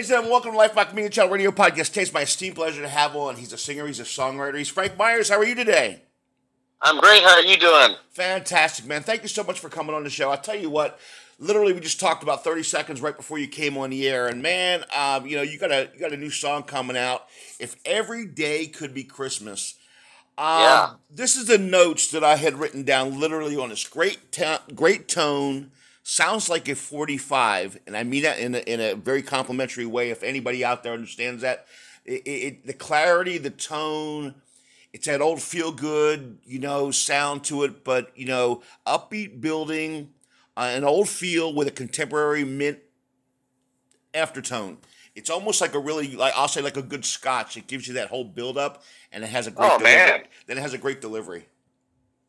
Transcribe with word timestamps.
Ladies 0.00 0.12
and 0.12 0.14
gentlemen, 0.14 0.30
welcome 0.30 0.52
to 0.52 0.56
Life 0.56 0.74
Box 0.74 0.94
Media 0.94 1.10
Channel 1.10 1.30
Radio 1.30 1.50
Podcast. 1.50 1.94
It's 1.94 2.10
my 2.10 2.22
esteemed 2.22 2.54
pleasure 2.54 2.80
to 2.80 2.88
have 2.88 3.14
on. 3.14 3.36
He's 3.36 3.52
a 3.52 3.58
singer, 3.58 3.86
he's 3.86 4.00
a 4.00 4.04
songwriter. 4.04 4.56
He's 4.56 4.70
Frank 4.70 4.96
Myers. 4.96 5.28
How 5.28 5.36
are 5.36 5.44
you 5.44 5.54
today? 5.54 6.00
I'm 6.80 6.98
great. 6.98 7.22
How 7.22 7.34
are 7.34 7.42
you 7.42 7.58
doing? 7.58 7.96
Fantastic, 8.08 8.86
man. 8.86 9.02
Thank 9.02 9.20
you 9.20 9.28
so 9.28 9.44
much 9.44 9.60
for 9.60 9.68
coming 9.68 9.94
on 9.94 10.02
the 10.02 10.08
show. 10.08 10.30
I'll 10.30 10.38
tell 10.38 10.56
you 10.56 10.70
what, 10.70 10.98
literally, 11.38 11.74
we 11.74 11.80
just 11.80 12.00
talked 12.00 12.22
about 12.22 12.42
30 12.42 12.62
seconds 12.62 13.02
right 13.02 13.14
before 13.14 13.38
you 13.38 13.46
came 13.46 13.76
on 13.76 13.90
the 13.90 14.08
air. 14.08 14.26
And 14.26 14.40
man, 14.40 14.86
um, 14.96 15.26
you 15.26 15.36
know, 15.36 15.42
you 15.42 15.58
got 15.58 15.70
a 15.70 15.90
you 15.92 16.00
got 16.00 16.14
a 16.14 16.16
new 16.16 16.30
song 16.30 16.62
coming 16.62 16.96
out. 16.96 17.26
If 17.58 17.76
every 17.84 18.24
day 18.24 18.68
could 18.68 18.94
be 18.94 19.04
Christmas. 19.04 19.74
Um, 20.38 20.60
Yeah. 20.62 20.90
This 21.10 21.36
is 21.36 21.44
the 21.44 21.58
notes 21.58 22.10
that 22.12 22.24
I 22.24 22.36
had 22.36 22.54
written 22.54 22.84
down 22.84 23.20
literally 23.20 23.58
on 23.58 23.68
this 23.68 23.86
great 23.86 24.32
ta- 24.32 24.62
great 24.74 25.08
tone. 25.08 25.72
Sounds 26.02 26.48
like 26.48 26.68
a 26.68 26.74
45, 26.74 27.78
and 27.86 27.96
I 27.96 28.02
mean 28.04 28.22
that 28.22 28.38
in 28.38 28.54
a, 28.54 28.58
in 28.60 28.80
a 28.80 28.94
very 28.94 29.22
complimentary 29.22 29.86
way. 29.86 30.10
If 30.10 30.22
anybody 30.22 30.64
out 30.64 30.82
there 30.82 30.92
understands 30.94 31.42
that, 31.42 31.66
it, 32.04 32.22
it, 32.26 32.66
the 32.66 32.72
clarity, 32.72 33.38
the 33.38 33.50
tone, 33.50 34.34
it's 34.92 35.06
that 35.06 35.20
old 35.20 35.42
feel 35.42 35.70
good, 35.72 36.38
you 36.44 36.58
know, 36.58 36.90
sound 36.90 37.44
to 37.44 37.64
it, 37.64 37.84
but 37.84 38.10
you 38.16 38.26
know, 38.26 38.62
upbeat 38.86 39.40
building, 39.40 40.08
uh, 40.56 40.72
an 40.74 40.84
old 40.84 41.08
feel 41.08 41.52
with 41.54 41.68
a 41.68 41.70
contemporary 41.70 42.44
mint 42.44 42.78
aftertone. 44.14 44.78
It's 45.14 45.28
almost 45.30 45.60
like 45.60 45.74
a 45.74 45.78
really, 45.78 46.16
like 46.16 46.32
I'll 46.36 46.48
say, 46.48 46.62
like 46.62 46.76
a 46.76 46.82
good 46.82 47.04
Scotch. 47.04 47.56
It 47.56 47.66
gives 47.66 47.86
you 47.86 47.94
that 47.94 48.08
whole 48.08 48.24
build 48.24 48.56
up, 48.56 48.82
and 49.12 49.22
it 49.22 49.28
has 49.28 49.46
a 49.46 49.50
great 49.50 49.70
Oh, 49.70 49.78
delivery. 49.78 49.96
man. 49.98 50.22
Then 50.46 50.56
it 50.58 50.60
has 50.62 50.72
a 50.72 50.78
great 50.78 51.00
delivery. 51.00 51.46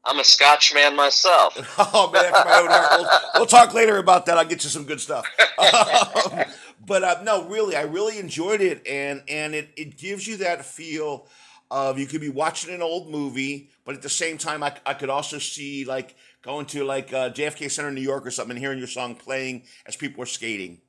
I'm 0.04 0.20
a 0.20 0.24
Scotch 0.24 0.74
man 0.74 0.96
myself. 0.96 1.58
Oh 1.94 2.12
man, 2.12 2.32
my 2.32 2.60
own 2.60 2.68
heart. 2.70 3.00
We'll, 3.00 3.10
we'll 3.36 3.46
talk 3.46 3.74
later 3.74 3.98
about 3.98 4.26
that. 4.26 4.38
I'll 4.38 4.46
get 4.46 4.64
you 4.64 4.70
some 4.70 4.86
good 4.86 5.00
stuff. 5.00 5.26
Um, 5.58 6.44
but 6.86 7.04
uh, 7.04 7.22
no, 7.24 7.48
really, 7.48 7.76
I 7.76 7.84
really 7.84 8.18
enjoyed 8.18 8.62
it, 8.62 8.86
and 8.88 9.22
and 9.28 9.54
it 9.54 9.70
it 9.76 9.98
gives 9.98 10.28
you 10.28 10.38
that 10.38 10.66
feel 10.66 11.28
of 11.70 11.98
you 11.98 12.06
could 12.06 12.22
be 12.22 12.30
watching 12.30 12.74
an 12.74 12.82
old 12.82 13.10
movie, 13.10 13.70
but 13.86 13.96
at 13.96 14.02
the 14.02 14.10
same 14.10 14.38
time, 14.38 14.62
I, 14.64 14.74
I 14.86 14.94
could 14.94 15.10
also 15.10 15.40
see 15.40 15.86
like 15.86 16.16
going 16.42 16.66
to 16.68 16.84
like 16.84 17.14
uh, 17.14 17.30
JFK 17.30 17.72
Center 17.72 17.90
in 17.90 17.96
New 17.96 18.02
York 18.02 18.26
or 18.26 18.32
something, 18.32 18.52
and 18.52 18.60
hearing 18.60 18.80
your 18.80 18.88
song 18.88 19.16
playing 19.16 19.64
as 19.86 19.96
people 19.96 20.24
are 20.24 20.28
skating. 20.28 20.82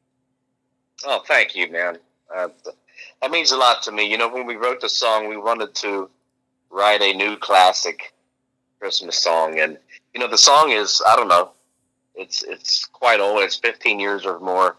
Oh, 1.05 1.23
thank 1.27 1.55
you, 1.55 1.71
man. 1.71 1.99
Uh, 2.35 2.49
that 3.21 3.31
means 3.31 3.53
a 3.53 3.57
lot 3.57 3.83
to 3.85 3.93
me. 3.93 4.11
You 4.11 4.19
know, 4.19 4.29
when 4.29 4.47
we 4.47 4.57
wrote 4.57 4.81
the 4.81 4.89
song, 4.89 5.29
we 5.29 5.37
wanted 5.37 5.75
to 5.77 6.11
write 6.71 7.03
a 7.03 7.13
new 7.13 7.37
classic 7.37 8.13
Christmas 8.83 9.17
song, 9.17 9.61
and 9.61 9.79
you 10.13 10.19
know, 10.19 10.27
the 10.27 10.37
song 10.37 10.73
is 10.73 11.01
I 11.07 11.15
don't 11.15 11.29
know, 11.29 11.53
it's 12.17 12.43
it's 12.43 12.85
quite 12.87 13.21
old. 13.21 13.41
It's 13.45 13.55
15 13.55 14.01
years 14.01 14.27
or 14.27 14.41
more 14.41 14.75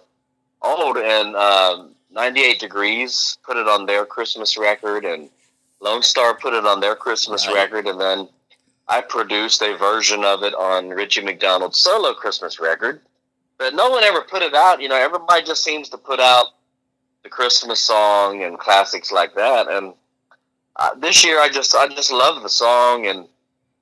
old, 0.61 0.97
and 0.97 1.33
um, 1.37 1.95
98 2.11 2.59
Degrees 2.59 3.37
put 3.45 3.55
it 3.55 3.65
on 3.65 3.85
their 3.85 4.05
Christmas 4.05 4.57
record, 4.57 5.05
and 5.05 5.29
Lone 5.79 6.03
Star 6.03 6.33
put 6.37 6.53
it 6.53 6.65
on 6.65 6.81
their 6.81 6.97
Christmas 6.97 7.47
Right. 7.47 7.55
record, 7.55 7.87
and 7.87 7.99
then 7.99 8.27
I 8.89 8.99
produced 8.99 9.61
a 9.61 9.77
version 9.77 10.25
of 10.25 10.43
it 10.43 10.53
on 10.53 10.89
Richie 10.89 11.23
McDonald's 11.23 11.79
solo 11.79 12.13
Christmas 12.13 12.59
record. 12.59 12.99
But 13.57 13.73
no 13.73 13.89
one 13.89 14.03
ever 14.03 14.21
put 14.23 14.41
it 14.41 14.53
out. 14.53 14.81
You 14.81 14.89
know, 14.89 14.97
everybody 14.97 15.45
just 15.45 15.63
seems 15.63 15.87
to 15.89 15.97
put 15.97 16.19
out 16.19 16.47
the 17.23 17.29
Christmas 17.29 17.79
song 17.79 18.43
and 18.43 18.59
classics 18.59 19.13
like 19.13 19.33
that. 19.35 19.69
And 19.69 19.93
uh, 20.75 20.93
this 20.95 21.23
year, 21.23 21.39
I 21.39 21.47
just 21.47 21.73
I 21.73 21.87
just 21.87 22.11
love 22.11 22.43
the 22.43 22.49
song, 22.49 23.07
and 23.07 23.27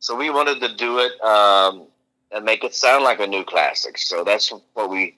so 0.01 0.15
we 0.15 0.31
wanted 0.31 0.59
to 0.59 0.75
do 0.75 0.97
it 0.97 1.21
um, 1.21 1.83
and 2.31 2.43
make 2.43 2.63
it 2.63 2.73
sound 2.73 3.03
like 3.03 3.19
a 3.19 3.27
new 3.27 3.43
classic. 3.43 3.99
So 3.99 4.23
that's 4.23 4.51
what 4.73 4.89
we 4.89 5.15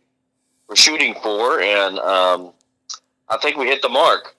were 0.68 0.76
shooting 0.76 1.16
for, 1.24 1.62
and 1.62 1.98
um, 2.00 2.52
I 3.30 3.38
think 3.38 3.58
we 3.58 3.66
hit 3.66 3.82
the 3.82 3.90
mark. 3.90 4.36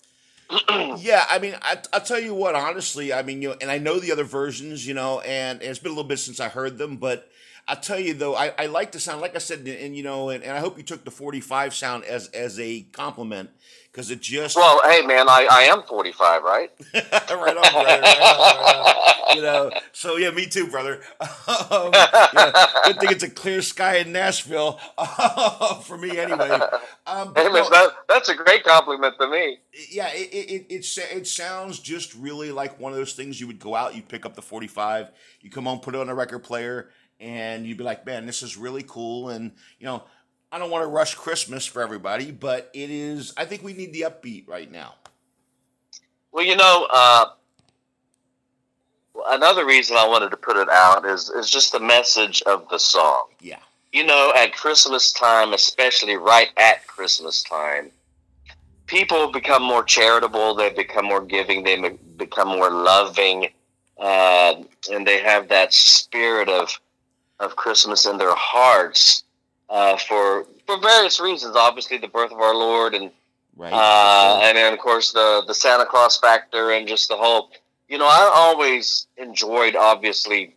Yeah, 0.99 1.25
I 1.29 1.39
mean, 1.39 1.57
I, 1.61 1.79
I'll 1.93 2.01
tell 2.01 2.21
you 2.21 2.35
what, 2.35 2.55
honestly, 2.55 3.13
I 3.13 3.23
mean, 3.23 3.43
you 3.43 3.49
know, 3.49 3.57
and 3.61 3.71
I 3.71 3.79
know 3.79 3.99
the 3.99 4.13
other 4.13 4.25
versions, 4.25 4.87
you 4.87 4.95
know, 4.95 5.21
and, 5.21 5.61
it's 5.61 5.79
been 5.79 5.91
a 5.91 5.95
little 5.95 6.09
bit 6.09 6.19
since 6.19 6.41
I 6.41 6.49
heard 6.49 6.79
them, 6.79 6.97
but 6.97 7.29
I'll 7.67 7.81
tell 7.81 7.99
you 7.99 8.15
though, 8.15 8.37
I, 8.37 8.53
I 8.59 8.67
like 8.67 8.93
the 8.93 9.01
sound, 9.01 9.21
like 9.21 9.35
I 9.35 9.39
said, 9.39 9.61
and, 9.61 9.69
and, 9.69 9.97
you 9.97 10.03
know, 10.03 10.29
and, 10.29 10.45
and 10.45 10.53
I 10.53 10.61
hope 10.61 10.77
you 10.77 10.85
took 10.85 11.05
the 11.05 11.11
45 11.11 11.75
sound 11.75 12.05
as 12.05 12.29
as 12.29 12.61
a 12.61 12.83
compliment 12.93 13.51
because 13.91 14.11
it 14.11 14.21
just 14.21 14.57
Well, 14.57 14.81
hey 14.85 15.05
man, 15.05 15.29
I, 15.29 15.49
I 15.51 15.63
am 15.63 15.83
45, 15.83 16.43
right? 16.43 16.71
right 16.95 17.03
on, 17.03 17.31
brother, 17.31 17.57
right 17.57 18.03
on, 18.03 18.03
right 18.03 19.05
on. 19.09 19.14
You 19.33 19.43
know. 19.43 19.71
So 19.93 20.17
yeah, 20.17 20.31
me 20.31 20.47
too, 20.47 20.67
brother. 20.69 21.01
Um, 21.71 21.91
yeah, 22.33 22.53
good 22.85 23.01
thing 23.01 23.11
it's 23.11 23.23
a 23.23 23.31
clear 23.31 23.63
sky 23.63 23.97
in 23.99 24.13
Nashville 24.13 24.79
for 25.85 25.97
me, 25.97 26.19
anyway. 26.19 26.61
Um, 27.07 27.33
Hey, 27.35 27.49
man, 27.49 27.65
that, 27.71 27.91
that's 28.09 28.29
a 28.29 28.35
great 28.35 28.65
compliment 28.65 29.15
to 29.21 29.29
me. 29.29 29.59
yeah, 29.91 30.09
it 30.13 30.29
it, 30.33 30.51
it 30.51 30.67
it 30.71 30.99
it 31.17 31.27
sounds 31.27 31.79
just 31.79 32.15
really 32.15 32.53
like 32.53 32.79
one 32.81 32.93
of 32.93 32.99
those 32.99 33.15
things 33.15 33.41
you 33.41 33.47
would 33.47 33.59
go 33.59 33.75
out, 33.75 33.95
you 33.95 34.03
pick 34.03 34.25
up 34.27 34.35
the 34.35 34.43
45, 34.43 35.11
you 35.41 35.51
come 35.51 35.65
home, 35.65 35.81
put 35.81 35.95
it 35.95 36.01
on 36.01 36.09
a 36.09 36.15
record 36.15 36.41
player, 36.41 36.91
and 37.21 37.67
you'd 37.67 37.79
be 37.79 37.85
like, 37.85 38.05
man, 38.07 38.27
this 38.27 38.43
is 38.43 38.57
really 38.57 38.85
cool. 38.87 39.31
And 39.31 39.53
you 39.79 39.87
know, 39.87 40.05
I 40.53 40.59
don't 40.59 40.71
want 40.71 40.83
to 40.85 40.89
rush 40.89 41.15
Christmas 41.15 41.67
for 41.67 41.83
everybody, 41.83 42.31
but 42.31 42.71
it 42.75 42.91
is. 42.91 43.33
I 43.37 43.45
think 43.45 43.63
we 43.63 43.73
need 43.73 43.93
the 43.93 44.03
upbeat 44.03 44.49
right 44.49 44.71
now. 44.71 44.95
Well, 46.33 46.45
you 46.45 46.57
know, 46.57 46.87
uh, 46.93 47.27
another 49.29 49.67
reason 49.67 49.97
I 49.97 50.07
wanted 50.07 50.31
to 50.31 50.37
put 50.37 50.57
it 50.57 50.69
out 50.69 51.05
is 51.05 51.31
is 51.31 51.51
just 51.51 51.73
the 51.73 51.81
message 51.81 52.43
of 52.43 52.69
the 52.69 52.79
song. 52.79 53.27
Yeah, 53.41 53.59
You 53.93 54.05
know, 54.05 54.33
at 54.37 54.55
Christmas 54.55 55.13
time, 55.13 55.53
especially 55.53 56.17
right 56.17 56.51
at 56.57 56.87
Christmas 56.87 57.43
time, 57.43 57.91
people 58.87 59.31
become 59.31 59.63
more 59.63 59.83
charitable. 59.85 60.55
They 60.55 60.71
become 60.71 61.07
more 61.07 61.25
giving. 61.25 61.65
They 61.65 61.99
become 62.17 62.49
more 62.49 62.71
loving, 62.71 63.49
uh, 63.99 64.63
and 64.91 65.07
they 65.07 65.21
have 65.21 65.49
that 65.49 65.73
spirit 65.73 66.49
of 66.49 66.79
of 67.41 67.57
Christmas 67.57 68.07
in 68.07 68.17
their 68.17 68.35
hearts 68.35 69.25
uh, 69.69 69.97
for 69.97 70.47
for 70.67 70.79
various 70.79 71.21
reasons. 71.21 71.57
Obviously, 71.57 71.99
the 71.99 72.09
birth 72.09 72.33
of 72.33 72.39
our 72.39 72.55
Lord 72.55 72.95
and 72.95 73.11
right. 73.57 73.73
uh, 73.73 74.41
and 74.45 74.57
then 74.57 74.73
of 74.73 74.79
course 74.79 75.13
the 75.13 75.43
the 75.47 75.55
Santa 75.55 75.87
Claus 75.87 76.19
factor 76.19 76.73
and 76.73 76.89
just 76.89 77.09
the 77.09 77.17
whole. 77.17 77.51
You 77.95 78.01
know, 78.01 78.07
I 78.07 78.33
always 78.35 79.07
enjoyed 79.19 79.77
obviously 79.77 80.57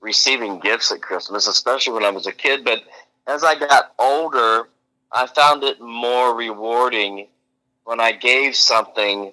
receiving 0.00 0.60
gifts 0.60 0.92
at 0.92 1.02
Christmas, 1.02 1.48
especially 1.48 1.94
when 1.94 2.04
I 2.04 2.10
was 2.10 2.28
a 2.28 2.32
kid. 2.32 2.64
But 2.64 2.84
as 3.26 3.42
I 3.42 3.58
got 3.58 3.94
older, 3.98 4.68
I 5.10 5.26
found 5.26 5.64
it 5.64 5.80
more 5.80 6.36
rewarding 6.36 7.26
when 7.82 7.98
I 7.98 8.12
gave 8.12 8.54
something 8.54 9.32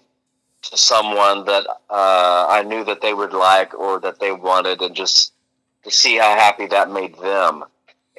to 0.64 0.76
someone 0.76 1.46
that 1.46 1.68
uh, 1.88 2.48
I 2.50 2.64
knew 2.64 2.84
that 2.84 3.02
they 3.02 3.14
would 3.14 3.32
like 3.34 3.76
or 3.76 4.00
that 4.00 4.20
they 4.20 4.32
wanted, 4.32 4.82
and 4.82 4.96
just 4.96 5.32
to 5.84 5.92
see 5.92 6.18
how 6.18 6.34
happy 6.34 6.66
that 6.66 6.90
made 6.90 7.16
them. 7.20 7.64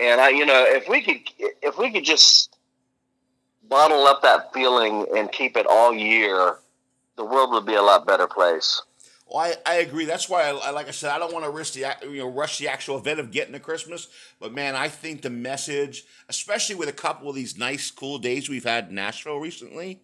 And 0.00 0.20
I, 0.20 0.28
you 0.28 0.46
know, 0.46 0.64
if 0.68 0.88
we 0.88 1.02
could, 1.02 1.22
if 1.62 1.76
we 1.76 1.90
could 1.90 2.04
just 2.04 2.56
bottle 3.68 4.06
up 4.06 4.22
that 4.22 4.52
feeling 4.52 5.04
and 5.16 5.32
keep 5.32 5.56
it 5.56 5.66
all 5.68 5.92
year, 5.92 6.58
the 7.16 7.24
world 7.24 7.50
would 7.50 7.66
be 7.66 7.74
a 7.74 7.82
lot 7.82 8.06
better 8.06 8.28
place. 8.28 8.82
Well, 9.26 9.38
I, 9.38 9.54
I 9.66 9.74
agree. 9.76 10.04
That's 10.04 10.28
why, 10.28 10.44
I, 10.44 10.50
I- 10.50 10.70
like 10.70 10.88
I 10.88 10.92
said, 10.92 11.10
I 11.10 11.18
don't 11.18 11.32
want 11.32 11.44
to 11.44 11.50
risk 11.50 11.74
the 11.74 11.86
you 12.04 12.18
know 12.18 12.30
rush 12.30 12.58
the 12.58 12.68
actual 12.68 12.96
event 12.98 13.18
of 13.20 13.30
getting 13.30 13.52
to 13.54 13.60
Christmas. 13.60 14.08
But 14.40 14.52
man, 14.52 14.74
I 14.76 14.88
think 14.88 15.22
the 15.22 15.30
message, 15.30 16.04
especially 16.28 16.76
with 16.76 16.88
a 16.88 16.92
couple 16.92 17.28
of 17.28 17.34
these 17.34 17.58
nice, 17.58 17.90
cool 17.90 18.18
days 18.18 18.48
we've 18.48 18.64
had 18.64 18.88
in 18.88 18.94
Nashville 18.94 19.38
recently, 19.38 20.00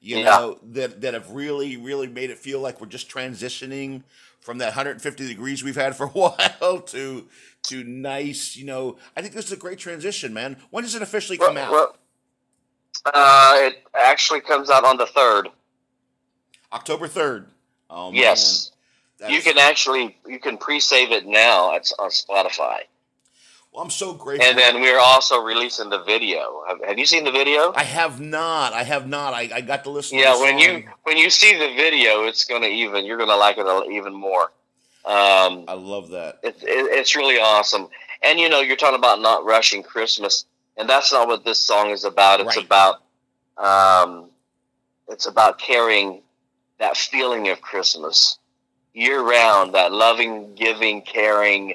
you 0.00 0.18
Yeah. 0.18 0.24
know, 0.24 0.58
that 0.70 1.00
that 1.00 1.14
have 1.14 1.30
really, 1.30 1.76
really 1.76 2.06
made 2.06 2.30
it 2.30 2.38
feel 2.38 2.60
like 2.60 2.80
we're 2.80 2.86
just 2.86 3.08
transitioning 3.10 4.02
from 4.40 4.58
that 4.58 4.66
150 4.68 5.26
degrees 5.26 5.62
we've 5.64 5.74
had 5.76 5.94
for 5.96 6.04
a 6.06 6.08
while 6.10 6.80
to 6.80 7.26
to 7.64 7.82
nice. 7.84 8.56
You 8.56 8.66
know, 8.66 8.98
I 9.16 9.20
think 9.22 9.34
this 9.34 9.46
is 9.46 9.52
a 9.52 9.56
great 9.56 9.78
transition, 9.80 10.32
man. 10.32 10.56
When 10.70 10.84
does 10.84 10.94
it 10.94 11.02
officially 11.02 11.38
come 11.38 11.56
out? 11.56 11.72
Well, 11.72 11.96
uh, 13.06 13.54
it 13.62 13.82
actually 14.00 14.40
comes 14.42 14.70
out 14.70 14.84
on 14.84 14.96
the 14.96 15.06
third. 15.06 15.48
October 16.72 17.08
3rd. 17.08 17.46
Oh 17.90 18.12
yes, 18.12 18.70
you 19.28 19.42
can 19.42 19.58
actually 19.58 20.16
you 20.26 20.38
can 20.38 20.56
pre-save 20.56 21.10
it 21.10 21.26
now. 21.26 21.74
It's 21.74 21.92
on 21.98 22.10
Spotify, 22.10 22.80
Well, 23.72 23.82
I'm 23.82 23.90
so 23.90 24.14
grateful. 24.14 24.46
and 24.48 24.56
then 24.56 24.80
we're 24.80 25.00
also 25.00 25.42
releasing 25.42 25.90
the 25.90 26.02
video. 26.04 26.62
Have, 26.68 26.78
have 26.86 26.98
you 26.98 27.06
seen 27.06 27.24
the 27.24 27.32
video? 27.32 27.72
I 27.74 27.82
have 27.82 28.20
not. 28.20 28.72
I 28.72 28.84
have 28.84 29.08
not. 29.08 29.34
I, 29.34 29.50
I 29.52 29.60
got 29.60 29.84
to 29.84 29.90
listen. 29.90 30.16
to 30.18 30.22
yeah, 30.24 30.34
the 30.34 30.40
when 30.40 30.58
you 30.58 30.84
when 31.02 31.16
you 31.16 31.30
see 31.30 31.52
the 31.58 31.74
video, 31.74 32.24
it's 32.24 32.44
gonna 32.44 32.68
even 32.68 33.04
you're 33.04 33.18
gonna 33.18 33.36
like 33.36 33.56
it 33.58 33.92
even 33.92 34.14
more. 34.14 34.52
Um, 35.04 35.64
I 35.66 35.74
love 35.74 36.10
that. 36.10 36.40
It's 36.42 36.62
it, 36.62 36.68
it's 36.68 37.16
really 37.16 37.38
awesome. 37.38 37.88
And 38.22 38.38
you 38.38 38.48
know, 38.48 38.60
you're 38.60 38.76
talking 38.76 38.98
about 38.98 39.20
not 39.20 39.44
rushing 39.44 39.82
Christmas, 39.82 40.44
and 40.76 40.88
that's 40.88 41.12
not 41.12 41.26
what 41.26 41.44
this 41.44 41.58
song 41.58 41.90
is 41.90 42.04
about. 42.04 42.40
It's 42.40 42.56
Right. 42.56 42.64
about 42.64 43.02
um, 43.56 44.30
it's 45.08 45.26
about 45.26 45.58
carrying 45.58 46.22
that 46.80 46.96
feeling 46.96 47.48
of 47.48 47.60
Christmas 47.60 48.38
year 48.92 49.22
round, 49.22 49.74
that 49.74 49.92
loving, 49.92 50.54
giving, 50.54 51.02
caring 51.02 51.74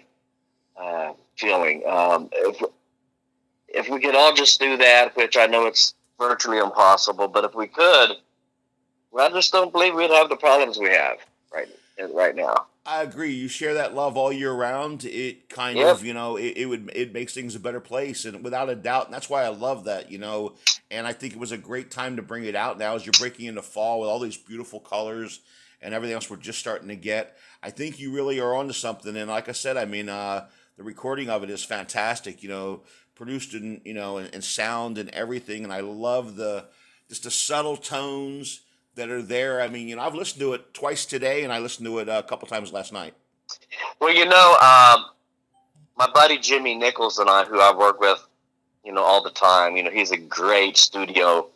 uh, 0.76 1.14
feeling. 1.38 1.84
Um, 1.88 2.30
if 2.34 2.62
if 3.70 3.90
we 3.90 4.00
could 4.00 4.16
all 4.16 4.34
just 4.34 4.60
do 4.60 4.78
that, 4.78 5.16
which 5.16 5.38
I 5.38 5.46
know 5.46 5.66
it's 5.66 5.94
virtually 6.20 6.58
impossible. 6.58 7.28
But 7.28 7.46
if 7.46 7.56
we 7.56 7.68
could, 7.68 8.12
I 9.18 9.30
just 9.30 9.52
don't 9.52 9.72
believe 9.72 9.96
we'd 9.96 10.12
have 10.12 10.30
the 10.30 10.36
problems 10.36 10.78
we 10.78 10.90
have 10.90 11.18
right 11.54 11.70
right 12.14 12.36
now. 12.36 12.66
I 12.86 13.02
agree. 13.02 13.32
You 13.34 13.48
share 13.48 13.74
that 13.76 13.96
love 13.96 14.16
all 14.16 14.32
year 14.32 14.54
round. 14.54 15.06
It 15.06 15.50
kind 15.50 15.80
Yep. 15.80 15.88
of, 15.96 16.06
you 16.06 16.14
know, 16.14 16.36
it, 16.38 16.56
it 16.58 16.66
would 16.68 16.92
it 16.94 17.14
makes 17.14 17.34
things 17.34 17.56
a 17.56 17.60
better 17.60 17.80
place, 17.80 18.26
and 18.26 18.44
without 18.44 18.70
a 18.70 18.76
doubt, 18.76 19.06
and 19.06 19.14
that's 19.14 19.30
why 19.30 19.44
I 19.44 19.48
love 19.50 19.86
that, 19.86 20.12
you 20.12 20.20
know. 20.20 20.56
And 20.92 21.08
I 21.08 21.14
think 21.14 21.34
it 21.34 21.40
was 21.40 21.52
a 21.52 21.58
great 21.58 21.90
time 21.90 22.16
to 22.18 22.22
bring 22.22 22.46
it 22.46 22.56
out 22.56 22.78
now 22.78 22.94
as 22.96 23.06
you're 23.06 23.14
breaking 23.14 23.48
into 23.48 23.64
fall 23.64 24.00
with 24.00 24.10
all 24.10 24.20
these 24.20 24.38
beautiful 24.38 24.80
colors 24.80 25.40
and 25.82 25.94
everything 25.96 26.14
else 26.14 26.30
we're 26.30 26.38
just 26.38 26.60
starting 26.60 26.88
to 26.90 26.96
get. 26.96 27.36
I 27.64 27.72
think 27.72 28.00
you 28.00 28.14
really 28.14 28.40
are 28.40 28.54
onto 28.56 28.74
something. 28.74 29.16
And 29.16 29.30
like 29.30 29.50
I 29.50 29.54
said, 29.54 29.78
I 29.78 29.86
mean, 29.86 30.08
uh, 30.08 30.48
the 30.78 30.84
recording 30.84 31.30
of 31.30 31.44
it 31.44 31.50
is 31.50 31.64
fantastic. 31.66 32.44
You 32.44 32.50
know, 32.50 32.84
produced 33.16 33.56
in 33.56 33.82
you 33.84 33.96
know 33.96 34.18
and, 34.18 34.32
and 34.34 34.44
sound 34.44 35.00
and 35.00 35.10
everything. 35.10 35.64
And 35.64 35.74
I 35.74 35.80
love 35.80 36.36
the 36.36 36.66
just 37.10 37.24
the 37.24 37.32
subtle 37.32 37.78
tones 37.78 38.62
that 38.96 39.10
are 39.10 39.22
there. 39.22 39.62
I 39.62 39.68
mean, 39.68 39.88
you 39.88 39.96
know, 39.96 40.02
I've 40.02 40.16
listened 40.16 40.42
to 40.42 40.54
it 40.54 40.74
twice 40.74 41.06
today, 41.06 41.44
and 41.44 41.54
I 41.54 41.60
listened 41.60 41.86
to 41.86 42.00
it 42.00 42.10
a 42.10 42.24
couple 42.24 42.48
times 42.48 42.74
last 42.74 42.92
night. 42.92 43.14
Well, 44.00 44.14
you 44.14 44.26
know, 44.26 44.52
um, 44.62 45.06
my 45.98 46.10
buddy 46.14 46.38
Jimmy 46.38 46.76
Nichols 46.76 47.20
and 47.20 47.30
I, 47.30 47.46
who 47.46 47.60
I 47.60 47.76
work 47.76 48.00
with, 48.00 48.26
you 48.84 48.92
know, 48.92 49.04
all 49.04 49.24
the 49.24 49.32
time. 49.32 49.78
You 49.78 49.84
know, 49.84 49.92
he's 49.92 50.12
a 50.12 50.18
great 50.18 50.78
studio 50.78 51.48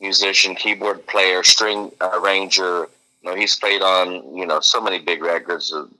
musician, 0.00 0.54
keyboard 0.54 1.06
player, 1.06 1.42
string 1.42 1.90
arranger. 2.00 2.88
You 3.22 3.30
know, 3.30 3.36
he's 3.36 3.56
played 3.56 3.82
on 3.82 4.36
you 4.36 4.44
know 4.44 4.60
so 4.60 4.80
many 4.80 4.98
big 4.98 5.22
records. 5.22 5.72
Of, 5.72 5.90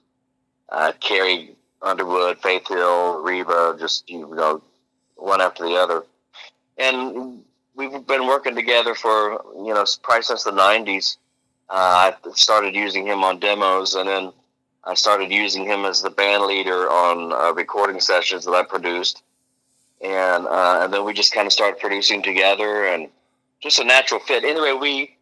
uh, 0.69 0.91
Carrie 0.99 1.51
Underwood, 1.81 2.39
Faith 2.39 2.67
Hill, 2.67 3.21
Reba, 3.21 3.77
just 3.79 4.09
you 4.09 4.27
know, 4.35 4.61
one 5.15 5.41
after 5.41 5.63
the 5.63 5.75
other. 5.75 6.03
And 6.77 7.43
we've 7.75 8.05
been 8.05 8.27
working 8.27 8.55
together 8.55 8.95
for 8.95 9.43
you 9.55 9.73
know 9.73 9.85
probably 10.01 10.23
since 10.23 10.43
the 10.43 10.51
'90s. 10.51 11.17
Uh, 11.69 12.11
I 12.25 12.31
started 12.33 12.75
using 12.75 13.05
him 13.07 13.23
on 13.23 13.39
demos, 13.39 13.95
and 13.95 14.07
then 14.07 14.31
I 14.83 14.93
started 14.93 15.31
using 15.31 15.65
him 15.65 15.85
as 15.85 16.01
the 16.01 16.09
band 16.09 16.43
leader 16.43 16.89
on 16.89 17.31
uh, 17.33 17.53
recording 17.53 17.99
sessions 17.99 18.45
that 18.45 18.51
I 18.51 18.63
produced, 18.63 19.23
and 20.01 20.47
uh, 20.47 20.81
and 20.83 20.93
then 20.93 21.05
we 21.05 21.13
just 21.13 21.33
kind 21.33 21.47
of 21.47 21.53
started 21.53 21.79
producing 21.79 22.21
together, 22.21 22.85
and 22.85 23.07
just 23.59 23.79
a 23.79 23.83
natural 23.83 24.19
fit. 24.19 24.43
Anyway, 24.43 24.73
we 24.73 25.17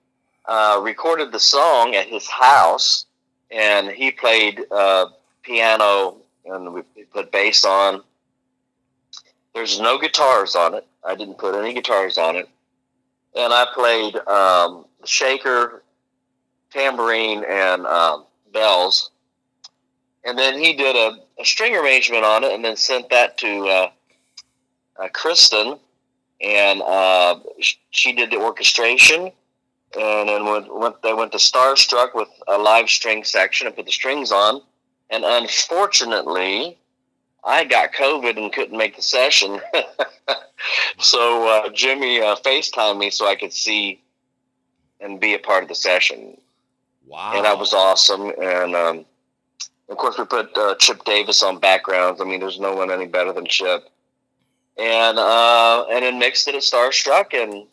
uh, 0.46 0.80
recorded 0.84 1.32
the 1.32 1.40
song 1.40 1.96
at 1.96 2.08
his 2.08 2.28
house, 2.28 3.06
and 3.52 3.90
he 3.90 4.12
played 4.12 4.62
uh, 4.72 5.08
piano, 5.44 6.18
and 6.46 6.74
we 6.74 6.82
put 7.12 7.32
bass 7.32 7.64
on. 7.64 8.02
There's 9.54 9.80
no 9.82 10.00
guitars 10.00 10.56
on 10.56 10.76
it. 10.76 10.88
I 11.04 11.16
didn't 11.16 11.38
put 11.38 11.56
any 11.56 11.74
guitars 11.74 12.18
on 12.18 12.36
it, 12.36 12.48
and 13.36 13.54
I 13.54 13.66
played 13.74 14.16
um, 14.28 14.86
shaker, 15.06 15.84
tambourine, 16.72 17.44
and 17.48 17.86
um, 17.86 18.26
bells 18.54 19.12
and 20.24 20.38
then 20.38 20.58
he 20.58 20.74
did 20.74 20.96
a, 20.96 21.18
a 21.40 21.46
string 21.46 21.76
arrangement 21.76 22.24
on 22.24 22.44
it 22.44 22.54
and 22.54 22.64
then 22.64 22.76
sent 22.76 23.10
that 23.10 23.38
to 23.40 23.68
uh, 23.68 23.92
uh, 25.00 25.08
Kristen, 25.14 25.80
and 26.42 26.82
uh, 26.82 27.40
she 27.92 28.14
did 28.14 28.32
the 28.32 28.38
orchestration. 28.38 29.32
And 29.94 30.30
then 30.30 30.46
went, 30.46 30.74
went, 30.74 31.02
they 31.02 31.14
went 31.14 31.34
to 31.34 31.38
Starstruck 31.38 32.16
with 32.16 32.30
a 32.48 32.58
live 32.58 32.90
string 32.90 33.26
section 33.26 33.68
and 33.68 33.76
put 33.76 33.86
the 33.86 33.92
strings 33.92 34.32
on. 34.32 34.62
And 35.10 35.26
unfortunately, 35.26 36.78
I 37.44 37.66
got 37.66 37.92
COVID 37.92 38.38
and 38.38 38.54
couldn't 38.54 38.78
make 38.78 38.96
the 38.96 39.02
session. 39.02 39.60
so 40.98 41.48
uh, 41.48 41.70
Jimmy 41.70 42.22
uh, 42.22 42.36
FaceTimed 42.38 42.98
me 42.98 43.10
so 43.10 43.28
I 43.28 43.36
could 43.36 43.54
see 43.54 44.02
and 45.00 45.20
be 45.20 45.34
a 45.34 45.40
part 45.40 45.64
of 45.64 45.70
the 45.70 45.76
session. 45.76 46.38
Wow. 47.08 47.34
And 47.36 47.46
that 47.46 47.58
was 47.58 47.74
awesome. 47.74 48.32
And 48.42 48.76
um, 48.76 49.06
of 49.90 49.98
course, 49.98 50.18
we 50.18 50.26
put 50.26 50.56
uh, 50.58 50.76
Chip 50.76 51.04
Davis 51.04 51.44
on 51.44 51.60
backgrounds. 51.60 52.22
I 52.22 52.24
mean, 52.24 52.40
there's 52.40 52.60
no 52.60 52.74
one 52.74 52.92
any 52.92 53.08
better 53.08 53.34
than 53.34 53.46
Chip. 53.46 53.90
And 54.78 55.20
uh, 55.20 55.86
and 55.92 56.04
then 56.04 56.18
mixed 56.18 56.48
it 56.48 56.56
at 56.56 56.62
Starstruck 56.62 57.34
and 57.34 57.68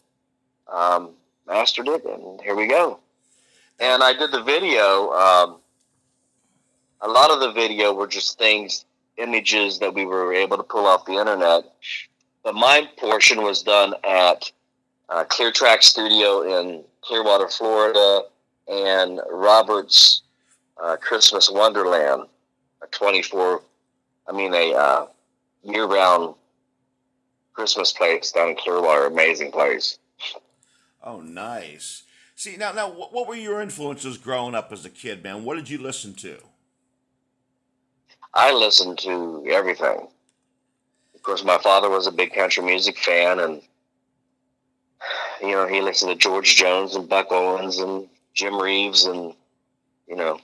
um, 0.67 1.11
mastered 1.47 1.87
it, 1.89 2.05
and 2.05 2.41
here 2.41 2.57
we 2.57 2.67
go. 2.67 2.99
And 3.79 4.03
I 4.03 4.13
did 4.13 4.33
the 4.33 4.43
video. 4.43 5.13
Um, 5.13 5.57
a 7.01 7.09
lot 7.09 7.31
of 7.31 7.39
the 7.39 7.53
video 7.53 7.95
were 7.95 8.09
just 8.09 8.37
things, 8.37 8.85
images 9.17 9.79
that 9.79 9.95
we 9.95 10.05
were 10.05 10.35
able 10.35 10.57
to 10.57 10.65
pull 10.65 10.87
off 10.87 11.07
the 11.07 11.13
internet. 11.13 11.73
But 12.43 12.55
my 12.55 12.89
portion 12.97 13.43
was 13.43 13.63
done 13.63 13.95
at 14.05 14.51
uh, 15.09 15.25
Clear 15.25 15.53
Track 15.53 15.83
Studio 15.83 16.61
in 16.61 16.85
Clearwater, 17.03 17.49
Florida, 17.49 18.23
and 18.69 19.21
Robert's 19.31 20.23
uh, 20.83 20.97
Christmas 20.97 21.51
Wonderland, 21.51 22.23
a 22.83 22.87
24, 22.87 23.63
I 24.29 24.33
mean, 24.33 24.55
a 24.55 24.73
uh, 24.75 25.07
year 25.63 25.87
round 25.87 26.35
Christmas 27.53 27.93
place 27.93 28.31
down 28.33 28.51
in 28.51 28.57
Clearwater. 28.57 29.07
Amazing 29.07 29.51
place. 29.51 29.99
Oh, 31.03 31.21
nice. 31.21 32.05
See 32.35 32.57
now, 32.57 32.73
now, 32.73 32.89
what, 32.89 33.13
what 33.13 33.27
were 33.27 33.35
your 33.35 33.61
influences 33.61 34.17
growing 34.17 34.55
up 34.55 34.71
as 34.71 34.85
a 34.85 34.91
kid, 34.91 35.25
man? 35.25 35.45
What 35.45 35.57
did 35.57 35.69
you 35.69 35.79
listen 35.79 36.15
to? 36.15 36.39
I 38.33 38.53
listened 38.53 38.99
to 38.99 39.45
everything. 39.49 40.09
Of 41.19 41.25
course, 41.25 41.45
my 41.45 41.59
father 41.59 41.91
was 41.91 42.07
a 42.07 42.13
big 42.13 42.33
country 42.33 42.63
music 42.63 42.97
fan, 42.97 43.41
and 43.41 43.61
you 45.43 45.51
know 45.51 45.67
he 45.67 45.81
listened 45.81 46.13
to 46.13 46.17
George 46.17 46.55
Jones 46.55 46.95
and 46.95 47.09
Buck 47.09 47.33
Owens 47.33 47.79
and 47.79 48.09
Jim 48.35 48.57
Reeves 48.59 49.05
and 49.05 49.35
you 50.07 50.15
know 50.15 50.39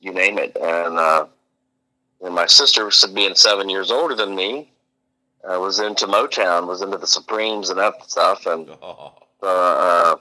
you 0.00 0.14
name 0.14 0.38
it. 0.38 0.56
And 0.56 0.98
uh, 0.98 1.26
and 2.22 2.34
my 2.34 2.46
sister, 2.46 2.90
being 3.14 3.34
seven 3.34 3.68
years 3.68 3.90
older 3.90 4.14
than 4.14 4.34
me, 4.34 4.72
uh, 5.44 5.60
was 5.60 5.78
into 5.78 6.06
Motown, 6.06 6.66
was 6.66 6.80
into 6.80 6.96
the 6.96 7.06
Supremes 7.06 7.68
and 7.68 7.78
that 7.78 8.10
stuff, 8.10 8.46
and 8.46 8.70
uh, 8.82 9.10
uh, 9.42 10.16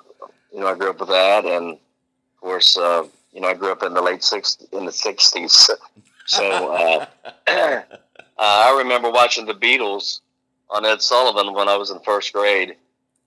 you 0.53 0.59
know 0.59 0.67
I 0.67 0.75
grew 0.75 0.89
up 0.89 0.99
with 0.99 1.09
that, 1.09 1.45
and 1.45 1.71
of 1.71 2.41
course 2.41 2.77
uh, 2.77 3.07
you 3.31 3.39
know 3.39 3.47
I 3.47 3.53
grew 3.53 3.71
up 3.71 3.83
in 3.83 3.93
the 3.93 4.01
late 4.01 4.21
six 4.21 4.57
in 4.73 4.85
the 4.85 4.91
sixties, 4.91 5.69
so. 6.25 7.07
Uh, 8.39 8.71
I 8.71 8.77
remember 8.77 9.09
watching 9.09 9.45
the 9.45 9.53
Beatles 9.53 10.21
on 10.69 10.85
Ed 10.85 11.01
Sullivan 11.01 11.53
when 11.53 11.67
I 11.67 11.77
was 11.77 11.91
in 11.91 11.99
first 11.99 12.33
grade. 12.33 12.75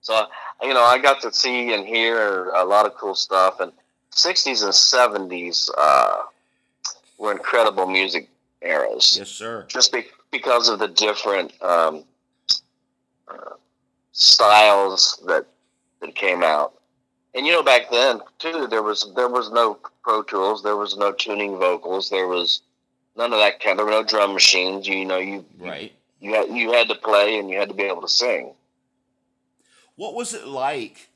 So, 0.01 0.25
you 0.61 0.73
know, 0.73 0.83
I 0.83 0.97
got 0.97 1.21
to 1.21 1.33
see 1.33 1.73
and 1.73 1.85
hear 1.85 2.49
a 2.49 2.63
lot 2.63 2.85
of 2.85 2.95
cool 2.95 3.15
stuff. 3.15 3.59
And 3.59 3.71
60s 4.13 4.63
and 4.63 5.29
70s 5.31 5.69
uh, 5.77 6.23
were 7.17 7.31
incredible 7.31 7.87
music 7.87 8.29
eras 8.61 9.17
yes, 9.17 9.29
sir. 9.29 9.65
just 9.67 9.91
be- 9.91 10.05
because 10.31 10.69
of 10.69 10.79
the 10.79 10.87
different 10.87 11.51
um, 11.63 12.03
uh, 13.27 13.55
styles 14.11 15.21
that 15.25 15.45
that 15.99 16.15
came 16.15 16.43
out. 16.43 16.73
And 17.33 17.45
you 17.45 17.53
know, 17.53 17.63
back 17.63 17.89
then 17.89 18.19
too, 18.39 18.67
there 18.67 18.83
was 18.83 19.11
there 19.15 19.29
was 19.29 19.51
no 19.51 19.77
Pro 20.03 20.23
Tools, 20.23 20.63
there 20.63 20.75
was 20.77 20.97
no 20.97 21.11
tuning 21.11 21.57
vocals, 21.57 22.09
there 22.09 22.27
was 22.27 22.61
none 23.15 23.33
of 23.33 23.39
that 23.39 23.59
kind. 23.59 23.77
There 23.77 23.85
were 23.85 23.91
no 23.91 24.03
drum 24.03 24.33
machines. 24.33 24.87
You, 24.87 25.05
know, 25.05 25.17
you 25.17 25.45
Right. 25.57 25.93
you 26.19 26.33
had 26.33 26.49
you 26.49 26.71
had 26.71 26.87
to 26.89 26.95
play 26.95 27.37
and 27.37 27.49
you 27.49 27.59
had 27.59 27.69
to 27.69 27.75
be 27.75 27.83
able 27.83 28.01
to 28.01 28.09
sing. 28.09 28.53
What 29.95 30.15
was 30.15 30.33
it 30.33 30.47
like 30.47 31.09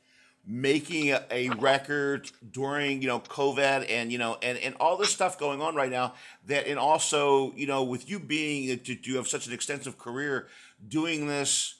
making 0.47 1.11
a, 1.11 1.25
a 1.31 1.49
record 1.49 2.29
during 2.51 3.01
you 3.01 3.07
know 3.07 3.19
COVID 3.19 3.89
and 3.89 4.11
you 4.11 4.17
know 4.17 4.37
and 4.43 4.57
and 4.59 4.75
all 4.79 4.97
this 4.97 5.11
stuff 5.11 5.39
going 5.39 5.61
on 5.61 5.75
right 5.75 5.91
now? 5.91 6.13
That 6.47 6.67
and 6.67 6.77
also 6.77 7.53
you 7.55 7.67
know 7.67 7.83
with 7.83 8.09
you 8.09 8.19
being 8.19 8.79
you 9.03 9.15
have 9.17 9.27
such 9.27 9.47
an 9.47 9.53
extensive 9.53 9.97
career 9.97 10.47
doing 10.87 11.27
this 11.27 11.75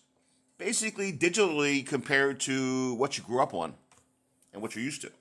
basically 0.57 1.11
digitally 1.11 1.85
compared 1.85 2.39
to 2.39 2.93
what 2.95 3.17
you 3.17 3.23
grew 3.23 3.41
up 3.41 3.53
on 3.53 3.73
and 4.53 4.61
what 4.61 4.73
you're 4.75 4.83
used 4.83 5.01
to. 5.01 5.11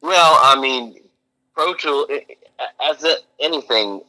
Well, 0.00 0.38
I 0.42 0.58
mean, 0.60 0.96
Pro 1.54 1.74
Tool, 1.74 2.06
as 2.90 3.04
a, 3.04 3.16
anything, 3.40 4.00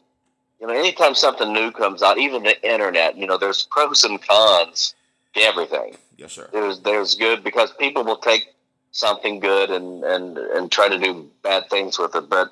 you 0.59 0.67
know, 0.67 0.73
anytime 0.73 1.15
something 1.15 1.51
new 1.51 1.71
comes 1.71 2.03
out, 2.03 2.17
even 2.17 2.43
the 2.43 2.61
internet, 2.69 3.17
you 3.17 3.27
know, 3.27 3.37
there's 3.37 3.63
pros 3.63 4.03
and 4.03 4.21
cons 4.21 4.95
to 5.33 5.41
everything. 5.41 5.95
Yes, 6.17 6.33
sir. 6.33 6.49
There's 6.51 6.79
there's 6.81 7.15
good 7.15 7.43
because 7.43 7.71
people 7.73 8.03
will 8.03 8.17
take 8.17 8.53
something 8.91 9.39
good 9.39 9.71
and 9.71 10.03
and 10.03 10.37
and 10.37 10.71
try 10.71 10.87
to 10.87 10.99
do 10.99 11.29
bad 11.41 11.69
things 11.69 11.97
with 11.97 12.15
it. 12.15 12.29
But 12.29 12.51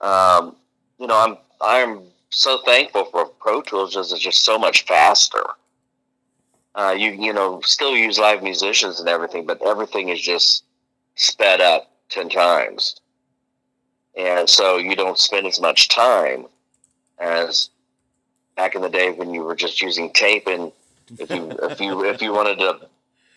um, 0.00 0.56
you 0.98 1.06
know, 1.06 1.16
I'm 1.16 1.36
I'm 1.60 2.02
so 2.30 2.58
thankful 2.64 3.04
for 3.06 3.26
Pro 3.26 3.62
Tools 3.62 3.94
because 3.94 4.12
it's 4.12 4.20
just 4.22 4.44
so 4.44 4.58
much 4.58 4.86
faster. 4.86 5.44
Uh, 6.74 6.94
you 6.98 7.12
you 7.12 7.32
know 7.32 7.60
still 7.62 7.96
use 7.96 8.18
live 8.18 8.42
musicians 8.42 9.00
and 9.00 9.08
everything, 9.08 9.46
but 9.46 9.62
everything 9.62 10.08
is 10.08 10.20
just 10.20 10.64
sped 11.14 11.60
up 11.60 11.90
ten 12.08 12.28
times, 12.28 13.00
and 14.16 14.48
so 14.48 14.76
you 14.76 14.96
don't 14.96 15.18
spend 15.18 15.46
as 15.46 15.60
much 15.60 15.88
time 15.88 16.46
as 17.18 17.70
back 18.56 18.74
in 18.74 18.82
the 18.82 18.88
day 18.88 19.10
when 19.10 19.32
you 19.32 19.42
were 19.42 19.56
just 19.56 19.80
using 19.80 20.10
tape 20.12 20.46
and 20.46 20.72
if 21.18 21.30
you 21.30 21.50
if 21.62 21.80
you 21.80 22.04
if 22.04 22.22
you 22.22 22.32
wanted 22.32 22.58
to 22.58 22.78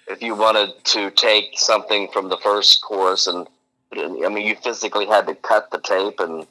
if 0.07 0.21
you 0.21 0.35
wanted 0.35 0.71
to 0.83 1.11
take 1.11 1.57
something 1.57 2.07
from 2.11 2.29
the 2.29 2.37
first 2.37 2.81
course 2.81 3.27
and 3.27 3.47
I 3.91 4.29
mean, 4.29 4.45
you 4.45 4.55
physically 4.55 5.05
had 5.05 5.27
to 5.27 5.35
cut 5.35 5.71
the 5.71 5.79
tape 5.79 6.19
and 6.19 6.45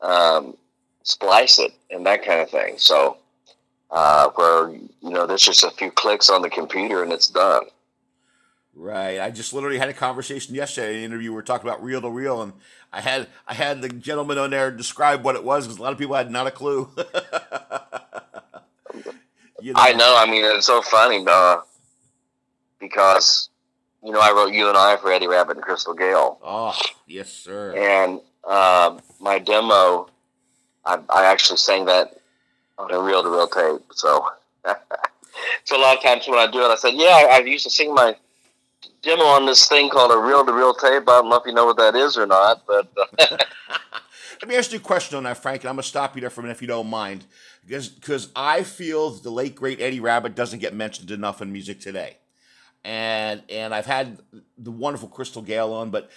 um, 0.00 0.56
splice 1.02 1.58
it 1.58 1.72
and 1.90 2.06
that 2.06 2.24
kind 2.24 2.40
of 2.40 2.50
thing. 2.50 2.74
So, 2.78 3.18
uh, 3.90 4.30
where 4.30 4.70
you 4.70 5.10
know, 5.10 5.26
there's 5.26 5.42
just 5.42 5.64
a 5.64 5.70
few 5.70 5.90
clicks 5.90 6.30
on 6.30 6.42
the 6.42 6.50
computer 6.50 7.02
and 7.02 7.12
it's 7.12 7.28
done. 7.28 7.64
Right. 8.76 9.20
I 9.20 9.30
just 9.30 9.52
literally 9.52 9.78
had 9.78 9.88
a 9.88 9.94
conversation 9.94 10.54
yesterday. 10.54 10.98
An 10.98 11.04
interview 11.04 11.30
we 11.30 11.36
were 11.36 11.42
talking 11.42 11.68
about 11.68 11.82
reel 11.82 12.00
to 12.00 12.10
reel, 12.10 12.42
and 12.42 12.52
I 12.92 13.00
had 13.00 13.28
I 13.46 13.54
had 13.54 13.82
the 13.82 13.88
gentleman 13.88 14.36
on 14.38 14.50
there 14.50 14.70
describe 14.70 15.24
what 15.24 15.36
it 15.36 15.44
was 15.44 15.66
because 15.66 15.78
a 15.78 15.82
lot 15.82 15.92
of 15.92 15.98
people 15.98 16.16
had 16.16 16.30
not 16.30 16.46
a 16.46 16.50
clue. 16.50 16.88
you 19.60 19.72
know? 19.72 19.80
I 19.80 19.92
know. 19.92 20.14
I 20.16 20.26
mean, 20.28 20.44
it's 20.44 20.66
so 20.66 20.82
funny 20.82 21.24
uh, 21.26 21.60
because 22.80 23.48
you 24.02 24.12
know 24.12 24.20
I 24.20 24.32
wrote 24.32 24.52
"You 24.52 24.68
and 24.68 24.76
I" 24.76 24.96
for 24.96 25.12
Eddie 25.12 25.28
Rabbitt 25.28 25.56
and 25.56 25.62
Crystal 25.62 25.94
Gayle. 25.94 26.38
Oh, 26.42 26.76
yes, 27.06 27.32
sir. 27.32 27.74
And 27.76 28.20
uh, 28.42 28.98
my 29.20 29.38
demo, 29.38 30.08
I, 30.84 30.98
I 31.08 31.26
actually 31.26 31.58
sang 31.58 31.86
that 31.86 32.20
on 32.76 32.92
a 32.92 33.00
reel 33.00 33.22
to 33.22 33.30
reel 33.30 33.48
tape. 33.48 33.82
So, 33.92 34.28
so 35.64 35.76
a 35.76 35.80
lot 35.80 35.96
of 35.96 36.02
times 36.02 36.26
when 36.28 36.38
I 36.38 36.50
do 36.50 36.60
it, 36.60 36.68
I 36.68 36.76
said, 36.76 36.94
"Yeah, 36.94 37.28
I, 37.30 37.36
I 37.36 37.38
used 37.38 37.64
to 37.64 37.70
sing 37.70 37.94
my." 37.94 38.16
Demo 39.02 39.24
on 39.24 39.46
this 39.46 39.68
thing 39.68 39.90
called 39.90 40.12
a 40.12 40.18
reel 40.18 40.44
to 40.44 40.52
reel 40.52 40.74
tape. 40.74 41.08
I 41.08 41.20
don't 41.20 41.28
know 41.28 41.36
if 41.36 41.46
you 41.46 41.52
know 41.52 41.66
what 41.66 41.76
that 41.78 41.94
is 41.94 42.16
or 42.16 42.26
not, 42.26 42.62
but. 42.66 42.88
Uh, 43.18 43.36
Let 44.40 44.48
me 44.48 44.56
ask 44.56 44.72
you 44.72 44.78
a 44.78 44.82
question 44.82 45.16
on 45.16 45.22
that, 45.24 45.38
Frank, 45.38 45.62
and 45.62 45.70
I'm 45.70 45.76
going 45.76 45.82
to 45.82 45.88
stop 45.88 46.14
you 46.14 46.20
there 46.20 46.30
for 46.30 46.40
a 46.40 46.44
minute 46.44 46.56
if 46.56 46.62
you 46.62 46.68
don't 46.68 46.88
mind. 46.90 47.24
Because, 47.66 47.88
because 47.88 48.30
I 48.36 48.62
feel 48.62 49.10
the 49.10 49.30
late, 49.30 49.54
great 49.54 49.80
Eddie 49.80 50.00
Rabbitt 50.00 50.34
doesn't 50.34 50.58
get 50.58 50.74
mentioned 50.74 51.10
enough 51.10 51.40
in 51.40 51.52
music 51.52 51.80
today. 51.80 52.18
And 52.84 53.42
and 53.48 53.74
I've 53.74 53.86
had 53.86 54.18
the 54.58 54.70
wonderful 54.70 55.08
Crystal 55.08 55.40
Gayle 55.40 55.72
on, 55.72 55.88
but 55.90 56.10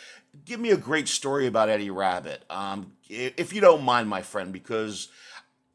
give 0.43 0.59
me 0.59 0.71
a 0.71 0.77
great 0.77 1.07
story 1.07 1.47
about 1.47 1.69
Eddie 1.69 1.89
Rabbitt, 1.89 2.39
um, 2.49 2.91
if 3.09 3.53
you 3.53 3.61
don't 3.61 3.83
mind, 3.83 4.09
my 4.09 4.21
friend, 4.21 4.51
because 4.51 5.07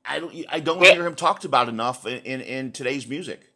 I 0.04 0.18
don't 0.18 0.34
I 0.50 0.60
don't 0.60 0.82
hear 0.82 1.06
him 1.06 1.14
talked 1.14 1.46
about 1.46 1.70
enough 1.70 2.06
in, 2.06 2.18
in, 2.24 2.40
in 2.42 2.72
today's 2.72 3.08
music. 3.08 3.51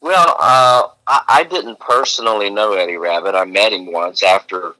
Well, 0.00 0.36
uh, 0.38 0.88
I, 1.06 1.22
I 1.28 1.44
didn't 1.44 1.80
personally 1.80 2.50
know 2.50 2.74
Eddie 2.74 2.96
Rabbitt. 2.96 3.34
I 3.34 3.44
met 3.44 3.72
him 3.72 3.92
once 3.92 4.22
after 4.22 4.74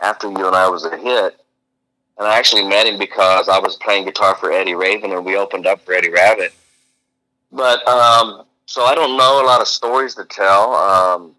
after 0.00 0.28
you 0.28 0.46
and 0.46 0.56
I 0.56 0.68
was 0.68 0.84
a 0.84 0.96
hit, 0.96 1.36
and 2.18 2.26
I 2.26 2.36
actually 2.38 2.64
met 2.64 2.86
him 2.86 2.98
because 2.98 3.48
I 3.48 3.58
was 3.58 3.76
playing 3.76 4.04
guitar 4.04 4.34
for 4.34 4.50
Eddie 4.50 4.74
Raven, 4.74 5.12
and 5.12 5.24
we 5.24 5.36
opened 5.36 5.66
up 5.66 5.80
for 5.82 5.94
Eddie 5.94 6.10
Rabbitt. 6.10 6.52
But 7.52 7.86
um, 7.86 8.44
so 8.66 8.82
I 8.84 8.94
don't 8.94 9.16
know 9.16 9.44
a 9.44 9.46
lot 9.46 9.60
of 9.60 9.68
stories 9.68 10.14
to 10.16 10.24
tell. 10.24 10.74
Um, 10.74 11.34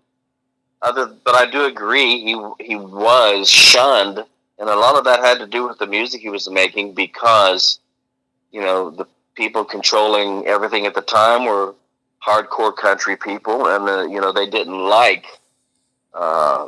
other, 0.82 1.08
but 1.24 1.36
I 1.36 1.50
do 1.50 1.66
agree 1.66 2.20
he 2.20 2.40
he 2.60 2.76
was 2.76 3.50
shunned, 3.50 4.20
and 4.60 4.70
a 4.70 4.76
lot 4.76 4.96
of 4.96 5.06
that 5.06 5.20
had 5.20 5.40
to 5.40 5.48
do 5.48 5.68
with 5.68 5.80
the 5.80 5.88
music 5.88 6.22
he 6.22 6.30
was 6.30 6.50
making 6.50 6.94
because, 6.94 7.80
you 8.52 8.62
know, 8.62 8.92
the 8.92 9.08
people 9.36 9.66
controlling 9.66 10.46
everything 10.46 10.86
at 10.86 10.94
the 10.94 11.02
time 11.02 11.46
were 11.46 11.74
hardcore 12.26 12.76
country 12.76 13.16
people, 13.16 13.68
and 13.68 13.88
uh, 13.88 14.02
you 14.04 14.20
know 14.20 14.32
they 14.32 14.50
didn't 14.50 14.80
like, 14.80 15.26
uh, 16.14 16.68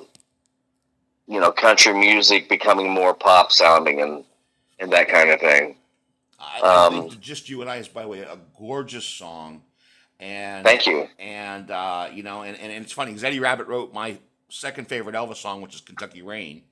you 1.27 1.39
know, 1.39 1.51
country 1.51 1.93
music 1.93 2.49
becoming 2.49 2.89
more 2.89 3.13
pop 3.13 3.51
sounding 3.51 4.01
and 4.01 4.23
and 4.79 4.91
that 4.91 5.07
kind 5.07 5.29
of 5.29 5.39
thing. 5.39 5.75
I, 6.39 6.61
I 6.63 6.85
um, 6.85 6.93
think 6.93 7.19
just 7.19 7.49
you 7.49 7.61
and 7.61 7.69
I 7.69 7.77
is 7.77 7.87
by 7.87 8.03
the 8.03 8.07
way 8.07 8.19
a 8.19 8.37
gorgeous 8.57 9.05
song, 9.05 9.61
and 10.19 10.65
thank 10.65 10.85
you. 10.85 11.07
And 11.19 11.71
uh, 11.71 12.09
you 12.13 12.23
know, 12.23 12.41
and, 12.41 12.57
and, 12.59 12.71
and 12.71 12.83
it's 12.83 12.93
funny 12.93 13.11
because 13.11 13.23
Eddie 13.23 13.39
Rabbitt 13.39 13.67
wrote 13.67 13.93
my 13.93 14.17
second 14.49 14.87
favorite 14.87 15.15
Elvis 15.15 15.37
song, 15.37 15.61
which 15.61 15.75
is 15.75 15.81
Kentucky 15.81 16.21
Rain. 16.21 16.63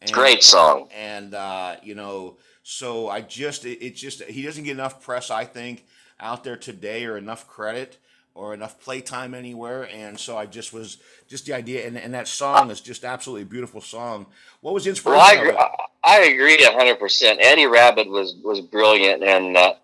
And, 0.00 0.10
Great 0.10 0.42
song. 0.42 0.88
And 0.96 1.34
uh, 1.34 1.76
you 1.82 1.94
know, 1.94 2.38
so 2.62 3.08
I 3.08 3.20
just 3.20 3.64
it, 3.64 3.84
it 3.84 3.94
just 3.94 4.22
he 4.24 4.42
doesn't 4.42 4.64
get 4.64 4.72
enough 4.72 5.02
press, 5.02 5.30
I 5.30 5.44
think, 5.44 5.84
out 6.18 6.44
there 6.44 6.56
today 6.56 7.04
or 7.04 7.16
enough 7.16 7.46
credit 7.46 7.98
or 8.34 8.54
enough 8.54 8.80
playtime 8.80 9.34
anywhere. 9.34 9.88
And 9.92 10.18
so 10.18 10.36
I 10.36 10.46
just 10.46 10.72
was 10.72 10.98
just 11.28 11.46
the 11.46 11.52
idea, 11.52 11.86
and, 11.86 11.96
and 11.98 12.14
that 12.14 12.28
song 12.28 12.70
is 12.70 12.80
just 12.80 13.04
absolutely 13.04 13.42
a 13.42 13.46
beautiful 13.46 13.80
song. 13.80 14.26
What 14.60 14.74
was 14.74 14.84
the 14.84 14.90
inspiration? 14.90 15.54
Well, 15.54 15.76
I 16.04 16.20
agree, 16.20 16.56
I 16.56 16.56
agree 16.56 16.64
hundred 16.64 16.98
percent. 16.98 17.40
Eddie 17.42 17.66
Rabbitt 17.66 18.08
was 18.08 18.34
was 18.42 18.60
brilliant 18.60 19.22
and 19.22 19.56
uh, 19.56 19.74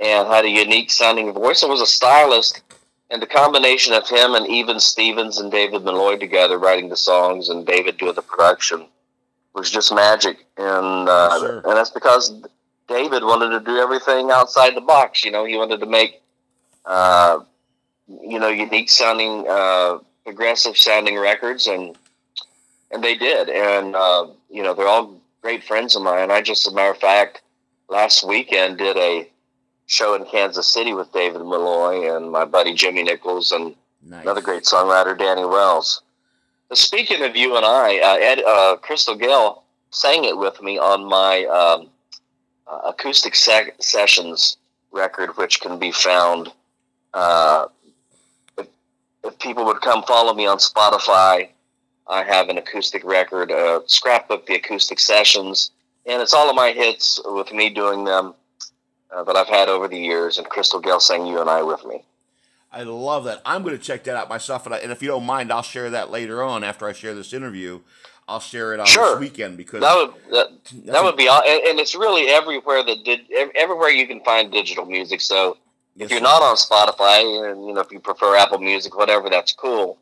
and 0.00 0.28
had 0.28 0.44
a 0.44 0.48
unique 0.48 0.90
sounding 0.90 1.32
voice 1.32 1.62
and 1.62 1.70
was 1.70 1.80
a 1.80 1.86
stylist. 1.86 2.62
And 3.10 3.22
the 3.22 3.26
combination 3.26 3.94
of 3.94 4.06
him 4.06 4.34
and 4.34 4.46
Even 4.48 4.78
Stevens 4.78 5.38
and 5.38 5.50
David 5.50 5.82
Malloy 5.82 6.18
together 6.18 6.58
writing 6.58 6.90
the 6.90 6.96
songs 6.96 7.48
and 7.48 7.66
David 7.66 7.96
doing 7.96 8.14
the 8.14 8.20
production 8.20 8.86
was 9.54 9.70
just 9.70 9.94
magic. 9.94 10.46
And 10.58 11.08
uh, 11.08 11.38
yes, 11.40 11.64
and 11.64 11.76
that's 11.76 11.90
because 11.90 12.42
David 12.86 13.22
wanted 13.22 13.50
to 13.50 13.60
do 13.64 13.78
everything 13.78 14.30
outside 14.30 14.74
the 14.74 14.82
box. 14.82 15.24
You 15.24 15.30
know, 15.30 15.46
he 15.46 15.56
wanted 15.56 15.80
to 15.80 15.86
make 15.86 16.20
uh, 16.84 17.40
you 18.08 18.38
know, 18.38 18.48
unique 18.48 18.90
sounding, 18.90 19.46
uh, 19.48 19.98
progressive 20.24 20.76
sounding 20.76 21.18
records, 21.18 21.66
and 21.66 21.96
and 22.90 23.04
they 23.04 23.16
did, 23.16 23.48
and 23.50 23.94
uh, 23.94 24.26
you 24.50 24.62
know, 24.62 24.74
they're 24.74 24.88
all 24.88 25.20
great 25.42 25.64
friends 25.64 25.94
of 25.94 26.02
mine. 26.02 26.30
I 26.30 26.40
just, 26.40 26.66
as 26.66 26.72
a 26.72 26.76
matter 26.76 26.90
of 26.90 26.98
fact, 26.98 27.42
last 27.88 28.26
weekend 28.26 28.78
did 28.78 28.96
a 28.96 29.28
show 29.86 30.14
in 30.14 30.24
Kansas 30.26 30.66
City 30.66 30.92
with 30.92 31.12
David 31.12 31.38
Malloy 31.38 32.14
and 32.14 32.30
my 32.30 32.44
buddy 32.44 32.74
Jimmy 32.74 33.02
Nichols 33.02 33.52
and 33.52 33.74
nice. 34.02 34.22
another 34.22 34.42
great 34.42 34.64
songwriter, 34.64 35.18
Danny 35.18 35.44
Wells. 35.44 36.02
But 36.68 36.78
speaking 36.78 37.24
of 37.24 37.34
you 37.36 37.56
and 37.56 37.64
I, 37.64 37.98
uh, 37.98 38.16
Ed, 38.16 38.42
uh, 38.44 38.76
Crystal 38.76 39.14
Gayle 39.14 39.62
sang 39.90 40.24
it 40.24 40.36
with 40.36 40.60
me 40.60 40.78
on 40.78 41.08
my 41.08 41.44
um, 41.46 41.88
uh, 42.66 42.90
acoustic 42.90 43.34
se- 43.34 43.72
sessions 43.80 44.58
record, 44.92 45.36
which 45.38 45.60
can 45.60 45.78
be 45.78 45.90
found 45.90 46.52
uh, 47.14 47.66
if 49.24 49.38
people 49.38 49.64
would 49.66 49.80
come 49.80 50.02
follow 50.04 50.34
me 50.34 50.46
on 50.46 50.58
Spotify, 50.58 51.48
I 52.06 52.22
have 52.22 52.48
an 52.48 52.58
acoustic 52.58 53.04
record, 53.04 53.52
uh, 53.52 53.80
scrapbook, 53.86 54.46
the 54.46 54.54
acoustic 54.54 54.98
sessions, 54.98 55.70
and 56.06 56.22
it's 56.22 56.32
all 56.32 56.48
of 56.48 56.56
my 56.56 56.72
hits 56.72 57.20
with 57.24 57.52
me 57.52 57.68
doing 57.70 58.04
them 58.04 58.34
uh, 59.10 59.24
that 59.24 59.36
I've 59.36 59.48
had 59.48 59.68
over 59.68 59.88
the 59.88 59.98
years, 59.98 60.38
and 60.38 60.48
Crystal 60.48 60.80
Gayle 60.80 61.00
sang 61.00 61.26
"You 61.26 61.40
and 61.40 61.50
I" 61.50 61.62
with 61.62 61.84
me. 61.84 62.04
I 62.72 62.82
love 62.82 63.24
that. 63.24 63.40
I'm 63.46 63.62
going 63.62 63.76
to 63.76 63.82
check 63.82 64.04
that 64.04 64.16
out 64.16 64.28
myself, 64.28 64.66
and, 64.66 64.74
I, 64.74 64.78
and 64.78 64.92
if 64.92 65.02
you 65.02 65.08
don't 65.08 65.24
mind, 65.24 65.52
I'll 65.52 65.62
share 65.62 65.90
that 65.90 66.10
later 66.10 66.42
on 66.42 66.64
after 66.64 66.86
I 66.86 66.92
share 66.92 67.14
this 67.14 67.32
interview. 67.32 67.80
I'll 68.26 68.40
share 68.40 68.74
it 68.74 68.80
on 68.80 68.86
sure. 68.86 69.14
this 69.14 69.20
weekend 69.20 69.56
because 69.56 69.80
that 69.80 69.96
would 69.96 70.32
that, 70.32 70.48
that 70.84 71.02
would 71.02 71.16
be 71.16 71.28
and 71.28 71.80
it's 71.80 71.94
really 71.94 72.28
everywhere 72.28 72.84
that 72.84 73.02
did 73.02 73.20
everywhere 73.56 73.88
you 73.88 74.06
can 74.06 74.20
find 74.20 74.52
digital 74.52 74.84
music. 74.84 75.22
So 75.22 75.56
if 75.98 76.10
you're 76.10 76.20
not 76.20 76.42
on 76.42 76.56
Spotify, 76.56 77.50
and 77.50 77.66
you 77.66 77.74
know 77.74 77.80
if 77.80 77.90
you 77.90 78.00
prefer 78.00 78.36
Apple 78.36 78.58
Music, 78.58 78.96
whatever, 78.96 79.28
that's 79.28 79.52
cool. 79.52 79.98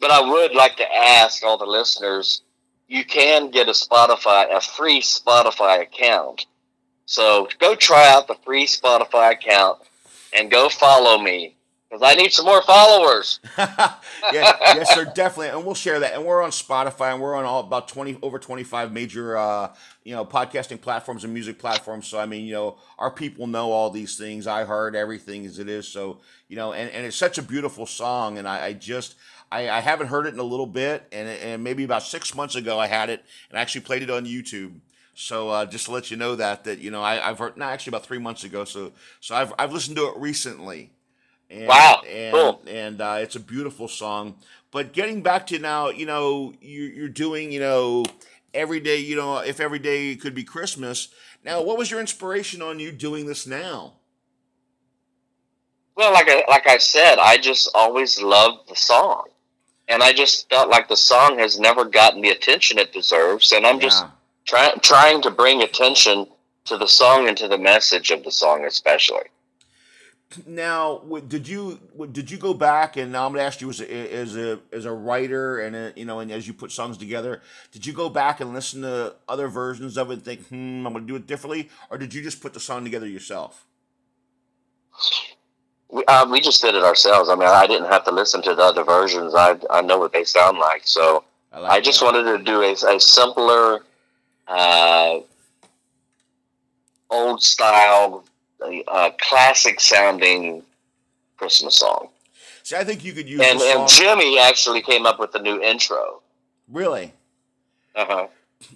But 0.00 0.10
I 0.10 0.20
would 0.20 0.54
like 0.54 0.76
to 0.76 0.96
ask 0.96 1.44
all 1.44 1.58
the 1.58 1.66
listeners: 1.66 2.42
you 2.88 3.04
can 3.04 3.50
get 3.50 3.68
a 3.68 3.72
Spotify, 3.72 4.54
a 4.54 4.60
free 4.60 5.00
Spotify 5.00 5.82
account. 5.82 6.46
So 7.06 7.48
go 7.58 7.74
try 7.74 8.08
out 8.08 8.28
the 8.28 8.36
free 8.44 8.66
Spotify 8.66 9.32
account 9.32 9.80
and 10.32 10.50
go 10.50 10.68
follow 10.68 11.18
me 11.18 11.56
because 11.88 12.02
I 12.02 12.14
need 12.14 12.32
some 12.32 12.46
more 12.46 12.62
followers. 12.62 13.40
yeah, 13.58 13.96
yes, 14.32 14.94
sir, 14.94 15.04
definitely, 15.14 15.48
and 15.48 15.64
we'll 15.64 15.74
share 15.74 16.00
that. 16.00 16.14
And 16.14 16.24
we're 16.24 16.42
on 16.42 16.50
Spotify, 16.50 17.12
and 17.12 17.22
we're 17.22 17.34
on 17.36 17.44
all 17.44 17.60
about 17.60 17.88
twenty 17.88 18.18
over 18.22 18.38
twenty 18.38 18.64
five 18.64 18.92
major, 18.92 19.36
uh, 19.36 19.72
you 20.02 20.14
know, 20.14 20.24
podcasting 20.24 20.80
platforms 20.80 21.24
and 21.24 21.32
music 21.32 21.58
platforms. 21.58 22.06
So 22.06 22.18
I 22.18 22.26
mean, 22.26 22.46
you 22.46 22.54
know, 22.54 22.78
our 22.98 23.10
people 23.10 23.46
know 23.46 23.70
all 23.70 23.90
these 23.90 24.16
things. 24.16 24.46
I 24.46 24.64
heard 24.64 24.96
everything 24.96 25.46
as 25.46 25.58
it 25.58 25.68
is. 25.68 25.86
So 25.86 26.18
you 26.48 26.56
know, 26.56 26.72
and, 26.72 26.90
and 26.90 27.06
it's 27.06 27.16
such 27.16 27.38
a 27.38 27.42
beautiful 27.42 27.86
song, 27.86 28.38
and 28.38 28.48
I, 28.48 28.66
I 28.66 28.72
just. 28.72 29.16
I, 29.52 29.68
I 29.68 29.80
haven't 29.80 30.08
heard 30.08 30.26
it 30.26 30.34
in 30.34 30.40
a 30.40 30.44
little 30.44 30.66
bit, 30.66 31.06
and, 31.12 31.28
and 31.28 31.62
maybe 31.62 31.84
about 31.84 32.02
six 32.02 32.34
months 32.34 32.56
ago 32.56 32.76
I 32.76 32.88
had 32.88 33.08
it, 33.08 33.24
and 33.50 33.58
I 33.58 33.62
actually 33.62 33.82
played 33.82 34.02
it 34.02 34.10
on 34.10 34.24
YouTube. 34.24 34.80
So 35.14 35.50
uh, 35.50 35.64
just 35.66 35.86
to 35.86 35.92
let 35.92 36.10
you 36.10 36.16
know 36.16 36.34
that 36.36 36.64
that 36.64 36.80
you 36.80 36.90
know 36.90 37.02
I, 37.02 37.16
have 37.16 37.38
heard 37.38 37.56
not 37.56 37.72
actually 37.72 37.92
about 37.92 38.04
three 38.04 38.18
months 38.18 38.42
ago. 38.42 38.64
So 38.64 38.92
so 39.20 39.34
I've 39.36 39.52
I've 39.58 39.72
listened 39.72 39.96
to 39.96 40.08
it 40.08 40.16
recently, 40.16 40.90
and, 41.50 41.66
wow, 41.66 42.02
and, 42.08 42.34
cool. 42.34 42.62
And 42.66 43.00
uh, 43.00 43.18
it's 43.20 43.36
a 43.36 43.40
beautiful 43.40 43.88
song. 43.88 44.36
But 44.70 44.92
getting 44.92 45.22
back 45.22 45.46
to 45.48 45.58
now, 45.58 45.88
you 45.88 46.06
know, 46.06 46.52
you're, 46.60 46.90
you're 46.90 47.08
doing, 47.08 47.52
you 47.52 47.60
know, 47.60 48.04
every 48.52 48.80
day, 48.80 48.98
you 48.98 49.16
know, 49.16 49.38
if 49.38 49.60
every 49.60 49.78
day 49.78 50.16
could 50.16 50.34
be 50.34 50.44
Christmas. 50.44 51.08
Now, 51.44 51.62
what 51.62 51.78
was 51.78 51.90
your 51.90 52.00
inspiration 52.00 52.62
on 52.62 52.78
you 52.80 52.90
doing 52.90 53.26
this 53.26 53.46
now? 53.46 53.94
Well, 55.96 56.12
like 56.12 56.28
I, 56.28 56.42
like 56.48 56.66
I 56.66 56.78
said, 56.78 57.18
I 57.18 57.36
just 57.36 57.70
always 57.74 58.20
loved 58.20 58.68
the 58.68 58.74
song, 58.74 59.28
and 59.86 60.02
I 60.02 60.12
just 60.12 60.48
felt 60.50 60.68
like 60.68 60.88
the 60.88 60.96
song 60.96 61.38
has 61.38 61.60
never 61.60 61.84
gotten 61.84 62.20
the 62.20 62.30
attention 62.30 62.78
it 62.78 62.92
deserves, 62.92 63.52
and 63.52 63.64
I'm 63.64 63.76
yeah. 63.76 63.82
just 63.82 64.04
trying 64.44 64.80
trying 64.80 65.22
to 65.22 65.30
bring 65.30 65.62
attention 65.62 66.26
to 66.64 66.76
the 66.76 66.88
song 66.88 67.28
and 67.28 67.36
to 67.36 67.46
the 67.46 67.58
message 67.58 68.10
of 68.10 68.24
the 68.24 68.32
song, 68.32 68.64
especially 68.64 69.26
Now, 70.46 70.98
did 71.28 71.46
you 71.46 71.78
did 72.10 72.30
you 72.30 72.38
go 72.38 72.54
back 72.54 72.96
and 72.96 73.12
now 73.12 73.26
I'm 73.26 73.32
gonna 73.32 73.44
ask 73.44 73.60
you 73.60 73.70
as 73.70 73.80
a 73.80 74.12
as 74.12 74.36
a 74.36 74.58
as 74.72 74.84
a 74.84 74.92
writer 74.92 75.60
and 75.60 75.76
a, 75.76 75.92
you 75.94 76.04
know 76.04 76.20
and 76.20 76.30
as 76.32 76.46
you 76.46 76.54
put 76.54 76.72
songs 76.72 76.98
together, 76.98 77.40
did 77.70 77.86
you 77.86 77.92
go 77.92 78.08
back 78.08 78.40
and 78.40 78.52
listen 78.52 78.82
to 78.82 79.14
other 79.28 79.48
versions 79.48 79.96
of 79.96 80.10
it 80.10 80.14
and 80.14 80.24
think, 80.24 80.46
hmm, 80.48 80.86
I'm 80.86 80.92
gonna 80.92 81.06
do 81.06 81.16
it 81.16 81.26
differently, 81.26 81.68
or 81.90 81.98
did 81.98 82.14
you 82.14 82.22
just 82.22 82.40
put 82.40 82.52
the 82.52 82.60
song 82.60 82.84
together 82.84 83.06
yourself? 83.06 83.66
We, 85.88 86.04
uh, 86.06 86.26
we 86.28 86.40
just 86.40 86.62
did 86.62 86.74
it 86.74 86.82
ourselves. 86.82 87.28
I 87.30 87.36
mean, 87.36 87.48
I 87.48 87.66
didn't 87.68 87.90
have 87.90 88.04
to 88.04 88.10
listen 88.10 88.42
to 88.42 88.54
the 88.54 88.62
other 88.62 88.84
versions. 88.84 89.34
I 89.34 89.56
I 89.70 89.82
know 89.82 89.98
what 89.98 90.12
they 90.12 90.24
sound 90.24 90.58
like, 90.58 90.82
so 90.84 91.24
I, 91.52 91.60
I 91.76 91.80
just 91.80 92.00
that. 92.00 92.06
wanted 92.06 92.24
to 92.24 92.44
do 92.44 92.62
a, 92.62 92.72
a 92.72 93.00
simpler, 93.00 93.84
uh, 94.48 95.20
old 97.10 97.42
style, 97.42 98.24
uh, 98.88 99.10
classic 99.20 99.80
sounding 99.80 100.62
Christmas 101.36 101.76
song. 101.76 102.08
See, 102.62 102.76
I 102.76 102.84
think 102.84 103.04
you 103.04 103.12
could 103.12 103.28
use 103.28 103.40
And 103.40 103.60
and 103.60 103.88
Jimmy 103.88 104.38
actually 104.38 104.82
came 104.82 105.04
up 105.06 105.18
with 105.20 105.32
the 105.32 105.38
new 105.38 105.60
intro. 105.62 106.22
really, 106.70 107.12
Uh 107.94 108.04
huh. 108.06 108.26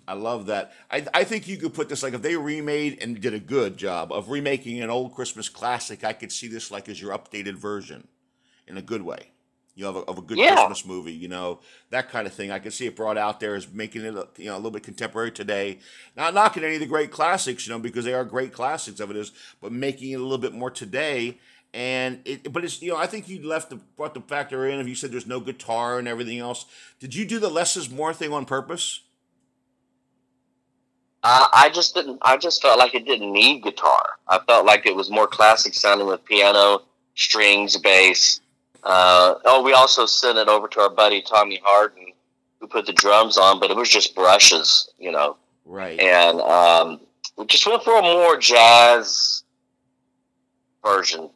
I 0.06 0.12
love 0.12 0.46
that. 0.46 0.72
I 0.90 1.06
I 1.14 1.24
think 1.24 1.48
you 1.48 1.56
could 1.56 1.72
put 1.72 1.88
this 1.88 2.02
like 2.02 2.12
if 2.12 2.20
they 2.20 2.36
remade 2.36 2.98
and 3.00 3.18
did 3.20 3.32
a 3.32 3.38
good 3.40 3.78
job 3.78 4.12
of 4.12 4.28
remaking 4.28 4.82
an 4.82 4.90
old 4.90 5.14
Christmas 5.14 5.48
classic, 5.48 6.04
I 6.04 6.12
could 6.12 6.30
see 6.30 6.48
this 6.48 6.70
like 6.70 6.88
as 6.88 7.00
your 7.00 7.16
updated 7.16 7.54
version, 7.54 8.06
in 8.66 8.76
a 8.76 8.82
good 8.82 9.02
way. 9.02 9.30
You 9.78 9.84
know, 9.84 9.90
of 9.90 9.96
a, 9.96 10.00
of 10.00 10.18
a 10.18 10.22
good 10.22 10.38
Yeah. 10.38 10.54
Christmas 10.56 10.84
movie. 10.84 11.12
You 11.12 11.28
know 11.28 11.60
that 11.90 12.08
kind 12.10 12.26
of 12.26 12.32
thing. 12.34 12.50
I 12.50 12.58
can 12.58 12.72
see 12.72 12.86
it 12.86 12.96
brought 12.96 13.16
out 13.16 13.38
there 13.38 13.54
as 13.54 13.70
making 13.72 14.02
it 14.04 14.12
you 14.36 14.46
know 14.46 14.54
a 14.54 14.56
little 14.56 14.72
bit 14.72 14.82
contemporary 14.82 15.30
today. 15.30 15.78
Not 16.16 16.34
knocking 16.34 16.64
any 16.64 16.74
of 16.74 16.80
the 16.80 16.86
great 16.86 17.12
classics, 17.12 17.64
you 17.64 17.72
know, 17.72 17.78
because 17.78 18.04
they 18.04 18.12
are 18.12 18.24
great 18.24 18.52
classics 18.52 18.98
of 18.98 19.08
it 19.12 19.16
is, 19.16 19.30
but 19.60 19.70
making 19.70 20.10
it 20.10 20.16
a 20.16 20.22
little 20.22 20.36
bit 20.38 20.52
more 20.52 20.72
today. 20.72 21.38
And 21.72 22.22
it, 22.24 22.52
but 22.52 22.64
it's 22.64 22.82
you 22.82 22.90
know 22.90 22.96
I 22.96 23.06
think 23.06 23.28
you 23.28 23.40
left 23.46 23.70
the 23.70 23.76
brought 23.76 24.14
the 24.14 24.20
factor 24.20 24.66
in. 24.66 24.80
If 24.80 24.88
you 24.88 24.96
said 24.96 25.12
there's 25.12 25.28
no 25.28 25.38
guitar 25.38 26.00
and 26.00 26.08
everything 26.08 26.40
else, 26.40 26.66
did 26.98 27.14
you 27.14 27.24
do 27.24 27.38
the 27.38 27.48
less 27.48 27.76
is 27.76 27.88
more 27.88 28.12
thing 28.12 28.32
on 28.32 28.46
purpose? 28.46 29.02
I, 31.22 31.48
I 31.52 31.68
just 31.70 31.94
didn't. 31.94 32.18
I 32.22 32.36
just 32.36 32.62
felt 32.62 32.78
like 32.80 32.94
it 32.96 33.06
didn't 33.06 33.32
need 33.32 33.62
guitar. 33.62 34.04
I 34.26 34.40
felt 34.46 34.66
like 34.66 34.86
it 34.86 34.96
was 34.96 35.08
more 35.10 35.28
classic 35.28 35.74
sounding 35.74 36.08
with 36.08 36.24
piano, 36.24 36.82
strings, 37.14 37.76
bass. 37.76 38.40
Uh, 38.88 39.34
oh, 39.44 39.62
we 39.62 39.74
also 39.74 40.06
sent 40.06 40.38
it 40.38 40.48
over 40.48 40.66
to 40.66 40.80
our 40.80 40.88
buddy 40.88 41.20
Tommy 41.20 41.60
Harden, 41.62 42.06
who 42.58 42.66
put 42.66 42.86
the 42.86 42.92
drums 42.94 43.36
on, 43.36 43.60
but 43.60 43.70
it 43.70 43.76
was 43.76 43.90
just 43.90 44.14
brushes, 44.14 44.88
you 44.98 45.12
know. 45.12 45.36
Right. 45.66 46.00
And 46.00 46.40
um, 46.40 47.00
we 47.36 47.44
just 47.44 47.66
went 47.66 47.82
for 47.84 47.98
a 47.98 48.02
more 48.02 48.38
jazz 48.38 49.42
version, 50.82 51.28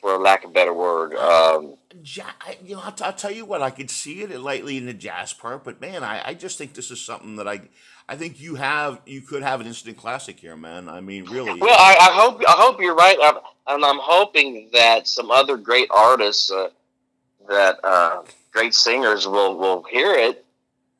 for 0.00 0.16
lack 0.16 0.44
of 0.44 0.50
a 0.50 0.52
better 0.52 0.72
word. 0.72 1.14
Um, 1.16 1.74
Ja- 2.04 2.24
I- 2.40 2.56
you 2.64 2.76
know, 2.76 2.82
I'll, 2.84 2.92
t- 2.92 3.02
I'll 3.04 3.12
tell 3.12 3.32
you 3.32 3.44
what, 3.44 3.62
I 3.62 3.70
could 3.70 3.90
see 3.90 4.22
it 4.22 4.30
lightly 4.40 4.76
in 4.76 4.86
the 4.86 4.94
jazz 4.94 5.32
part, 5.32 5.64
but 5.64 5.80
man, 5.80 6.04
I, 6.04 6.22
I 6.24 6.34
just 6.34 6.56
think 6.56 6.74
this 6.74 6.92
is 6.92 7.00
something 7.04 7.34
that 7.36 7.48
I, 7.48 7.62
I 8.10 8.16
think 8.16 8.40
you 8.40 8.56
have, 8.56 9.00
you 9.06 9.20
could 9.20 9.44
have 9.44 9.60
an 9.60 9.68
instant 9.68 9.96
classic 9.96 10.40
here, 10.40 10.56
man. 10.56 10.88
I 10.88 11.00
mean, 11.00 11.26
really. 11.26 11.60
Well, 11.60 11.78
I, 11.78 11.96
I 11.96 12.12
hope 12.12 12.42
I 12.46 12.54
hope 12.56 12.80
you're 12.80 12.96
right, 12.96 13.16
I'm, 13.22 13.36
and 13.68 13.84
I'm 13.84 14.00
hoping 14.00 14.68
that 14.72 15.06
some 15.06 15.30
other 15.30 15.56
great 15.56 15.86
artists, 15.92 16.50
uh, 16.50 16.70
that 17.48 17.78
uh, 17.84 18.22
great 18.50 18.74
singers 18.74 19.28
will 19.28 19.56
will 19.56 19.84
hear 19.84 20.12
it 20.14 20.44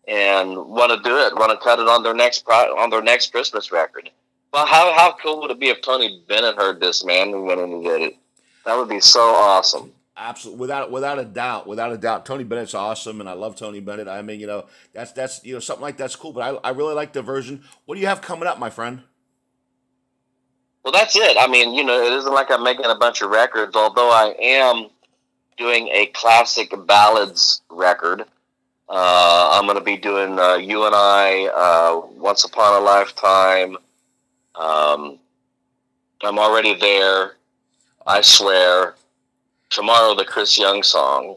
and 0.07 0.57
want 0.57 0.93
to 0.93 1.09
do 1.09 1.17
it, 1.19 1.35
want 1.35 1.51
to 1.51 1.57
cut 1.57 1.81
it 1.81 1.89
on 1.89 2.05
their 2.05 2.15
next 2.15 2.45
pro- 2.45 2.79
on 2.79 2.91
their 2.91 3.03
next 3.03 3.33
Christmas 3.33 3.73
record. 3.73 4.09
Well, 4.53 4.67
how 4.67 4.93
how 4.97 5.17
cool 5.21 5.41
would 5.41 5.51
it 5.51 5.59
be 5.59 5.71
if 5.71 5.83
Tony 5.83 6.23
Bennett 6.29 6.55
heard 6.55 6.79
this 6.79 7.05
man 7.05 7.35
and 7.35 7.45
went 7.45 7.61
in 7.61 7.73
and 7.73 7.83
did 7.83 8.03
it? 8.03 8.17
That 8.65 8.77
would 8.77 8.89
be 8.89 9.01
so 9.01 9.21
awesome. 9.21 9.93
Absolutely, 10.23 10.61
without 10.61 10.91
without 10.91 11.19
a 11.19 11.25
doubt, 11.25 11.67
without 11.67 11.93
a 11.93 11.97
doubt, 11.97 12.27
Tony 12.27 12.45
Bennett's 12.45 12.75
awesome, 12.75 13.21
and 13.21 13.29
I 13.29 13.33
love 13.33 13.57
Tony 13.57 13.81
Bennett. 13.81 14.07
I 14.07 14.21
mean, 14.21 14.39
you 14.39 14.47
know, 14.47 14.67
that's 14.93 15.13
that's 15.13 15.43
you 15.47 15.55
know 15.55 15.61
something 15.61 15.81
like 15.81 15.97
that's 15.97 16.15
cool. 16.15 16.35
But 16.35 16.43
I, 16.43 16.69
I 16.69 16.71
really 16.73 16.93
like 16.93 17.15
the 17.15 17.23
version. 17.23 17.65
What 17.87 17.95
do 17.95 18.03
you 18.03 18.07
have 18.07 18.21
coming 18.21 18.47
up, 18.47 18.59
my 18.59 18.69
friend? 18.69 19.01
Well, 20.85 20.93
that's 20.93 21.17
it. 21.17 21.39
I 21.41 21.47
mean, 21.47 21.73
you 21.73 21.83
know, 21.83 21.99
it 21.99 22.13
isn't 22.13 22.35
like 22.35 22.51
I'm 22.51 22.63
making 22.63 22.85
a 22.85 22.97
bunch 22.97 23.23
of 23.23 23.31
records, 23.31 23.75
although 23.75 24.11
I 24.11 24.35
am 24.39 24.89
doing 25.57 25.89
a 25.89 26.07
classic 26.07 26.75
ballads 26.87 27.63
record. 27.71 28.25
Uh, 28.91 29.51
I'm 29.55 29.65
going 29.65 29.79
to 29.79 29.85
be 29.85 29.97
doing 29.97 30.39
uh, 30.39 30.57
You 30.57 30.85
and 30.85 30.95
I, 30.95 31.47
uh, 31.47 32.07
Once 32.17 32.45
Upon 32.45 32.83
a 32.83 32.85
Lifetime. 32.85 33.77
Um, 34.55 35.19
I'm 36.23 36.39
already 36.39 36.75
there. 36.75 37.37
I 38.07 38.21
swear. 38.21 38.97
Tomorrow, 39.71 40.15
the 40.15 40.25
Chris 40.25 40.59
Young 40.59 40.83
song. 40.83 41.37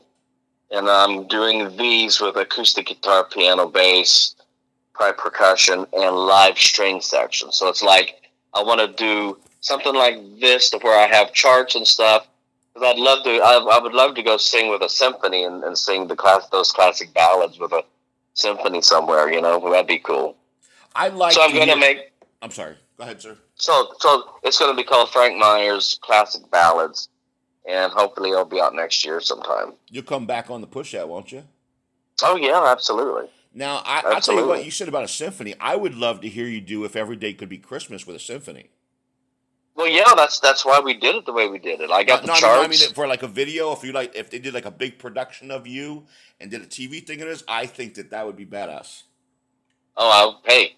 And 0.72 0.90
I'm 0.90 1.28
doing 1.28 1.76
these 1.78 2.20
with 2.20 2.36
acoustic 2.36 2.88
guitar, 2.88 3.26
piano, 3.26 3.68
bass, 3.68 4.36
probably 4.94 5.22
percussion, 5.22 5.86
and 5.94 6.16
live 6.16 6.58
string 6.58 7.00
section. 7.00 7.52
So 7.52 7.70
it's 7.70 7.84
like 7.84 8.22
I 8.54 8.64
want 8.64 8.82
to 8.82 8.88
do 8.88 9.38
something 9.62 9.94
like 9.94 10.18
this 10.40 10.70
to 10.72 10.80
where 10.80 10.98
I 10.98 11.08
have 11.16 11.34
charts 11.34 11.76
and 11.76 11.88
stuff. 11.88 12.28
Because 12.74 12.90
I'd 12.90 13.00
love 13.00 13.24
to, 13.24 13.30
I, 13.30 13.78
I 13.78 13.80
would 13.80 13.94
love 13.94 14.16
to 14.16 14.24
go 14.24 14.38
sing 14.38 14.72
with 14.72 14.82
a 14.82 14.90
symphony 14.90 15.44
and, 15.44 15.64
and 15.64 15.78
sing 15.78 16.08
the 16.08 16.16
class, 16.16 16.48
those 16.50 16.72
classic 16.72 17.14
ballads 17.14 17.60
with 17.60 17.72
a 17.72 17.84
symphony 18.34 18.82
somewhere. 18.82 19.32
You 19.32 19.42
know, 19.42 19.60
that'd 19.70 19.86
be 19.86 20.00
cool. 20.00 20.36
I 20.96 21.10
like. 21.10 21.34
so 21.34 21.44
I'm 21.44 21.54
going 21.54 21.68
to 21.68 21.76
make 21.76 22.12
I'm 22.42 22.52
sorry. 22.52 22.76
Go 22.98 23.04
ahead, 23.04 23.22
sir. 23.22 23.38
so 23.56 23.94
so 24.00 24.24
it's 24.44 24.60
going 24.60 24.72
to 24.72 24.78
be 24.78 24.84
called 24.84 25.10
Frank 25.10 25.38
Myers 25.38 25.98
Classic 26.02 26.42
Ballads, 26.52 27.10
and 27.68 27.92
hopefully 27.92 28.32
it'll 28.32 28.46
be 28.46 28.62
out 28.62 28.76
next 28.76 29.06
year 29.06 29.22
sometime. 29.22 29.74
You'll 29.90 30.04
come 30.04 30.26
back 30.26 30.50
on 30.50 30.62
the 30.62 30.68
push 30.68 30.94
out, 30.96 31.10
won't 31.10 31.32
you? 31.32 31.44
Oh 32.24 32.36
yeah, 32.36 32.64
absolutely. 32.72 33.30
Now, 33.54 33.82
I, 33.86 34.02
I'll 34.06 34.22
tell 34.22 34.36
you 34.36 34.48
what 34.48 34.66
you 34.66 34.72
said 34.72 34.88
about 34.88 35.04
a 35.04 35.08
symphony. 35.08 35.54
I 35.60 35.76
would 35.76 35.96
love 35.96 36.22
to 36.22 36.30
hear 36.30 36.48
you 36.48 36.62
do 36.62 36.86
if 36.86 36.96
every 36.96 37.16
day 37.16 37.34
could 37.34 37.50
be 37.50 37.58
Christmas 37.60 38.08
with 38.08 38.16
a 38.16 38.20
symphony. 38.20 38.70
Well, 39.76 39.88
yeah, 39.88 40.14
that's 40.16 40.40
that's 40.40 40.66
why 40.66 40.80
we 40.80 40.94
did 40.96 41.16
it 41.16 41.26
the 41.26 41.34
way 41.34 41.48
we 41.48 41.60
did 41.60 41.82
it. 41.82 41.90
I 41.92 42.04
got 42.04 42.26
No, 42.26 42.28
the 42.28 42.28
no, 42.28 42.34
I 42.34 42.68
mean, 42.68 42.72
charts. 42.72 42.84
I 42.84 42.86
mean 42.88 42.94
for 42.96 43.08
like 43.08 43.24
a 43.24 43.28
video. 43.28 43.72
If 43.74 43.84
you 43.84 43.92
like, 43.92 44.16
if 44.16 44.30
they 44.30 44.40
did 44.40 44.54
like 44.54 44.66
a 44.66 44.72
big 44.72 45.00
production 45.00 45.52
of 45.52 45.66
you 45.68 46.06
and 46.40 46.52
did 46.52 46.62
a 46.62 46.66
TV 46.68 47.06
thing 47.06 47.22
of 47.22 47.28
this, 47.28 47.44
I 47.48 47.66
think 47.66 47.96
that 47.96 48.12
that 48.12 48.26
would 48.26 48.36
be 48.36 48.46
badass. 48.46 49.04
oh, 49.98 50.40
I, 50.46 50.50
hey, 50.52 50.76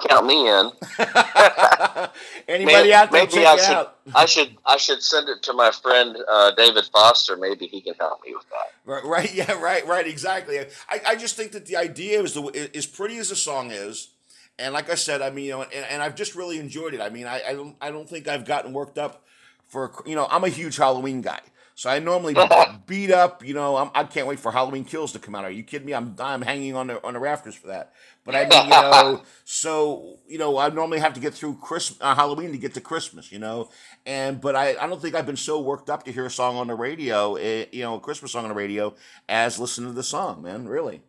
count 0.00 0.26
me 0.26 0.48
in. 0.48 0.70
Anybody 2.48 2.92
out 2.92 3.10
there, 3.10 3.26
check 3.26 3.46
I 3.46 3.56
should, 3.56 3.76
out. 3.76 3.96
I 4.14 4.26
should 4.26 4.56
I 4.64 4.76
should 4.76 5.02
send 5.02 5.28
it 5.28 5.42
to 5.44 5.52
my 5.52 5.70
friend 5.70 6.16
uh, 6.28 6.52
David 6.54 6.84
Foster. 6.92 7.36
Maybe 7.36 7.66
he 7.66 7.80
can 7.80 7.94
help 7.94 8.20
me 8.24 8.34
with 8.34 8.46
that. 8.50 8.90
Right, 8.90 9.04
right, 9.04 9.34
yeah, 9.34 9.52
right, 9.60 9.86
right, 9.86 10.06
exactly. 10.06 10.58
I, 10.88 11.00
I 11.06 11.16
just 11.16 11.36
think 11.36 11.52
that 11.52 11.66
the 11.66 11.76
idea 11.76 12.22
is 12.22 12.34
the 12.34 12.70
as 12.74 12.86
pretty 12.86 13.18
as 13.18 13.30
the 13.30 13.36
song 13.36 13.70
is, 13.70 14.10
and 14.58 14.72
like 14.72 14.90
I 14.90 14.94
said, 14.94 15.22
I 15.22 15.30
mean, 15.30 15.46
you 15.46 15.50
know, 15.52 15.62
and, 15.62 15.86
and 15.90 16.02
I've 16.02 16.14
just 16.14 16.34
really 16.34 16.58
enjoyed 16.58 16.94
it. 16.94 17.00
I 17.00 17.10
mean, 17.10 17.26
I, 17.26 17.42
I 17.48 17.52
don't 17.52 17.76
I 17.80 17.90
don't 17.90 18.08
think 18.08 18.28
I've 18.28 18.44
gotten 18.44 18.72
worked 18.72 18.98
up 18.98 19.24
for 19.66 19.92
you 20.06 20.14
know 20.14 20.26
I'm 20.30 20.44
a 20.44 20.48
huge 20.48 20.76
Halloween 20.76 21.20
guy, 21.20 21.40
so 21.74 21.90
I 21.90 21.98
normally 21.98 22.34
beat 22.86 23.10
up. 23.10 23.44
You 23.44 23.54
know, 23.54 23.76
I'm, 23.76 23.90
I 23.94 24.04
can't 24.04 24.26
wait 24.26 24.40
for 24.40 24.52
Halloween 24.52 24.84
Kills 24.84 25.12
to 25.12 25.18
come 25.18 25.34
out. 25.34 25.44
Are 25.44 25.50
you 25.50 25.62
kidding 25.62 25.86
me? 25.86 25.94
I'm 25.94 26.16
I'm 26.18 26.42
hanging 26.42 26.74
on 26.74 26.86
the 26.88 27.04
on 27.04 27.14
the 27.14 27.20
rafters 27.20 27.54
for 27.54 27.68
that. 27.68 27.92
But 28.26 28.36
I 28.36 28.46
mean, 28.46 28.64
you 28.66 28.82
know, 28.82 29.22
so 29.44 30.18
you 30.28 30.38
know, 30.38 30.58
I 30.58 30.68
normally 30.70 30.98
have 31.00 31.14
to 31.14 31.20
get 31.20 31.34
through 31.34 31.56
Christmas, 31.62 31.98
uh, 32.02 32.14
Halloween 32.14 32.52
to 32.52 32.58
get 32.58 32.74
to 32.74 32.82
Christmas. 32.82 33.32
You 33.32 33.38
know, 33.38 33.70
and 34.04 34.40
but 34.40 34.56
I, 34.56 34.76
I 34.80 34.86
don't 34.88 35.00
think 35.00 35.14
I've 35.14 35.26
been 35.26 35.36
so 35.36 35.60
worked 35.60 35.88
up 35.90 36.04
to 36.04 36.12
hear 36.12 36.26
a 36.26 36.30
song 36.30 36.56
on 36.56 36.66
the 36.66 36.74
radio, 36.74 37.36
eh, 37.36 37.66
you 37.72 37.82
know, 37.84 37.94
a 37.96 38.00
Christmas 38.00 38.32
song 38.32 38.44
on 38.44 38.50
the 38.50 38.56
radio, 38.56 38.94
as 39.28 39.58
listening 39.58 39.88
to 39.90 39.94
the 39.94 40.02
song, 40.02 40.42
man. 40.42 40.68
Really. 40.68 41.02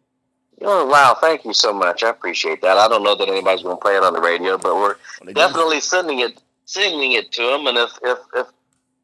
Oh 0.61 0.85
wow! 0.87 1.17
Thank 1.19 1.45
you 1.45 1.53
so 1.53 1.73
much. 1.73 2.03
I 2.03 2.09
appreciate 2.09 2.61
that. 2.61 2.77
I 2.77 2.87
don't 2.87 3.03
know 3.03 3.15
that 3.15 3.27
anybody's 3.29 3.63
going 3.63 3.77
to 3.77 3.81
play 3.81 3.97
it 3.97 4.03
on 4.03 4.13
the 4.13 4.21
radio, 4.21 4.57
but 4.57 4.75
we're 4.75 4.95
Well, 5.19 5.25
they 5.25 5.33
do. 5.33 5.33
definitely 5.33 5.81
sending 5.81 6.19
it 6.19 6.41
sending 6.65 7.13
it 7.13 7.31
to 7.33 7.41
them. 7.43 7.67
And 7.67 7.77
if 7.77 7.91
if 8.03 8.19
if 8.35 8.47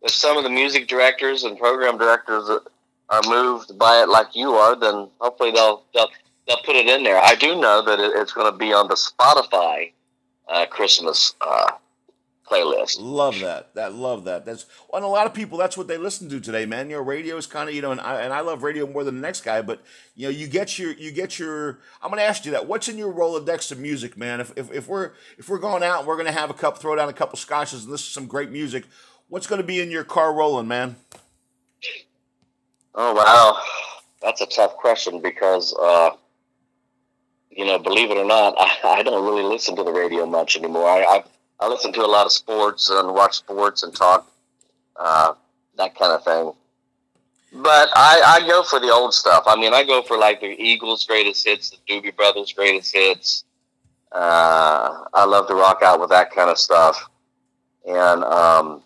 if 0.03 0.11
some 0.11 0.37
of 0.37 0.43
the 0.43 0.49
music 0.49 0.87
directors 0.87 1.43
and 1.43 1.57
program 1.57 1.97
directors 1.97 2.49
are 3.09 3.21
moved 3.27 3.77
by 3.77 4.01
it 4.01 4.09
like 4.09 4.35
you 4.35 4.51
are, 4.53 4.75
then 4.75 5.09
hopefully 5.19 5.51
they'll 5.51 5.83
they'll 5.93 6.09
they'll 6.47 6.57
put 6.57 6.75
it 6.75 6.87
in 6.87 7.03
there. 7.03 7.19
I 7.19 7.35
do 7.35 7.59
know 7.59 7.83
that 7.83 7.99
it, 7.99 8.11
it's 8.15 8.33
going 8.33 8.51
to 8.51 8.57
be 8.57 8.73
on 8.73 8.87
the 8.87 8.95
Spotify 8.95 9.91
uh, 10.49 10.65
Christmas 10.65 11.35
uh, 11.41 11.71
playlist. 12.45 12.97
Love 12.99 13.39
that. 13.39 13.73
That 13.75 13.93
love 13.93 14.25
that. 14.25 14.45
That's 14.45 14.65
and 14.93 15.03
a 15.03 15.07
lot 15.07 15.25
of 15.25 15.33
people. 15.33 15.57
That's 15.57 15.77
what 15.77 15.87
they 15.87 15.97
listen 15.97 16.29
to 16.29 16.39
today, 16.39 16.65
man. 16.65 16.89
You 16.89 16.97
know, 16.97 17.01
radio 17.01 17.37
is 17.37 17.47
kind 17.47 17.69
of 17.69 17.75
you 17.75 17.81
know, 17.81 17.91
and 17.91 18.01
I 18.01 18.21
and 18.21 18.33
I 18.33 18.41
love 18.41 18.63
radio 18.63 18.85
more 18.85 19.03
than 19.03 19.15
the 19.15 19.21
next 19.21 19.41
guy. 19.41 19.61
But 19.61 19.81
you 20.15 20.27
know, 20.27 20.29
you 20.29 20.47
get 20.47 20.77
your 20.77 20.91
you 20.93 21.11
get 21.11 21.39
your. 21.39 21.79
I'm 22.01 22.09
gonna 22.09 22.21
ask 22.23 22.45
you 22.45 22.51
that. 22.51 22.67
What's 22.67 22.87
in 22.89 22.97
your 22.97 23.13
Rolodex 23.13 23.71
of 23.71 23.79
music, 23.79 24.17
man? 24.17 24.41
If 24.41 24.53
if, 24.57 24.71
if 24.71 24.87
we're 24.87 25.11
if 25.37 25.49
we're 25.49 25.59
going 25.59 25.83
out 25.83 25.99
and 25.99 26.07
we're 26.07 26.17
gonna 26.17 26.31
have 26.31 26.49
a 26.49 26.53
cup, 26.53 26.77
throw 26.77 26.95
down 26.95 27.09
a 27.09 27.13
couple 27.13 27.37
scotches 27.37 27.83
and 27.83 27.91
listen 27.91 28.07
to 28.07 28.11
some 28.11 28.27
great 28.27 28.51
music. 28.51 28.85
What's 29.29 29.47
gonna 29.47 29.63
be 29.63 29.81
in 29.81 29.89
your 29.89 30.03
car 30.03 30.33
rolling, 30.33 30.67
man? 30.67 30.97
Oh 32.95 33.13
wow, 33.13 33.59
that's 34.21 34.41
a 34.41 34.45
tough 34.45 34.75
question 34.75 35.21
because 35.21 35.75
uh, 35.81 36.11
you 37.55 37.65
know, 37.65 37.79
believe 37.79 38.11
it 38.11 38.17
or 38.17 38.25
not, 38.25 38.55
I, 38.59 38.99
I 38.99 39.03
don't 39.03 39.25
really 39.25 39.43
listen 39.43 39.75
to 39.75 39.83
the 39.83 39.91
radio 39.91 40.25
much 40.25 40.57
anymore. 40.57 40.87
I, 40.87 41.03
I 41.03 41.23
I 41.59 41.67
listen 41.67 41.93
to 41.93 42.01
a 42.01 42.07
lot 42.07 42.25
of 42.25 42.31
sports 42.33 42.89
and 42.89 43.13
watch 43.13 43.37
sports 43.37 43.83
and 43.83 43.95
talk 43.95 44.29
uh, 44.97 45.33
that 45.77 45.97
kind 45.97 46.11
of 46.11 46.23
thing. 46.23 46.51
But 47.53 47.89
I, 47.95 48.39
I 48.41 48.47
go 48.47 48.63
for 48.63 48.79
the 48.79 48.91
old 48.91 49.13
stuff. 49.13 49.43
I 49.45 49.55
mean, 49.55 49.73
I 49.73 49.83
go 49.83 50.01
for 50.01 50.17
like 50.17 50.41
the 50.41 50.47
Eagles' 50.47 51.05
greatest 51.05 51.45
hits, 51.45 51.69
the 51.69 51.77
Doobie 51.87 52.15
Brothers' 52.15 52.51
greatest 52.51 52.93
hits. 52.93 53.45
Uh, 54.11 55.05
I 55.13 55.25
love 55.25 55.47
to 55.47 55.55
rock 55.55 55.81
out 55.83 55.99
with 55.99 56.09
that 56.09 56.31
kind 56.31 56.49
of 56.49 56.57
stuff, 56.57 57.09
and 57.87 58.23
um, 58.23 58.83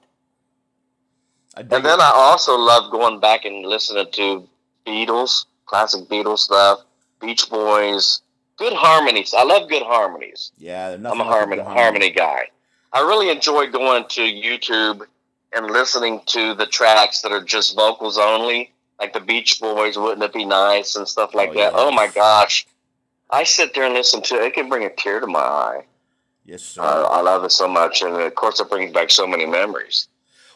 and 1.55 1.69
then 1.69 1.99
I 1.99 2.11
also 2.13 2.55
love 2.57 2.91
going 2.91 3.19
back 3.19 3.45
and 3.45 3.65
listening 3.65 4.07
to 4.11 4.47
Beatles, 4.85 5.45
classic 5.65 6.07
Beatles 6.07 6.39
stuff, 6.39 6.81
Beach 7.19 7.49
Boys, 7.49 8.21
good 8.57 8.73
harmonies. 8.73 9.33
I 9.33 9.43
love 9.43 9.69
good 9.69 9.83
harmonies. 9.83 10.51
Yeah, 10.57 10.89
I'm 10.93 11.05
a 11.05 11.23
harmony, 11.23 11.61
harmony 11.61 12.09
guy. 12.09 12.49
I 12.93 12.99
really 13.01 13.29
enjoy 13.29 13.67
going 13.67 14.05
to 14.09 14.21
YouTube 14.21 15.01
and 15.53 15.67
listening 15.67 16.21
to 16.27 16.53
the 16.55 16.65
tracks 16.65 17.21
that 17.21 17.31
are 17.31 17.43
just 17.43 17.75
vocals 17.75 18.17
only, 18.17 18.73
like 18.99 19.13
the 19.13 19.19
Beach 19.19 19.59
Boys, 19.59 19.97
"Wouldn't 19.97 20.23
It 20.23 20.33
Be 20.33 20.45
Nice" 20.45 20.95
and 20.95 21.07
stuff 21.07 21.33
like 21.35 21.49
Oh, 21.49 21.53
that. 21.53 21.59
yeah. 21.59 21.71
Oh 21.73 21.91
my 21.91 22.07
gosh, 22.07 22.65
I 23.29 23.43
sit 23.43 23.73
there 23.73 23.83
and 23.85 23.93
listen 23.93 24.21
to 24.23 24.35
it. 24.35 24.43
It 24.47 24.53
can 24.53 24.69
bring 24.69 24.83
a 24.85 24.89
tear 24.89 25.19
to 25.19 25.27
my 25.27 25.39
eye. 25.39 25.85
Yes, 26.45 26.63
sir. 26.63 26.81
Uh, 26.81 27.03
I 27.03 27.21
love 27.21 27.43
it 27.43 27.51
so 27.51 27.67
much, 27.67 28.01
and 28.01 28.15
of 28.15 28.35
course, 28.35 28.59
it 28.59 28.69
brings 28.69 28.93
back 28.93 29.11
so 29.11 29.27
many 29.27 29.45
memories. 29.45 30.07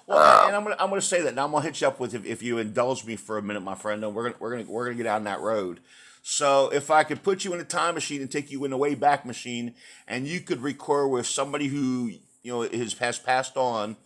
Well, 0.08 0.18
Uh, 0.18 0.48
and 0.48 0.56
I'm 0.56 0.64
gonna 0.64 0.78
I'm 0.80 0.90
gonna 0.90 1.02
say 1.02 1.22
that 1.22 1.36
now. 1.36 1.46
I'm 1.46 1.52
gonna 1.52 1.64
hit 1.66 1.80
you 1.82 1.88
up 1.88 2.00
with 2.00 2.14
if, 2.16 2.26
if 2.26 2.42
you 2.42 2.58
indulge 2.58 3.06
me 3.06 3.16
for 3.18 3.38
a 3.38 3.42
minute, 3.42 3.62
my 3.62 3.76
friend. 3.76 4.04
And 4.04 4.16
we're 4.16 4.24
gonna 4.24 4.36
we're 4.40 4.52
gonna 4.52 4.64
we're 4.70 4.86
gonna 4.86 4.96
get 4.98 5.04
down 5.04 5.26
that 5.26 5.42
road. 5.42 5.80
So 6.22 6.70
if 6.72 6.92
I 6.92 7.04
could 7.04 7.24
put 7.24 7.44
you 7.44 7.54
in 7.54 7.60
a 7.60 7.64
time 7.64 7.96
machine 7.96 8.22
and 8.22 8.32
take 8.32 8.52
you 8.52 8.64
in 8.64 8.74
a 8.74 8.78
way 8.78 8.96
back 8.96 9.26
machine, 9.26 9.74
and 10.08 10.28
you 10.28 10.40
could 10.40 10.62
record 10.62 11.10
with 11.10 11.26
somebody 11.26 11.68
who 11.68 12.12
you 12.44 12.52
know 12.52 12.62
has 12.62 12.94
has 12.94 13.18
passed 13.18 13.58
on, 13.58 13.98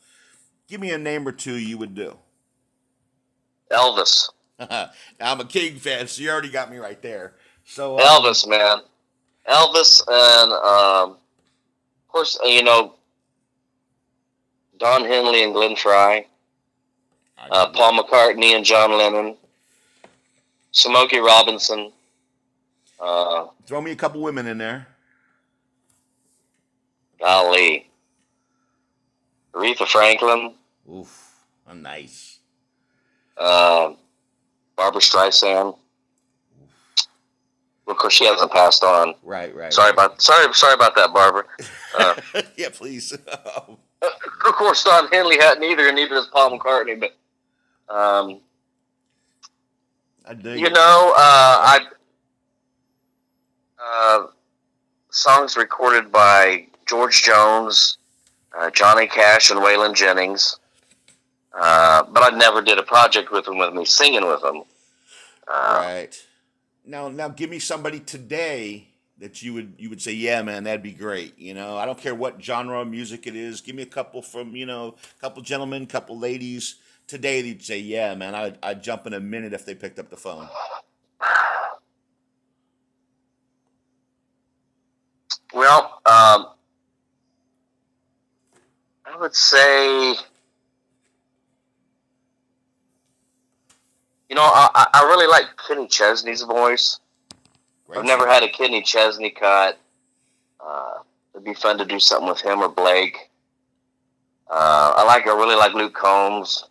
give 0.68 0.80
me 0.80 0.92
a 0.92 0.98
name 0.98 1.28
or 1.28 1.32
two 1.32 1.56
you 1.56 1.78
would 1.78 1.94
do. 1.94 2.18
Elvis, 3.72 4.30
I'm 4.60 5.40
a 5.42 5.46
King 5.46 5.76
fan, 5.76 6.08
so 6.08 6.22
you 6.24 6.30
already 6.30 6.50
got 6.50 6.72
me 6.72 6.78
right 6.78 7.02
there. 7.02 7.34
So 7.66 8.00
um, 8.00 8.06
Elvis, 8.06 8.48
man, 8.48 8.80
Elvis, 9.50 10.02
and 10.08 10.52
um, 10.54 11.18
of 11.18 12.08
course, 12.08 12.40
uh, 12.44 12.48
you 12.48 12.64
know 12.64 12.96
Don 14.78 15.04
Henley 15.04 15.44
and 15.44 15.54
Glenn 15.54 15.76
Frey. 15.76 16.28
uh, 17.38 17.68
Paul 17.70 18.02
McCartney 18.02 18.56
and 18.56 18.64
John 18.64 18.98
Lennon, 18.98 19.36
Smokey 20.72 21.20
Robinson, 21.20 21.92
uh, 23.00 23.48
throw 23.66 23.82
me 23.82 23.92
a 23.92 23.96
couple 23.96 24.22
women 24.22 24.48
in 24.48 24.58
there. 24.58 24.88
Ali, 27.24 27.90
Aretha 29.54 29.88
Franklin, 29.88 30.54
Oof, 30.92 31.46
oh, 31.68 31.74
nice. 31.74 32.40
uh, 33.38 33.94
Barbra 34.76 35.02
Streisand. 35.02 35.78
Of 37.88 37.98
course, 37.98 38.14
she 38.14 38.26
hasn't 38.26 38.52
passed 38.52 38.84
on. 38.84 39.14
Right, 39.24 39.56
right. 39.56 39.72
Sorry 39.72 39.92
about 39.92 40.22
sorry 40.22 40.52
sorry 40.54 40.74
about 40.74 40.96
that, 40.96 41.14
Barbara. 41.14 41.46
Uh, 41.98 42.14
yeah, 42.58 42.68
please. 42.74 43.14
of 43.48 43.78
course, 44.42 44.84
Don 44.84 45.08
Henley 45.08 45.38
hadn't 45.38 45.64
either, 45.64 45.88
and 45.88 45.96
neither 45.96 46.16
does 46.16 46.28
Paul 46.28 46.60
McCartney. 46.60 47.00
But 47.00 47.16
um, 47.96 48.42
I 50.28 50.34
dig 50.34 50.60
you 50.60 50.66
it. 50.66 50.74
know, 50.74 51.14
uh, 51.16 51.18
I 51.18 51.80
uh, 53.82 54.28
songs 55.26 55.58
recorded 55.58 56.12
by 56.12 56.68
George 56.86 57.24
Jones, 57.24 57.98
uh, 58.56 58.70
Johnny 58.70 59.08
Cash, 59.08 59.50
and 59.50 59.60
Waylon 59.60 59.96
Jennings. 59.96 60.60
Uh, 61.52 62.04
but 62.04 62.32
I 62.32 62.38
never 62.38 62.62
did 62.62 62.78
a 62.78 62.84
project 62.84 63.32
with 63.32 63.46
them 63.46 63.58
with 63.58 63.74
me 63.74 63.86
singing 63.86 64.28
with 64.28 64.42
them. 64.44 64.62
Uh, 65.48 65.80
Right. 65.82 66.24
Now, 66.86 67.10
now, 67.10 67.28
give 67.30 67.50
me 67.50 67.58
somebody 67.58 68.00
today 68.02 68.90
that 69.18 69.42
you 69.42 69.56
would 69.56 69.74
you 69.80 69.90
would 69.90 70.00
say, 70.00 70.12
yeah, 70.12 70.44
man, 70.44 70.66
that'd 70.66 70.84
be 70.84 70.92
great. 70.92 71.40
You 71.40 71.56
know, 71.56 71.76
I 71.76 71.88
don't 71.88 71.98
care 71.98 72.14
what 72.14 72.44
genre 72.44 72.82
of 72.82 72.88
music 72.88 73.26
it 73.26 73.36
is. 73.36 73.62
Give 73.62 73.76
me 73.76 73.82
a 73.82 73.88
couple 73.88 74.22
from 74.22 74.56
you 74.56 74.68
know, 74.68 74.94
a 75.18 75.22
couple 75.22 75.42
gentlemen, 75.42 75.84
a 75.84 75.88
couple 75.88 76.20
ladies 76.20 76.76
today. 77.08 77.42
That 77.42 77.48
you'd 77.48 77.64
say, 77.64 77.80
yeah, 77.80 78.14
man, 78.14 78.36
I'd, 78.36 78.60
I'd 78.62 78.84
jump 78.84 79.08
in 79.08 79.14
a 79.16 79.20
minute 79.20 79.54
if 79.54 79.66
they 79.66 79.74
picked 79.74 79.98
up 79.98 80.12
the 80.12 80.18
phone. 80.18 80.48
Well, 85.56 86.02
um, 86.06 86.48
I 89.06 89.18
would 89.18 89.34
say, 89.34 90.10
you 94.30 94.36
know, 94.36 94.42
I, 94.44 94.86
I 94.94 95.04
really 95.08 95.28
like 95.28 95.46
Kenny 95.66 95.88
Chesney's 95.88 96.42
voice. 96.42 97.00
Great 97.88 98.00
I've 98.00 98.06
never 98.06 98.28
had 98.28 98.44
a 98.44 98.50
Kenny 98.50 98.82
Chesney 98.82 99.30
cut. 99.30 99.80
Uh, 100.60 100.96
it'd 101.34 101.46
be 101.46 101.54
fun 101.54 101.78
to 101.78 101.86
do 101.86 102.02
something 102.02 102.28
with 102.28 102.42
him 102.42 102.60
or 102.60 102.68
Blake. 102.68 103.30
Uh, 104.50 104.94
I 104.98 105.06
like, 105.06 105.26
I 105.26 105.32
really 105.32 105.56
like 105.56 105.74
Luke 105.74 105.94
Combs. 105.94 106.66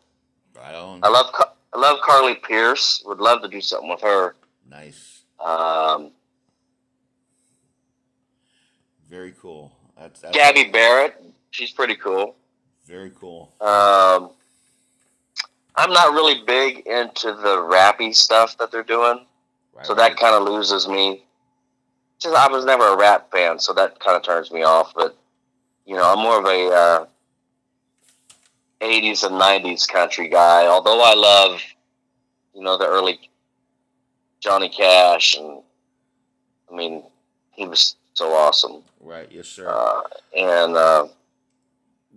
Right 0.54 0.74
on. 0.74 1.00
I 1.02 1.08
love, 1.08 1.34
I 1.72 1.78
love 1.78 2.00
Carly 2.04 2.34
Pearce. 2.34 3.02
Would 3.06 3.18
love 3.18 3.40
to 3.40 3.48
do 3.48 3.62
something 3.62 3.88
with 3.88 4.02
her. 4.02 4.34
Nice. 4.68 5.22
Um, 5.40 6.10
Very 9.08 9.34
cool. 9.40 9.72
That's, 9.98 10.20
that's 10.20 10.34
Gabby 10.36 10.64
Barrett. 10.64 11.22
She's 11.50 11.70
pretty 11.70 11.94
cool. 11.96 12.34
very 12.86 13.10
cool. 13.18 13.52
Um, 13.60 14.30
I'm 15.76 15.92
not 15.92 16.12
really 16.14 16.42
big 16.44 16.86
into 16.86 17.32
the 17.32 17.56
rappy 17.58 18.14
stuff 18.14 18.56
that 18.58 18.70
they're 18.72 18.82
doing, 18.82 19.24
Right, 19.72 19.86
so 19.86 19.94
right. 19.94 20.10
that 20.10 20.18
kind 20.20 20.34
of 20.34 20.42
loses 20.44 20.88
me. 20.88 21.24
Just 22.20 22.34
I 22.36 22.48
was 22.48 22.64
never 22.64 22.86
a 22.88 22.96
rap 22.96 23.30
fan, 23.30 23.58
so 23.58 23.72
that 23.74 23.98
kind 24.00 24.16
of 24.16 24.22
turns 24.22 24.50
me 24.52 24.62
off. 24.62 24.92
But 24.94 25.16
you 25.84 25.96
know, 25.96 26.12
I'm 26.12 26.18
more 26.20 26.38
of 26.38 26.44
a 26.46 26.68
uh, 26.72 27.06
'80s 28.80 29.24
and 29.24 29.34
'90s 29.40 29.86
country 29.88 30.28
guy. 30.28 30.66
Although 30.66 31.02
I 31.02 31.14
love, 31.14 31.60
you 32.54 32.62
know, 32.62 32.78
the 32.78 32.86
early 32.86 33.18
Johnny 34.40 34.68
Cash, 34.68 35.36
and 35.36 35.60
I 36.72 36.76
mean, 36.76 37.02
he 37.52 37.66
was 37.66 37.96
so 38.14 38.33
awesome. 38.33 38.83
right. 39.00 39.29
Yes, 39.31 39.48
sir. 39.48 39.68
Uh, 39.68 40.03
and 40.37 40.77
uh, 40.77 41.07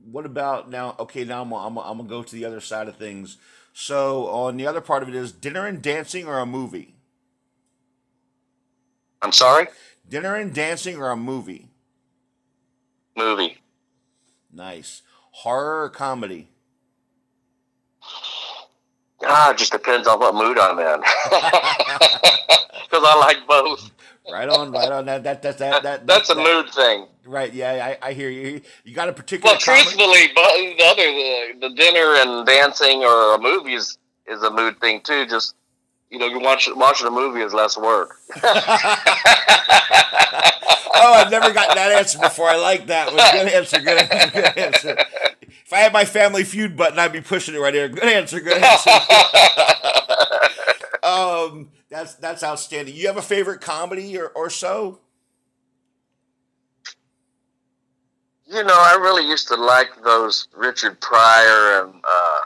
what 0.10 0.26
about 0.26 0.70
now? 0.70 0.96
Okay, 1.00 1.24
now 1.26 1.42
I'm, 1.42 1.52
I'm, 1.54 1.78
I'm 1.78 1.98
gonna 1.98 2.10
go 2.10 2.24
to 2.24 2.36
the 2.36 2.46
other 2.46 2.62
side 2.62 2.88
of 2.88 2.96
things. 2.98 3.38
So 3.74 4.28
on 4.28 4.58
the 4.58 4.66
other 4.66 4.82
part 4.82 5.04
of 5.04 5.10
it 5.10 5.16
is 5.16 5.32
dinner 5.32 5.66
and 5.68 5.82
dancing 5.82 6.26
or 6.28 6.40
a 6.40 6.46
movie. 6.46 6.96
I'm 9.22 9.32
sorry, 9.32 9.68
Dinner 10.08 10.36
and 10.36 10.54
dancing 10.54 10.98
or 10.98 11.10
a 11.10 11.18
movie. 11.18 11.68
movie. 13.16 13.58
Nice. 14.54 15.02
Horror 15.32 15.84
or 15.84 15.90
comedy. 15.90 16.48
Ah, 19.24 19.52
it 19.52 19.58
just 19.58 19.72
depends 19.72 20.08
on 20.08 20.20
what 20.20 20.34
mood 20.36 20.58
I'm 20.60 20.80
in. 20.80 21.02
Because 22.90 23.04
I 23.06 23.18
like 23.20 23.46
both. 23.48 23.92
Right 24.32 24.50
on, 24.50 24.72
right 24.72 24.92
on. 24.92 25.06
That 25.06 25.24
that 25.24 25.42
that 25.42 25.58
that, 25.58 25.84
that 25.84 26.08
That's 26.08 26.30
a 26.30 26.36
that- 26.36 26.44
mood 26.44 26.70
thing. 26.74 27.08
Right. 27.26 27.54
Yeah, 27.54 27.96
I, 28.02 28.08
I 28.10 28.13
hear 28.13 28.30
you. 28.30 28.62
You 28.86 28.96
got 28.96 29.10
a 29.10 29.13
particular. 29.13 29.52
Well, 29.52 29.60
truthfully, 29.60 30.28
but 30.34 30.48
the 30.78 30.84
other 30.86 31.04
the, 31.04 31.68
the 31.70 31.76
dinner 31.76 32.16
and 32.16 32.46
dancing 32.48 33.04
or 33.04 33.36
a 33.36 33.40
movie 33.40 33.74
is, 33.74 33.98
is 34.28 34.42
a 34.44 34.50
mood 34.50 34.80
thing 34.80 35.02
too. 35.02 35.26
Just 35.28 35.56
you 36.10 36.20
know, 36.20 36.28
you 36.28 36.40
watch 36.40 36.70
watching 36.74 37.08
a 37.08 37.12
movie 37.12 37.42
is 37.42 37.54
less 37.54 37.78
work. 37.78 38.16
oh, 38.44 38.52
I've 40.94 41.30
never 41.32 41.52
gotten 41.52 41.76
that 41.76 41.92
answer 41.98 42.18
before. 42.20 42.48
I 42.48 42.56
like 42.56 42.88
that 42.88 43.08
one. 43.08 43.18
Good 43.34 43.54
answer. 43.54 43.80
Good 43.80 43.98
answer. 43.98 44.32
Good 44.32 44.58
answer. 44.58 44.98
If 45.66 45.74
I 45.74 45.80
had 45.80 45.92
my 45.92 46.06
Family 46.06 46.46
Feud 46.46 46.78
button, 46.78 46.98
I'd 46.98 47.12
be 47.12 47.20
pushing 47.20 47.56
it 47.56 47.60
right 47.60 47.74
here. 47.74 47.90
Good 47.90 48.06
answer. 48.06 48.40
Good 48.40 48.63
answer. 48.63 48.90
um, 51.04 51.68
that's 51.89 52.15
that's 52.15 52.43
outstanding. 52.43 52.95
You 52.95 53.08
have 53.08 53.17
a 53.17 53.21
favorite 53.21 53.62
comedy 53.62 54.17
or, 54.17 54.28
or 54.30 54.50
so? 54.50 55.00
you 58.50 58.63
know, 58.63 58.73
I 58.73 58.97
really 59.00 59.28
used 59.28 59.47
to 59.50 59.56
like 59.56 59.89
those 60.04 60.47
Richard 60.56 61.00
Pryor 61.02 61.84
and 61.84 61.93
uh, 62.04 62.39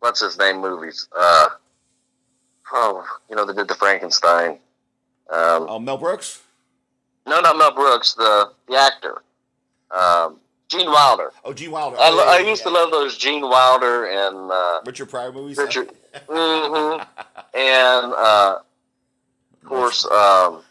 what's 0.00 0.20
his 0.22 0.38
name 0.38 0.60
movies. 0.60 1.08
Uh, 1.16 1.48
oh, 2.72 3.04
you 3.28 3.36
know, 3.36 3.44
they 3.44 3.52
did 3.52 3.68
the 3.68 3.74
Frankenstein. 3.74 4.58
Um, 5.30 5.66
Oh, 5.68 5.78
Mel 5.78 5.98
Brooks. 5.98 6.42
No, 7.26 7.40
not 7.40 7.56
Mel 7.56 7.74
Brooks, 7.74 8.14
the 8.14 8.52
the 8.68 8.76
actor, 8.76 9.22
um, 9.90 10.40
Gene 10.78 10.86
Wilder. 10.90 11.32
Oh, 11.44 11.52
Gene 11.52 11.70
Wilder. 11.70 11.96
I, 11.98 12.10
Oh, 12.10 12.16
yeah, 12.16 12.30
I 12.32 12.38
yeah, 12.38 12.48
used 12.50 12.62
to 12.64 12.70
love 12.70 12.90
those 12.90 13.16
Gene 13.16 13.42
Wilder 13.42 14.06
and 14.06 14.50
uh, 14.50 14.80
Richard 14.84 15.06
Pryor 15.10 15.32
movies. 15.32 15.56
Richard, 15.56 15.90
mm-hmm. 16.28 17.02
and 17.56 18.12
uh, 18.12 18.58
of 19.52 19.68
course, 19.68 20.04
um, 20.06 20.62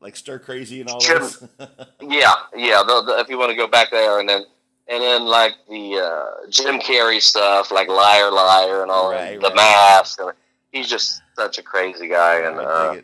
like 0.00 0.16
Stir 0.16 0.38
Crazy 0.38 0.80
and 0.80 0.90
all 0.90 1.00
Jim- 1.00 1.22
yeah, 2.00 2.32
yeah. 2.54 2.82
The, 2.86 3.02
the, 3.06 3.16
if 3.20 3.28
you 3.28 3.38
want 3.38 3.50
to 3.50 3.56
go 3.56 3.66
back 3.66 3.90
there, 3.90 4.20
and 4.20 4.28
then 4.28 4.44
and 4.88 5.02
then 5.02 5.24
like 5.26 5.52
the 5.68 5.96
uh, 5.98 6.50
Jim 6.50 6.78
Carrey 6.80 7.20
stuff, 7.20 7.70
like 7.70 7.88
Liar 7.88 8.30
Liar 8.30 8.82
and 8.82 8.90
all 8.90 9.10
Right, 9.10 9.40
the 9.40 9.46
right. 9.48 9.56
Mask. 9.56 10.20
And 10.20 10.32
he's 10.72 10.88
just 10.88 11.22
such 11.36 11.58
a 11.58 11.62
crazy 11.62 12.08
guy, 12.08 12.40
and 12.40 12.56
I 12.60 12.62
uh. 12.64 13.00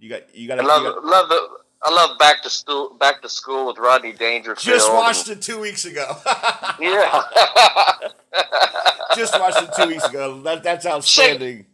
You 0.00 0.08
got 0.08 0.32
you 0.34 0.52
I 0.52 0.56
got 0.56 0.64
love 0.64 0.82
to 0.94 1.00
love 1.00 1.28
the. 1.28 1.48
I 1.82 1.92
love 1.92 2.18
back 2.18 2.42
to 2.42 2.50
school. 2.50 2.94
Back 2.98 3.22
to 3.22 3.28
school 3.28 3.66
with 3.66 3.78
Rodney 3.78 4.12
Dangerfield. 4.12 4.58
just 4.58 4.92
watched 4.92 5.28
it 5.28 5.40
two 5.40 5.60
weeks 5.60 5.84
ago. 5.84 6.16
Yeah. 6.80 7.22
just 9.16 9.38
watched 9.40 9.62
it 9.62 9.70
two 9.76 9.88
weeks 9.88 10.04
ago. 10.04 10.40
That 10.42 10.62
that's 10.62 10.86
outstanding. 10.86 11.66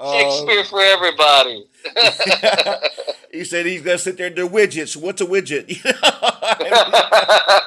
Shakespeare 0.00 0.60
Um, 0.60 0.64
for 0.66 0.80
everybody. 0.80 1.66
he 3.32 3.44
said 3.44 3.66
he's 3.66 3.82
gonna 3.82 3.98
sit 3.98 4.16
there 4.16 4.28
and 4.28 4.36
do 4.36 4.48
widgets. 4.48 4.96
What's 4.96 5.20
a 5.20 5.26
widget? 5.26 5.80
I 5.84 7.60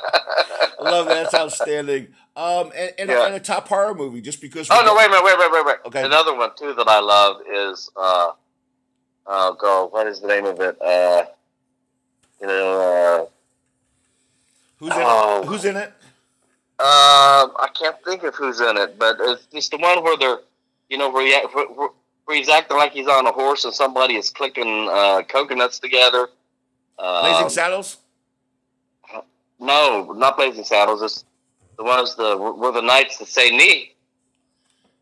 love 0.79 1.07
that. 1.07 1.23
That's 1.23 1.33
outstanding. 1.33 2.07
Um, 2.35 2.71
and, 2.75 2.93
and, 2.97 3.09
Yeah. 3.09 3.25
and 3.27 3.35
a 3.35 3.39
top 3.39 3.67
horror 3.67 3.93
movie, 3.93 4.21
just 4.21 4.41
because. 4.41 4.67
Oh 4.71 4.81
no! 4.85 4.95
Wait 4.95 5.05
a 5.05 5.09
minute! 5.09 5.23
Wait, 5.23 5.37
wait, 5.39 5.51
wait, 5.51 5.65
wait. 5.65 5.75
Okay. 5.85 6.03
Another 6.05 6.35
one 6.35 6.51
too 6.57 6.73
that 6.73 6.87
I 6.87 6.99
love 6.99 7.37
is 7.53 7.89
uh, 7.97 8.31
oh 9.27 9.53
god, 9.59 9.91
what 9.91 10.07
is 10.07 10.21
the 10.21 10.27
name 10.27 10.45
of 10.45 10.59
it? 10.61 10.81
Uh, 10.81 11.23
you 12.41 12.47
know, 12.47 13.29
Who's 14.79 14.91
in 14.95 15.01
it? 15.01 15.45
Who's 15.45 15.65
in 15.65 15.77
it? 15.77 15.93
uh, 16.79 17.43
um, 17.45 17.51
I 17.59 17.67
can't 17.77 17.95
think 18.03 18.23
of 18.23 18.33
who's 18.33 18.59
in 18.59 18.77
it, 18.77 18.97
but 18.97 19.17
it's, 19.19 19.47
it's 19.51 19.69
the 19.69 19.77
one 19.77 20.03
where 20.03 20.17
they're, 20.17 20.39
you 20.89 20.97
know, 20.97 21.11
where, 21.11 21.23
he, 21.23 21.33
where, 21.75 21.89
he's 22.35 22.49
acting 22.49 22.77
like 22.77 22.91
he's 22.91 23.07
on 23.07 23.27
a 23.27 23.31
horse 23.31 23.63
and 23.65 23.73
somebody 23.73 24.15
is 24.15 24.31
clicking 24.31 24.89
uh, 24.91 25.21
coconuts 25.27 25.77
together. 25.77 26.29
Blazing 26.97 27.43
Um, 27.43 27.49
Saddles. 27.49 27.97
No, 29.59 30.11
not 30.13 30.37
Blazing 30.37 30.63
Saddles. 30.63 31.03
It's 31.03 31.23
the 31.77 31.83
ones 31.83 32.15
the 32.15 32.35
where 32.35 32.71
the 32.71 32.81
knights 32.81 33.17
that 33.19 33.27
say 33.27 33.51
knee. 33.51 33.93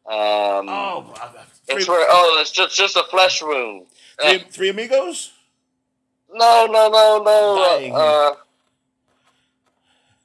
Um, 0.05 0.67
Oh, 0.67 1.13
uh, 1.21 1.29
it's 1.69 1.87
where 1.87 2.05
oh, 2.09 2.37
it's 2.41 2.51
just 2.51 2.75
just 2.75 2.97
a 2.97 3.03
flesh 3.03 3.41
wound. 3.41 3.85
Uh, 4.21 4.31
three, 4.31 4.39
three 4.49 4.69
amigos. 4.69 5.31
No, 6.33 6.67
no, 6.67 6.89
no, 6.89 7.23
no. 7.23 7.95
Uh, 7.95 8.35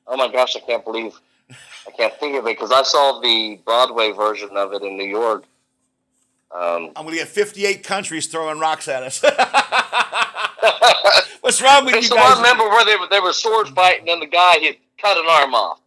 oh 0.07 0.17
my 0.17 0.31
gosh, 0.31 0.57
I 0.57 0.61
can't 0.61 0.85
believe 0.85 1.19
I 1.87 1.91
can't 1.97 2.15
think 2.15 2.37
of 2.37 2.47
it 2.47 2.57
because 2.57 2.73
I 2.73 2.83
saw 2.83 3.21
the 3.21 3.59
Broadway 3.65 4.13
version 4.13 4.57
of 4.57 4.73
it 4.73 4.83
in 4.83 4.97
New 4.97 5.05
York. 5.05 5.45
Um, 6.51 6.93
I'm 6.97 7.05
gonna 7.05 7.17
get 7.17 7.29
58 7.29 7.83
countries 7.83 8.27
throwing 8.27 8.59
rocks 8.59 8.89
at 8.89 9.03
us. 9.03 9.23
What's 11.41 11.61
wrong 11.61 11.85
with 11.85 11.97
you 11.97 12.09
the 12.09 12.15
guys? 12.15 12.37
one 12.37 12.39
remember 12.39 12.69
where 12.69 12.85
they 12.85 12.97
were 12.97 13.09
they 13.11 13.21
were 13.21 13.33
sword 13.33 13.69
fighting 13.69 14.09
and 14.09 14.23
the 14.23 14.27
guy 14.27 14.59
he 14.61 14.79
cut 14.99 15.19
an 15.19 15.27
arm 15.29 15.55
off. 15.55 15.81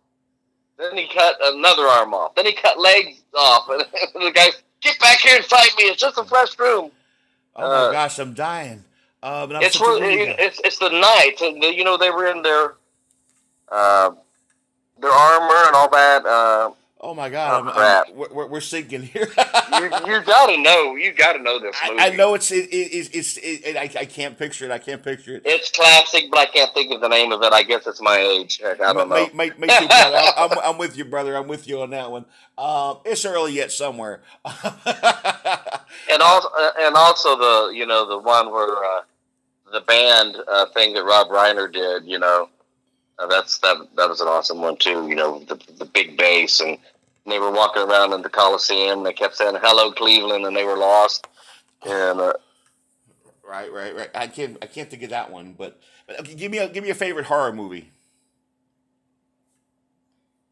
Then 0.78 0.96
he 0.96 1.08
cut 1.08 1.36
another 1.42 1.84
arm 1.84 2.14
off. 2.14 2.36
Then 2.36 2.46
he 2.46 2.54
cut 2.54 2.80
legs 2.80 3.22
off. 3.36 3.68
And 3.70 4.26
the 4.26 4.32
guy, 4.32 4.48
get 4.82 5.00
back 5.00 5.20
here 5.20 5.38
and 5.38 5.46
fight 5.46 5.72
me. 5.78 5.86
It's 5.86 6.02
just 6.02 6.18
a 6.18 6.24
fresh 6.24 6.58
room. 6.60 6.92
Oh 7.56 7.62
my 7.62 7.68
uh, 7.68 7.92
gosh, 7.92 8.20
I'm 8.20 8.34
dying. 8.34 8.84
Um, 9.28 9.52
it's 9.54 9.78
such 9.78 9.82
a 9.82 9.90
where 9.90 10.00
movie 10.00 10.26
guy. 10.26 10.36
it's 10.40 10.62
it's 10.64 10.78
the 10.78 10.90
knights, 10.90 11.42
and 11.42 11.62
you 11.62 11.84
know 11.84 11.98
they 11.98 12.10
were 12.10 12.28
in 12.28 12.42
their 12.42 12.76
uh, 13.70 14.12
their 15.02 15.12
armor 15.12 15.68
and 15.68 15.76
all 15.76 15.90
that. 15.90 16.26
Uh, 16.26 16.72
oh 17.02 17.14
my 17.14 17.30
god, 17.30 17.52
oh, 17.52 17.70
I'm, 17.70 17.78
I'm- 17.78 18.28
we're, 18.34 18.48
we're, 18.48 18.62
sinking 18.62 19.02
here. 19.04 19.28
you, 19.74 19.84
you 20.08 20.22
gotta 20.22 20.58
know, 20.62 20.96
you 20.96 21.12
gotta 21.12 21.40
know 21.44 21.60
this 21.60 21.76
movie. 21.90 22.00
I, 22.00 22.08
I 22.08 22.10
know 22.16 22.36
it's 22.36 22.52
it, 22.52 22.70
it, 22.70 22.94
it's 22.94 23.10
it's 23.10 23.38
it, 23.38 23.66
it, 23.66 23.76
I, 23.76 24.02
I 24.02 24.06
can't 24.06 24.38
picture 24.38 24.64
it. 24.64 24.72
I 24.72 24.78
can't 24.78 25.04
picture 25.04 25.36
it. 25.36 25.42
it's 25.44 25.72
classic, 25.72 26.26
but 26.32 26.40
I 26.40 26.46
can't 26.46 26.74
think 26.74 26.94
of 26.94 27.02
the 27.02 27.10
name 27.10 27.34
of 27.34 27.42
it. 27.44 27.52
I 27.52 27.64
guess 27.64 27.86
it's 27.86 28.02
my 28.02 28.18
age. 28.18 28.62
I 28.66 28.76
don't 28.94 29.10
know. 29.10 29.26
Too, 29.28 29.34
I'm, 29.36 30.60
I'm 30.64 30.78
with 30.78 30.98
you, 30.98 31.04
brother. 31.04 31.36
I'm 31.36 31.50
with 31.50 31.68
you 31.68 31.82
on 31.82 31.90
that 31.90 32.10
one. 32.10 32.24
Um, 32.58 33.00
it's 33.04 33.26
early 33.26 33.54
yet 33.54 33.74
somewhere. 33.74 34.22
and 34.46 36.22
also, 36.22 36.48
uh, 36.58 36.72
and 36.80 36.96
also 36.96 37.38
the 37.38 37.74
you 37.76 37.86
know 37.86 38.08
the 38.08 38.18
one 38.18 38.52
where 38.52 38.70
uh, 38.70 39.02
the 39.72 39.82
band 39.82 40.38
uh, 40.48 40.68
thing 40.74 40.94
that 40.94 41.04
Rob 41.04 41.28
Reiner 41.30 41.72
did. 41.72 42.06
You 42.06 42.20
know, 42.20 42.50
uh, 43.20 43.28
that's 43.28 43.58
that 43.60 43.78
that 43.96 44.10
was 44.10 44.22
an 44.22 44.28
awesome 44.28 44.62
one 44.62 44.78
too. 44.78 45.08
You 45.08 45.16
know, 45.16 45.40
the 45.40 45.60
the 45.78 45.86
big 45.86 46.18
bass 46.18 46.60
and. 46.60 46.78
They 47.30 47.40
were 47.40 47.52
walking 47.52 47.84
around 47.84 48.14
in 48.14 48.22
the 48.22 48.30
Coliseum. 48.30 49.00
and 49.00 49.06
They 49.06 49.12
kept 49.12 49.36
saying 49.36 49.58
"Hello, 49.62 49.92
Cleveland," 49.92 50.46
and 50.46 50.56
they 50.56 50.64
were 50.64 50.78
lost. 50.78 51.28
And 51.86 52.22
uh, 52.22 52.34
right, 53.46 53.70
right, 53.70 53.94
right. 53.94 54.10
I 54.16 54.28
can't 54.28 54.58
I 54.62 54.66
can't 54.66 54.90
think 54.90 55.04
of 55.04 55.10
that 55.10 55.30
one, 55.30 55.54
but, 55.58 55.78
but 56.08 56.22
okay, 56.22 56.36
give 56.36 56.50
me 56.52 56.60
a 56.60 56.70
give 56.70 56.86
me 56.86 56.90
a 56.90 56.96
favorite 56.96 57.26
horror 57.26 57.52
movie. 57.52 57.92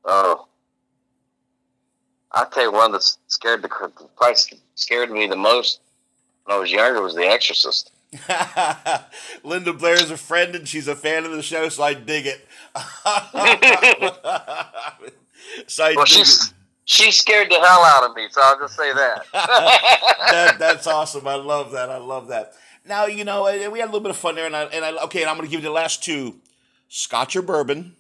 Oh, 0.04 0.48
I'll 2.32 2.50
tell 2.50 2.64
you 2.64 2.72
one 2.74 2.92
that 2.92 3.04
scared 3.28 3.62
the 3.62 3.70
probably 3.70 4.36
scared 4.76 5.12
me 5.12 5.28
the 5.28 5.38
most 5.38 5.80
when 6.44 6.58
I 6.58 6.60
was 6.60 6.72
younger 6.72 7.02
was 7.02 7.16
The 7.16 7.26
Exorcist. 7.26 7.92
Linda 9.44 9.74
Blair 9.74 9.96
is 9.96 10.12
a 10.12 10.18
friend 10.18 10.56
and 10.56 10.68
she's 10.68 10.88
a 10.88 10.96
fan 10.96 11.26
of 11.26 11.32
the 11.32 11.42
show, 11.44 11.70
so 11.70 11.84
I 11.84 11.94
dig 11.94 12.26
it. 12.28 12.48
so 15.68 15.86
I 15.86 15.94
Well, 15.96 16.06
dig 16.06 16.28
it. 16.30 16.54
she 16.86 17.12
scared 17.12 17.50
the 17.50 17.56
hell 17.60 17.84
out 17.84 18.10
of 18.10 18.16
me, 18.16 18.28
so 18.32 18.42
I'll 18.44 18.60
just 18.60 18.76
say 18.76 18.94
that. 18.94 19.26
that, 20.30 20.56
that's 20.60 20.88
awesome. 20.88 21.28
I 21.28 21.36
love 21.36 21.72
that. 21.72 21.90
I 21.90 21.98
love 21.98 22.28
that. 22.30 22.54
Now 22.86 23.06
you 23.08 23.24
know 23.26 23.44
we 23.72 23.80
had 23.80 23.86
a 23.86 23.92
little 23.92 24.00
bit 24.02 24.12
of 24.12 24.18
fun 24.18 24.36
there, 24.36 24.46
and 24.46 24.56
I, 24.56 24.64
and 24.66 24.86
I 24.86 24.92
okay. 25.06 25.22
And 25.22 25.30
I'm 25.30 25.38
going 25.38 25.48
to 25.48 25.52
give 25.52 25.62
you 25.62 25.68
the 25.70 25.74
last 25.74 26.04
two: 26.04 26.36
Scotch 26.88 27.36
or 27.36 27.42
bourbon. 27.42 27.96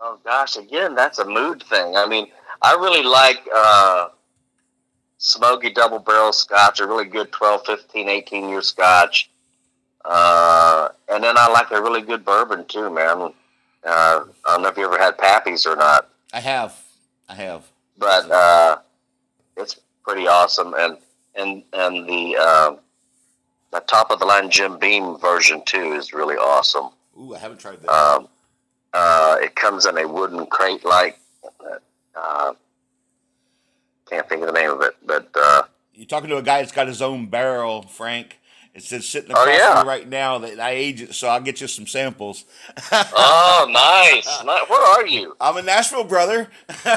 oh 0.00 0.18
gosh, 0.24 0.56
again, 0.56 0.94
that's 0.94 1.18
a 1.18 1.24
mood 1.24 1.62
thing. 1.64 1.96
I 1.96 2.06
mean, 2.06 2.28
I 2.62 2.74
really 2.74 3.02
like 3.02 3.40
uh, 3.54 4.08
smoky 5.18 5.70
double 5.70 5.98
barrel 5.98 6.32
scotch, 6.32 6.80
a 6.80 6.86
really 6.86 7.04
good 7.04 7.30
12, 7.32 7.66
15, 7.66 8.08
18 8.08 8.48
year 8.48 8.62
scotch. 8.62 9.30
Uh, 10.04 10.88
and 11.08 11.22
then 11.22 11.36
I 11.36 11.48
like 11.48 11.70
a 11.70 11.82
really 11.82 12.00
good 12.02 12.24
bourbon 12.24 12.64
too, 12.66 12.88
man. 12.88 13.20
Uh, 13.20 13.30
I 13.84 14.24
don't 14.46 14.62
know 14.62 14.68
if 14.68 14.76
you 14.76 14.84
ever 14.84 14.98
had 14.98 15.18
Pappy's 15.18 15.66
or 15.66 15.76
not. 15.76 16.08
I 16.32 16.40
have. 16.40 16.80
I 17.28 17.34
have. 17.34 17.64
but 17.98 18.30
uh, 18.30 18.78
it's 19.56 19.78
pretty 20.04 20.26
awesome. 20.26 20.74
And 20.78 20.96
and 21.34 21.62
and 21.72 22.08
the 22.08 22.36
uh, 22.40 22.76
the 23.72 23.80
top 23.80 24.10
of 24.10 24.18
the 24.18 24.24
line 24.24 24.50
Jim 24.50 24.78
Beam 24.78 25.18
version 25.18 25.62
too 25.66 25.92
is 25.92 26.12
really 26.12 26.36
awesome. 26.36 26.90
Ooh, 27.20 27.34
I 27.34 27.38
haven't 27.38 27.58
tried 27.58 27.82
that. 27.82 27.90
Um, 27.90 28.28
uh, 28.94 29.36
it 29.40 29.54
comes 29.56 29.84
in 29.84 29.98
a 29.98 30.08
wooden 30.08 30.46
crate 30.46 30.84
like. 30.84 31.18
Uh, 32.16 32.54
can't 34.10 34.28
think 34.28 34.42
of 34.42 34.48
the 34.48 34.52
name 34.52 34.70
of 34.70 34.82
it, 34.82 34.94
but 35.04 35.28
uh, 35.34 35.62
You're 35.94 36.06
talking 36.06 36.30
to 36.30 36.36
a 36.36 36.42
guy 36.42 36.60
that's 36.60 36.72
got 36.72 36.86
his 36.86 37.02
own 37.02 37.26
barrel, 37.26 37.82
Frank. 37.82 38.38
It 38.74 38.82
says 38.84 39.08
sitting 39.08 39.30
Oh, 39.34 39.40
across 39.42 39.56
yeah. 39.58 39.74
from 39.78 39.86
me 39.86 39.88
right 39.92 40.08
now 40.08 40.38
that 40.38 40.60
I 40.60 40.70
age 40.70 41.02
it, 41.02 41.14
so 41.14 41.26
I'll 41.28 41.40
get 41.40 41.60
you 41.60 41.66
some 41.66 41.86
samples. 41.86 42.44
oh, 42.92 43.66
nice. 43.70 44.42
Where 44.68 44.86
are 44.86 45.06
you? 45.06 45.34
I'm 45.40 45.56
in 45.56 45.64
Nashville, 45.66 46.04
brother. 46.04 46.48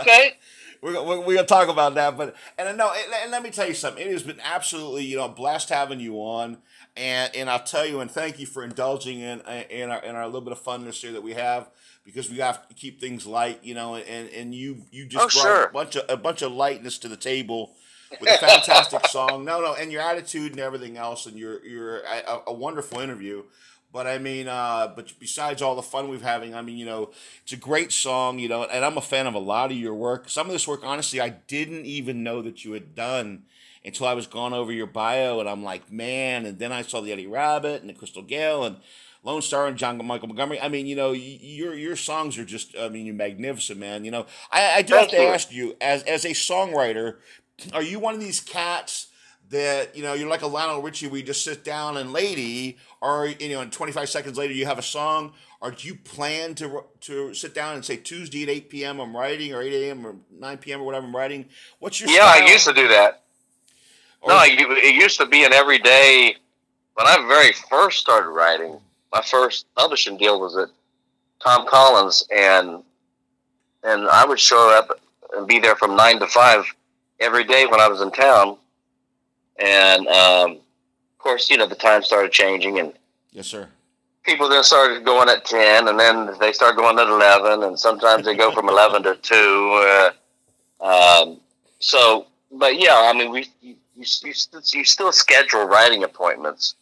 Okay. 0.00 0.34
We're, 0.80 0.92
gonna- 0.92 1.08
we're, 1.08 1.20
we're 1.20 1.34
gonna 1.36 1.46
talk 1.46 1.68
about 1.68 1.94
that, 1.96 2.16
but 2.16 2.36
and 2.56 2.68
I 2.68 2.72
know, 2.72 2.92
and, 2.92 3.12
and 3.22 3.30
let 3.32 3.42
me 3.42 3.50
tell 3.50 3.66
you 3.66 3.74
something. 3.74 4.04
It 4.04 4.12
has 4.12 4.22
been 4.22 4.38
absolutely, 4.42 5.04
you 5.04 5.16
know, 5.16 5.24
a 5.24 5.28
blast 5.28 5.70
having 5.70 5.98
you 5.98 6.14
on, 6.16 6.58
and 6.96 7.34
and 7.34 7.50
I'll 7.50 7.62
tell 7.64 7.84
you, 7.84 7.98
and 8.00 8.08
thank 8.08 8.38
you 8.38 8.46
for 8.46 8.62
indulging 8.62 9.18
in 9.18 9.40
in 9.70 9.90
our 9.90 10.00
in 10.04 10.14
our 10.14 10.26
little 10.26 10.40
bit 10.40 10.52
of 10.52 10.62
funness 10.62 11.00
here 11.00 11.10
that 11.12 11.22
we 11.24 11.32
have 11.34 11.68
because 12.08 12.30
we 12.30 12.38
have 12.38 12.66
to 12.68 12.74
keep 12.74 13.00
things 13.00 13.26
light, 13.26 13.60
you 13.62 13.74
know, 13.74 13.96
and 13.96 14.28
and 14.30 14.54
you 14.54 14.82
you 14.90 15.04
just 15.04 15.36
Oh, 15.36 15.42
brought 15.42 15.54
sure. 15.54 15.64
a 15.64 15.72
bunch 15.72 15.96
of 15.96 16.04
a 16.08 16.16
bunch 16.16 16.40
of 16.42 16.52
lightness 16.52 16.96
to 17.00 17.08
the 17.08 17.16
table 17.18 17.74
with 18.18 18.30
a 18.30 18.38
fantastic 18.38 19.06
song. 19.10 19.44
No, 19.44 19.60
no, 19.60 19.74
and 19.74 19.92
your 19.92 20.00
attitude 20.00 20.52
and 20.52 20.60
everything 20.60 20.96
else, 20.96 21.26
and 21.26 21.38
you're 21.38 21.62
you're 21.66 21.98
a, 21.98 22.40
a 22.46 22.52
wonderful 22.52 23.00
interview. 23.00 23.42
But 23.92 24.06
I 24.06 24.16
mean, 24.18 24.48
uh, 24.48 24.92
but 24.96 25.12
besides 25.20 25.60
all 25.60 25.76
the 25.76 25.82
fun 25.82 26.08
we've 26.08 26.22
having, 26.22 26.54
I 26.54 26.62
mean, 26.62 26.78
you 26.78 26.86
know, 26.86 27.10
it's 27.42 27.52
a 27.52 27.56
great 27.56 27.92
song, 27.92 28.38
you 28.38 28.48
know, 28.48 28.64
and 28.64 28.84
I'm 28.84 28.96
a 28.98 29.02
fan 29.02 29.26
of 29.26 29.34
a 29.34 29.38
lot 29.38 29.70
of 29.70 29.76
your 29.76 29.94
work. 29.94 30.28
Some 30.30 30.46
of 30.46 30.52
this 30.52 30.66
work, 30.68 30.80
honestly, 30.84 31.20
I 31.20 31.28
didn't 31.30 31.84
even 31.86 32.22
know 32.22 32.40
that 32.42 32.64
you 32.64 32.72
had 32.72 32.94
done 32.94 33.44
until 33.84 34.06
I 34.06 34.12
was 34.12 34.26
going 34.26 34.52
over 34.52 34.72
your 34.72 34.86
bio, 34.86 35.40
and 35.40 35.48
I'm 35.48 35.62
like, 35.64 35.90
man. 35.92 36.44
And 36.46 36.58
then 36.58 36.72
I 36.72 36.82
saw 36.82 37.00
the 37.00 37.12
Eddie 37.12 37.26
Rabbitt 37.26 37.80
and 37.80 37.88
the 37.88 37.94
Crystal 37.94 38.22
Gayle 38.22 38.64
and 38.64 38.76
Lone 39.24 39.42
Star 39.42 39.66
and 39.66 39.76
John 39.76 40.04
Michael 40.04 40.28
Montgomery. 40.28 40.60
I 40.60 40.68
mean, 40.68 40.86
you 40.86 40.96
know, 40.96 41.12
your 41.12 41.74
your 41.74 41.96
songs 41.96 42.38
are 42.38 42.44
just, 42.44 42.76
I 42.78 42.88
mean, 42.88 43.06
you're 43.06 43.14
magnificent, 43.14 43.78
man. 43.78 44.04
You 44.04 44.10
know, 44.10 44.26
I, 44.50 44.76
I 44.76 44.82
do 44.82 44.94
Thank 44.94 45.10
have 45.10 45.18
to 45.18 45.22
you. 45.24 45.28
ask 45.28 45.52
you, 45.52 45.76
as 45.80 46.02
as 46.04 46.24
a 46.24 46.30
songwriter, 46.30 47.16
are 47.72 47.82
you 47.82 47.98
one 47.98 48.14
of 48.14 48.20
these 48.20 48.40
cats? 48.40 49.08
that 49.50 49.96
you 49.96 50.02
know 50.02 50.12
you're 50.12 50.28
like 50.28 50.42
a 50.42 50.46
Lionel 50.46 50.82
Richie, 50.82 51.06
we 51.06 51.22
just 51.22 51.42
sit 51.42 51.64
down 51.64 51.96
and 51.96 52.12
lady, 52.12 52.76
or 53.00 53.26
you 53.26 53.48
know, 53.50 53.60
and 53.62 53.72
25 53.72 54.08
seconds 54.08 54.36
later 54.36 54.52
you 54.52 54.66
have 54.66 54.78
a 54.78 54.82
song, 54.82 55.32
or 55.62 55.70
do 55.70 55.88
you 55.88 55.94
plan 55.94 56.54
to 56.56 56.84
to 57.00 57.32
sit 57.34 57.54
down 57.54 57.74
and 57.74 57.84
say 57.84 57.96
Tuesday 57.96 58.42
at 58.42 58.48
8 58.50 58.68
p.m. 58.70 59.00
I'm 59.00 59.16
writing, 59.16 59.54
or 59.54 59.62
8 59.62 59.72
a.m. 59.72 60.06
or 60.06 60.16
9 60.38 60.58
p.m. 60.58 60.80
or 60.80 60.84
whatever 60.84 61.06
I'm 61.06 61.16
writing? 61.16 61.46
What's 61.78 62.00
your 62.00 62.10
Yeah, 62.10 62.24
I 62.24 62.46
used 62.46 62.66
to 62.66 62.74
do 62.74 62.88
that. 62.88 63.22
Or- 64.20 64.30
No, 64.32 64.42
it 64.44 64.94
used 64.94 65.18
to 65.18 65.26
be 65.26 65.44
an 65.44 65.52
everyday. 65.52 66.36
When 66.94 67.06
I 67.06 67.16
very 67.28 67.52
first 67.70 68.00
started 68.00 68.28
writing, 68.28 68.80
my 69.12 69.22
first 69.22 69.66
publishing 69.74 70.16
deal 70.16 70.40
was 70.40 70.56
at 70.56 70.68
Tom 71.40 71.66
Collins, 71.66 72.26
and 72.34 72.82
and 73.84 74.08
I 74.08 74.24
would 74.24 74.40
show 74.40 74.70
up 74.76 75.00
and 75.34 75.46
be 75.46 75.58
there 75.58 75.76
from 75.76 75.96
nine 75.96 76.18
to 76.20 76.26
five 76.26 76.64
every 77.20 77.44
day 77.44 77.66
when 77.66 77.80
I 77.80 77.88
was 77.88 78.00
in 78.00 78.10
town. 78.10 78.56
And 79.58 80.06
um, 80.08 80.50
of 80.52 81.18
course, 81.18 81.50
you 81.50 81.56
know 81.56 81.66
the 81.66 81.74
time 81.74 82.02
started 82.02 82.32
changing, 82.32 82.78
and 82.78 82.92
Yes, 83.32 83.46
sir. 83.46 83.68
people 84.24 84.48
then 84.48 84.64
started 84.64 85.04
going 85.04 85.28
at 85.28 85.44
10 85.44 85.86
and 85.88 86.00
then 86.00 86.30
they 86.40 86.52
start 86.52 86.76
going 86.76 86.98
at 86.98 87.06
11 87.06 87.62
and 87.62 87.78
sometimes 87.78 88.24
they 88.24 88.34
go 88.34 88.50
from 88.50 88.68
11 88.76 89.02
to 89.04 89.14
2 89.14 90.10
uh, 90.82 90.84
um, 90.84 91.40
so 91.78 92.26
but 92.50 92.80
yeah 92.80 93.08
i 93.08 93.12
mean 93.12 93.30
we 93.30 93.46
you, 93.60 93.76
you, 93.94 94.04
you, 94.24 94.32
you 94.72 94.84
still 94.84 95.12
schedule 95.12 95.64
writing 95.66 96.02
appointments 96.04 96.74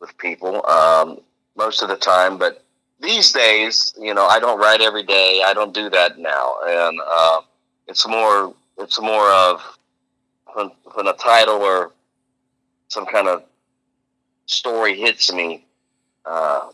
with 0.00 0.16
people 0.18 0.64
um, 0.66 1.18
most 1.56 1.82
of 1.82 1.88
the 1.88 1.96
time 1.96 2.38
but 2.38 2.64
these 3.00 3.32
days 3.32 3.94
you 3.98 4.14
know 4.14 4.26
i 4.26 4.38
don't 4.38 4.58
write 4.58 4.80
every 4.80 5.02
day 5.02 5.42
i 5.44 5.52
don't 5.52 5.74
do 5.74 5.90
that 5.90 6.18
now 6.18 6.56
and 6.66 7.00
uh, 7.06 7.40
it's 7.86 8.06
more 8.08 8.54
it's 8.78 9.00
more 9.00 9.30
of 9.32 9.62
when, 10.54 10.70
when 10.94 11.06
a 11.06 11.12
title 11.14 11.56
or 11.56 11.92
some 12.88 13.06
kind 13.06 13.28
of 13.28 13.42
story 14.46 14.98
hits 14.98 15.32
me 15.32 15.64
uh, 16.24 16.70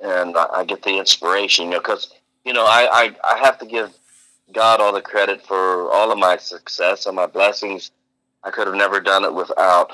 and 0.00 0.36
I, 0.36 0.46
I 0.56 0.64
get 0.64 0.82
the 0.82 0.98
inspiration, 0.98 1.66
you 1.66 1.72
know, 1.72 1.78
because 1.78 2.12
you 2.44 2.52
know 2.52 2.64
I, 2.64 2.88
I 2.92 3.34
I 3.34 3.38
have 3.38 3.58
to 3.58 3.66
give 3.66 3.92
God 4.52 4.80
all 4.80 4.92
the 4.92 5.00
credit 5.00 5.44
for 5.46 5.90
all 5.92 6.10
of 6.10 6.18
my 6.18 6.36
success 6.36 7.06
and 7.06 7.16
my 7.16 7.26
blessings. 7.26 7.90
I 8.42 8.50
could 8.50 8.66
have 8.66 8.76
never 8.76 9.00
done 9.00 9.24
it 9.24 9.32
without 9.32 9.92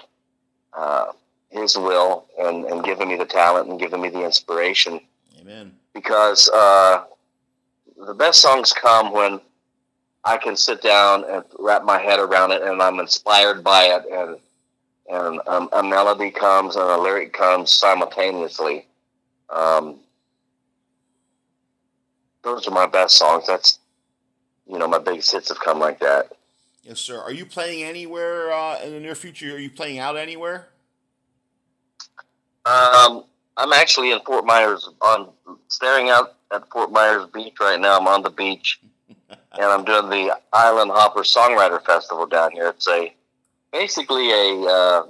uh, 0.76 1.12
His 1.50 1.76
will 1.76 2.26
and 2.38 2.64
and 2.64 2.84
giving 2.84 3.08
me 3.08 3.16
the 3.16 3.24
talent 3.24 3.68
and 3.68 3.78
giving 3.78 4.00
me 4.00 4.08
the 4.08 4.24
inspiration. 4.24 5.00
Amen. 5.40 5.72
Because 5.92 6.48
uh, 6.50 7.04
the 8.06 8.14
best 8.14 8.40
songs 8.40 8.72
come 8.72 9.12
when 9.12 9.40
I 10.24 10.36
can 10.36 10.56
sit 10.56 10.82
down 10.82 11.24
and 11.28 11.44
wrap 11.58 11.84
my 11.84 11.98
head 11.98 12.20
around 12.20 12.52
it, 12.52 12.62
and 12.62 12.80
I'm 12.80 13.00
inspired 13.00 13.64
by 13.64 13.84
it, 13.84 14.04
and 14.12 14.36
and 15.10 15.40
um, 15.48 15.68
a 15.72 15.82
melody 15.82 16.30
comes 16.30 16.76
and 16.76 16.84
a 16.84 16.96
lyric 16.96 17.32
comes 17.32 17.72
simultaneously. 17.72 18.86
Um, 19.48 19.98
those 22.42 22.68
are 22.68 22.70
my 22.70 22.86
best 22.86 23.16
songs. 23.16 23.46
That's 23.46 23.78
you 24.68 24.78
know 24.78 24.86
my 24.86 24.98
biggest 24.98 25.32
hits 25.32 25.48
have 25.48 25.60
come 25.60 25.80
like 25.80 25.98
that. 26.00 26.32
Yes, 26.84 27.00
sir. 27.00 27.20
Are 27.20 27.32
you 27.32 27.44
playing 27.44 27.82
anywhere 27.82 28.52
uh, 28.52 28.80
in 28.82 28.92
the 28.92 29.00
near 29.00 29.14
future? 29.14 29.54
Are 29.54 29.58
you 29.58 29.70
playing 29.70 29.98
out 29.98 30.16
anywhere? 30.16 30.68
Um, 32.70 33.24
I'm 33.56 33.72
actually 33.72 34.12
in 34.12 34.20
Fort 34.20 34.46
Myers 34.46 34.88
on 35.00 35.30
staring 35.66 36.08
out 36.08 36.36
at 36.54 36.70
Fort 36.70 36.92
Myers 36.92 37.26
Beach 37.34 37.54
right 37.60 37.80
now. 37.80 37.98
I'm 37.98 38.06
on 38.06 38.22
the 38.22 38.30
beach, 38.30 38.78
and 39.28 39.38
I'm 39.58 39.84
doing 39.84 40.08
the 40.08 40.38
Island 40.52 40.92
Hopper 40.94 41.22
Songwriter 41.22 41.84
Festival 41.84 42.26
down 42.26 42.52
here. 42.52 42.68
It's 42.68 42.86
a 42.88 43.12
basically 43.72 44.30
a 44.30 44.68
uh, 44.68 45.02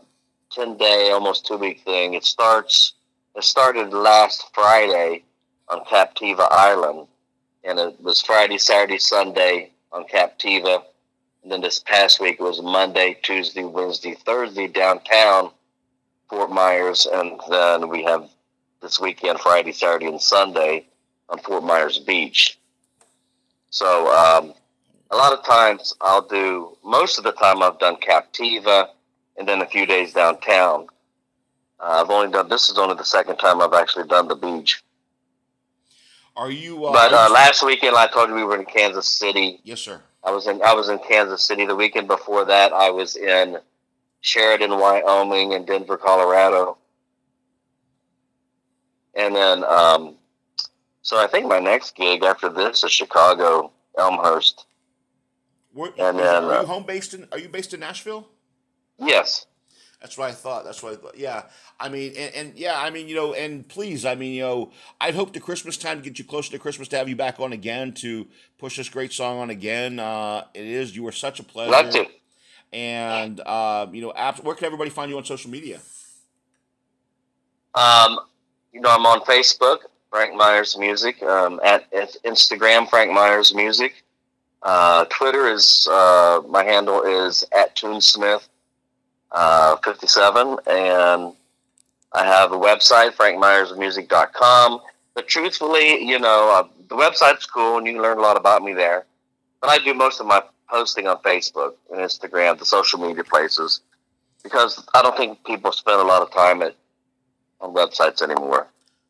ten 0.50 0.78
day, 0.78 1.10
almost 1.12 1.46
two 1.46 1.58
week 1.58 1.82
thing. 1.84 2.14
It 2.14 2.24
starts. 2.24 2.94
It 3.36 3.44
started 3.44 3.92
last 3.92 4.48
Friday 4.54 5.24
on 5.68 5.84
Captiva 5.84 6.48
Island, 6.50 7.08
and 7.64 7.78
it 7.78 8.00
was 8.00 8.22
Friday, 8.22 8.56
Saturday, 8.56 8.98
Sunday 8.98 9.70
on 9.92 10.04
Captiva. 10.04 10.82
And 11.42 11.52
then 11.52 11.60
this 11.60 11.78
past 11.78 12.20
week 12.20 12.40
was 12.40 12.62
Monday, 12.62 13.18
Tuesday, 13.22 13.64
Wednesday, 13.64 14.14
Thursday 14.14 14.66
downtown 14.66 15.50
Fort 16.30 16.50
Myers, 16.50 17.06
and 17.12 17.40
then 17.50 17.88
we 17.88 18.04
have 18.04 18.30
this 18.80 19.00
weekend, 19.00 19.40
Friday, 19.40 19.72
Saturday, 19.72 20.06
and 20.06 20.22
Sunday 20.22 20.86
on 21.28 21.38
Fort 21.40 21.64
Myers 21.64 21.98
Beach. 21.98 22.58
So 23.70 24.08
um, 24.16 24.54
a 25.10 25.16
lot 25.16 25.32
of 25.32 25.44
times 25.44 25.92
I'll 26.00 26.22
do. 26.26 26.76
Most 26.84 27.18
of 27.18 27.24
the 27.24 27.32
time 27.32 27.62
I've 27.62 27.80
done 27.80 27.96
Captiva, 27.96 28.88
and 29.36 29.46
then 29.48 29.60
a 29.60 29.66
few 29.66 29.86
days 29.86 30.12
downtown. 30.12 30.86
Uh, 31.80 32.02
I've 32.04 32.10
only 32.10 32.30
done. 32.30 32.48
This 32.48 32.70
is 32.70 32.78
only 32.78 32.94
the 32.94 33.04
second 33.04 33.36
time 33.36 33.60
I've 33.60 33.72
actually 33.74 34.06
done 34.06 34.28
the 34.28 34.36
beach. 34.36 34.82
Are 36.36 36.50
you? 36.50 36.86
Uh, 36.86 36.92
But 36.92 37.12
uh, 37.12 37.28
last 37.32 37.64
weekend 37.64 37.96
I 37.96 38.06
told 38.06 38.28
you 38.28 38.36
we 38.36 38.44
were 38.44 38.58
in 38.58 38.66
Kansas 38.66 39.08
City. 39.08 39.60
yes, 39.64 39.80
sir. 39.80 40.00
I 40.22 40.30
was 40.30 40.46
in 40.46 40.62
I 40.62 40.74
was 40.74 40.88
in 40.90 40.98
Kansas 40.98 41.42
City. 41.42 41.66
The 41.66 41.74
weekend 41.74 42.06
before 42.06 42.44
that, 42.44 42.72
I 42.72 42.90
was 42.90 43.16
in 43.16 43.58
Sheridan, 44.20 44.78
Wyoming, 44.78 45.54
and 45.54 45.66
Denver, 45.66 45.96
Colorado. 45.96 46.76
And 49.14 49.34
then, 49.34 49.64
um, 49.64 50.16
so 51.02 51.18
I 51.22 51.26
think 51.26 51.46
my 51.46 51.58
next 51.58 51.96
gig 51.96 52.22
after 52.22 52.48
this 52.48 52.84
is 52.84 52.92
Chicago, 52.92 53.72
Elmhurst. 53.98 54.66
And 55.74 55.88
are, 55.98 56.12
then, 56.12 56.16
you- 56.16 56.22
are 56.22 56.52
uh, 56.52 56.60
you 56.62 56.66
home 56.66 56.84
based 56.84 57.14
in? 57.14 57.26
Are 57.32 57.38
you 57.38 57.48
based 57.48 57.74
in 57.74 57.80
Nashville? 57.80 58.28
Yes. 58.98 59.46
That's 60.00 60.16
what 60.16 60.30
I 60.30 60.32
thought. 60.32 60.64
That's 60.64 60.82
what 60.82 60.94
I 60.94 60.96
thought. 60.96 61.18
Yeah. 61.18 61.42
I 61.78 61.90
mean, 61.90 62.14
and, 62.16 62.34
and 62.34 62.58
yeah, 62.58 62.80
I 62.80 62.88
mean, 62.88 63.06
you 63.06 63.14
know, 63.14 63.34
and 63.34 63.68
please, 63.68 64.06
I 64.06 64.14
mean, 64.14 64.32
you 64.32 64.42
know, 64.42 64.72
I'd 64.98 65.14
hope 65.14 65.34
to 65.34 65.40
Christmas 65.40 65.76
time 65.76 65.98
to 65.98 66.02
get 66.02 66.18
you 66.18 66.24
closer 66.24 66.50
to 66.52 66.58
Christmas 66.58 66.88
to 66.88 66.96
have 66.96 67.08
you 67.08 67.16
back 67.16 67.38
on 67.38 67.52
again 67.52 67.92
to 67.94 68.26
push 68.58 68.78
this 68.78 68.88
great 68.88 69.12
song 69.12 69.38
on 69.38 69.50
again. 69.50 69.98
Uh, 69.98 70.44
it 70.54 70.64
is. 70.64 70.96
You 70.96 71.02
were 71.02 71.12
such 71.12 71.38
a 71.38 71.42
pleasure. 71.42 71.70
Love 71.70 71.90
to. 71.90 72.06
And 72.72 73.40
uh, 73.40 73.86
you 73.92 74.02
know, 74.02 74.12
where 74.42 74.54
can 74.54 74.64
everybody 74.64 74.90
find 74.90 75.10
you 75.10 75.16
on 75.16 75.24
social 75.24 75.50
media? 75.50 75.80
Um, 77.74 78.18
you 78.72 78.80
know, 78.80 78.90
I'm 78.90 79.06
on 79.06 79.20
Facebook, 79.20 79.78
Frank 80.10 80.34
Myers 80.34 80.76
Music. 80.78 81.22
Um, 81.22 81.60
at, 81.64 81.92
at 81.92 82.16
Instagram, 82.24 82.88
Frank 82.88 83.12
Myers 83.12 83.54
Music. 83.54 84.04
Uh, 84.62 85.06
Twitter 85.06 85.48
is 85.48 85.88
uh, 85.90 86.42
my 86.48 86.62
handle 86.62 87.02
is 87.02 87.44
at 87.52 87.74
Toonsmith 87.76 88.46
uh, 89.32 89.76
57, 89.78 90.58
and 90.66 91.32
I 92.12 92.24
have 92.24 92.52
a 92.52 92.58
website, 92.58 93.12
frankmyersmusic.com. 93.12 94.80
But 95.14 95.28
truthfully, 95.28 96.04
you 96.04 96.18
know, 96.18 96.50
uh, 96.52 96.68
the 96.88 96.96
website's 96.96 97.46
cool, 97.46 97.78
and 97.78 97.86
you 97.86 97.94
can 97.94 98.02
learn 98.02 98.18
a 98.18 98.22
lot 98.22 98.36
about 98.36 98.62
me 98.62 98.74
there. 98.74 99.04
But 99.60 99.70
I 99.70 99.78
do 99.78 99.94
most 99.94 100.20
of 100.20 100.26
my 100.26 100.42
posting 100.70 101.06
on 101.06 101.18
Facebook 101.18 101.74
and 101.90 102.00
Instagram, 102.00 102.58
the 102.58 102.64
social 102.64 103.00
media 103.00 103.24
places, 103.24 103.80
because 104.42 104.86
I 104.94 105.02
don't 105.02 105.16
think 105.16 105.44
people 105.44 105.72
spend 105.72 106.00
a 106.00 106.04
lot 106.04 106.22
of 106.22 106.32
time 106.32 106.62
at 106.62 106.76
on 107.60 107.74
websites 107.74 108.22
anymore. 108.22 108.68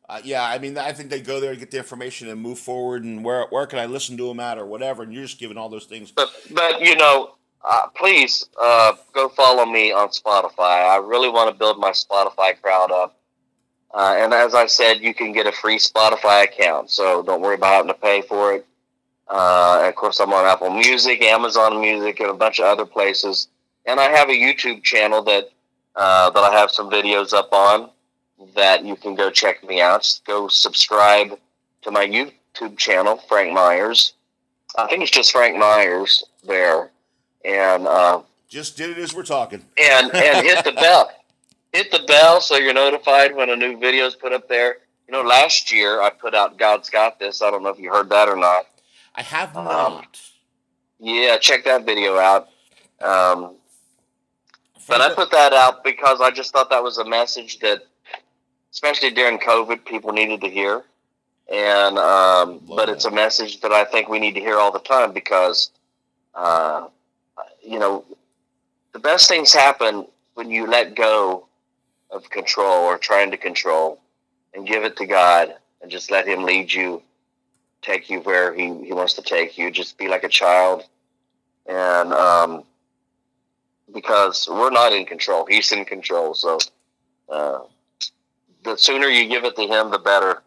Uh, 0.09 0.19
yeah, 0.25 0.43
I 0.43 0.57
mean, 0.57 0.77
I 0.77 0.91
think 0.91 1.09
they 1.09 1.21
go 1.21 1.39
there 1.39 1.51
and 1.51 1.59
get 1.59 1.71
the 1.71 1.77
information 1.77 2.27
and 2.27 2.41
move 2.41 2.59
forward. 2.59 3.05
And 3.05 3.23
where 3.23 3.45
where 3.49 3.65
can 3.65 3.79
I 3.79 3.85
listen 3.85 4.17
to 4.17 4.27
them 4.27 4.41
at 4.41 4.57
or 4.57 4.65
whatever? 4.65 5.03
And 5.03 5.13
you're 5.13 5.23
just 5.23 5.39
giving 5.39 5.57
all 5.57 5.69
those 5.69 5.85
things. 5.85 6.11
But 6.11 6.29
but 6.51 6.81
you 6.81 6.97
know, 6.97 7.35
uh, 7.63 7.87
please 7.95 8.49
uh, 8.61 8.93
go 9.13 9.29
follow 9.29 9.65
me 9.65 9.93
on 9.93 10.09
Spotify. 10.09 10.89
I 10.89 10.97
really 10.97 11.29
want 11.29 11.49
to 11.49 11.55
build 11.57 11.79
my 11.79 11.91
Spotify 11.91 12.59
crowd 12.61 12.91
up. 12.91 13.17
Uh, 13.93 14.15
and 14.17 14.33
as 14.33 14.53
I 14.53 14.65
said, 14.65 15.01
you 15.01 15.13
can 15.13 15.31
get 15.31 15.47
a 15.47 15.51
free 15.51 15.77
Spotify 15.77 16.43
account, 16.43 16.89
so 16.89 17.23
don't 17.23 17.41
worry 17.41 17.55
about 17.55 17.73
having 17.73 17.87
to 17.87 17.93
pay 17.93 18.21
for 18.21 18.53
it. 18.53 18.65
Uh, 19.31 19.83
of 19.87 19.95
course, 19.95 20.19
I'm 20.19 20.33
on 20.33 20.45
Apple 20.45 20.69
Music, 20.71 21.21
Amazon 21.21 21.79
Music, 21.79 22.19
and 22.19 22.29
a 22.29 22.33
bunch 22.33 22.59
of 22.59 22.65
other 22.65 22.85
places. 22.85 23.47
And 23.85 23.99
I 23.99 24.09
have 24.09 24.27
a 24.29 24.33
YouTube 24.33 24.83
channel 24.83 25.23
that 25.23 25.49
uh, 25.95 26.29
that 26.31 26.43
I 26.43 26.51
have 26.59 26.69
some 26.71 26.89
videos 26.89 27.33
up 27.33 27.51
on 27.53 27.89
that 28.55 28.83
you 28.83 28.95
can 28.95 29.15
go 29.15 29.29
check 29.31 29.63
me 29.67 29.81
out. 29.81 30.01
Just 30.03 30.25
go 30.25 30.47
subscribe 30.49 31.39
to 31.83 31.91
my 31.91 32.05
YouTube 32.05 32.77
channel, 32.77 33.17
Frank 33.29 33.53
Myers. 33.53 34.13
I 34.77 34.87
think 34.87 35.01
it's 35.01 35.11
just 35.11 35.31
Frank 35.31 35.57
Myers 35.57 36.23
there, 36.45 36.91
and 37.45 37.87
uh, 37.87 38.21
Just 38.49 38.75
did 38.77 38.89
it 38.91 38.97
as 38.97 39.13
we're 39.15 39.23
talking. 39.23 39.63
and 39.77 40.13
and 40.13 40.45
hit 40.45 40.63
the 40.65 40.71
bell, 40.75 41.09
hit 41.71 41.89
the 41.91 42.03
bell 42.07 42.41
so 42.41 42.57
you're 42.57 42.73
notified 42.73 43.33
when 43.35 43.49
a 43.49 43.55
new 43.55 43.77
video 43.79 44.05
is 44.05 44.15
put 44.15 44.33
up 44.33 44.49
there. 44.49 44.77
You 45.07 45.13
know, 45.13 45.21
last 45.23 45.71
year 45.71 46.01
I 46.01 46.09
put 46.09 46.33
out 46.35 46.57
"God's 46.57 46.89
Got 46.89 47.17
This." 47.19 47.41
I 47.41 47.49
don't 47.49 47.63
know 47.63 47.69
if 47.69 47.79
you 47.79 47.91
heard 47.93 48.09
that 48.09 48.27
or 48.29 48.35
not. 48.37 48.65
I 49.15 49.21
have 49.23 49.55
Um, 49.55 49.65
not. 49.65 50.21
Yeah, 50.99 51.37
check 51.37 51.63
that 51.65 51.85
video 51.85 52.17
out. 52.17 52.49
Um, 53.01 53.55
but 54.87 55.01
I 55.01 55.13
put 55.13 55.31
that 55.31 55.53
out 55.53 55.83
because 55.83 56.21
I 56.21 56.31
just 56.31 56.51
thought 56.51 56.69
that 56.69 56.83
was 56.83 56.97
a 56.97 57.05
message 57.05 57.59
that, 57.59 57.83
especially 58.71 59.11
during 59.11 59.39
COVID, 59.39 59.85
people 59.85 60.11
needed 60.11 60.41
to 60.41 60.49
hear. 60.49 60.83
And 61.51 61.97
um, 61.97 62.61
but 62.67 62.87
it's 62.87 63.05
a 63.05 63.11
message 63.11 63.59
that 63.61 63.71
I 63.71 63.83
think 63.83 64.07
we 64.07 64.19
need 64.19 64.35
to 64.35 64.39
hear 64.39 64.57
all 64.57 64.71
the 64.71 64.79
time 64.79 65.11
because, 65.11 65.71
uh, 66.33 66.87
you 67.61 67.77
know, 67.79 68.05
the 68.93 68.99
best 68.99 69.27
things 69.27 69.53
happen 69.53 70.05
when 70.35 70.49
you 70.49 70.65
let 70.67 70.95
go 70.95 71.47
of 72.09 72.29
control 72.29 72.83
or 72.85 72.97
trying 72.97 73.31
to 73.31 73.37
control 73.37 73.99
and 74.53 74.65
give 74.67 74.83
it 74.83 74.95
to 74.97 75.05
God 75.05 75.55
and 75.81 75.91
just 75.91 76.09
let 76.11 76.27
Him 76.27 76.43
lead 76.43 76.71
you, 76.71 77.01
take 77.81 78.09
you 78.09 78.19
where 78.21 78.53
He, 78.53 78.65
he 78.85 78.93
wants 78.93 79.13
to 79.13 79.21
take 79.21 79.57
you. 79.57 79.71
Just 79.71 79.97
be 79.97 80.07
like 80.07 80.23
a 80.23 80.29
child. 80.29 80.83
And 81.67 82.13
um, 82.13 82.63
because 83.93 84.47
we're 84.49 84.71
not 84.71 84.93
in 84.93 85.05
control, 85.05 85.45
He's 85.45 85.71
in 85.71 85.85
control. 85.85 86.33
So 86.33 86.59
uh, 87.29 87.59
the 88.63 88.77
sooner 88.77 89.07
you 89.07 89.27
give 89.27 89.43
it 89.43 89.55
to 89.55 89.67
Him, 89.67 89.91
the 89.91 89.99
better 89.99 90.41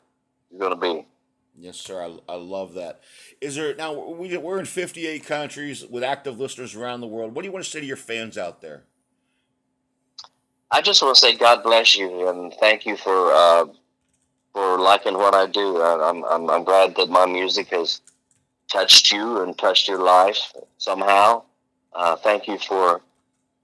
you're 0.51 0.61
going 0.61 0.75
to 0.75 0.81
be. 0.81 1.07
Yes, 1.57 1.77
sir. 1.77 2.03
I, 2.03 2.33
I 2.33 2.37
love 2.37 2.75
that. 2.75 3.01
Is 3.41 3.55
there 3.55 3.75
now 3.77 3.93
we 3.93 4.37
we're 4.37 4.59
in 4.59 4.65
58 4.65 5.25
countries 5.25 5.87
with 5.87 6.03
active 6.03 6.39
listeners 6.39 6.75
around 6.75 7.01
the 7.01 7.07
world. 7.07 7.35
What 7.35 7.43
do 7.43 7.49
you 7.49 7.53
want 7.53 7.65
to 7.65 7.71
say 7.71 7.81
to 7.81 7.87
your 7.87 7.97
fans 7.97 8.37
out 8.37 8.61
there? 8.61 8.85
I 10.71 10.81
just 10.81 11.01
want 11.03 11.15
to 11.15 11.21
say 11.21 11.37
God 11.37 11.63
bless 11.63 11.97
you 11.97 12.29
and 12.29 12.53
thank 12.55 12.87
you 12.87 12.97
for 12.97 13.33
uh, 13.33 13.67
for 14.55 14.79
liking 14.79 15.15
what 15.15 15.35
I 15.35 15.47
do. 15.47 15.83
I, 15.83 16.09
I'm, 16.09 16.25
I'm 16.25 16.49
I'm 16.49 16.65
glad 16.65 16.97
that 16.97 17.11
my 17.11 17.27
music 17.27 17.69
has 17.69 18.01
touched 18.73 19.13
you 19.13 19.43
and 19.43 19.59
touched 19.59 19.89
your 19.89 20.03
life 20.03 20.55
somehow. 20.79 21.43
Uh, 21.93 22.17
thank 22.17 22.49
you 22.49 22.59
for 22.59 23.03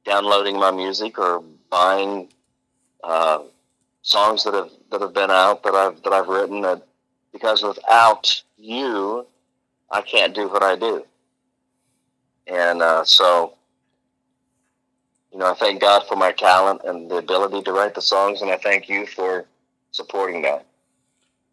downloading 0.05 0.59
my 0.59 0.70
music 0.70 1.18
or 1.18 1.43
buying 1.70 2.28
uh, 3.05 3.41
songs 4.03 4.45
that 4.45 4.55
have 4.55 4.70
that 4.91 5.01
have 5.01 5.14
been 5.14 5.30
out 5.30 5.62
that 5.62 5.74
I've 5.74 6.03
that 6.03 6.12
I've 6.12 6.28
written. 6.28 6.62
That 6.62 6.82
because 7.32 7.62
without 7.62 8.43
you, 8.59 9.26
I 9.91 10.03
can't 10.03 10.34
do 10.34 10.49
what 10.49 10.62
I 10.62 10.76
do. 10.76 11.05
And 12.49 12.82
uh, 12.82 13.05
so, 13.05 13.55
you 15.32 15.38
know, 15.38 15.53
I 15.53 15.55
thank 15.55 15.80
God 15.80 16.03
for 16.09 16.16
my 16.16 16.32
talent 16.32 16.80
and 16.84 17.09
the 17.09 17.18
ability 17.18 17.62
to 17.62 17.72
write 17.72 17.95
the 17.95 18.03
songs, 18.03 18.43
and 18.43 18.51
I 18.51 18.57
thank 18.57 18.88
you 18.88 19.07
for 19.07 19.47
supporting 19.93 20.43
that. 20.43 20.66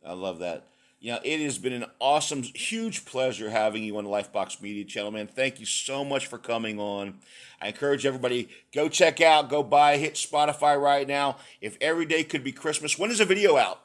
I 0.05 0.13
love 0.13 0.39
that. 0.39 0.67
You 0.99 1.11
know, 1.13 1.19
it 1.23 1.39
has 1.41 1.59
been 1.59 1.73
an 1.73 1.85
awesome, 1.99 2.41
huge 2.41 3.05
pleasure 3.05 3.51
having 3.51 3.83
you 3.83 3.97
on 3.97 4.03
the 4.03 4.09
Lifebox 4.09 4.61
Media 4.61 4.83
channel, 4.83 5.11
man. 5.11 5.27
Thank 5.27 5.59
you 5.59 5.65
so 5.65 6.03
much 6.03 6.25
for 6.25 6.39
coming 6.39 6.79
on. 6.79 7.19
I 7.61 7.67
encourage 7.67 8.05
everybody 8.05 8.49
go 8.73 8.89
check 8.89 9.21
out, 9.21 9.49
go 9.49 9.61
buy, 9.61 9.97
hit 9.97 10.15
Spotify 10.15 10.79
right 10.81 11.07
now. 11.07 11.37
If 11.61 11.77
every 11.81 12.05
day 12.05 12.23
could 12.23 12.43
be 12.43 12.51
Christmas, 12.51 12.97
when 12.97 13.11
is 13.11 13.19
the 13.19 13.25
video 13.25 13.57
out? 13.57 13.81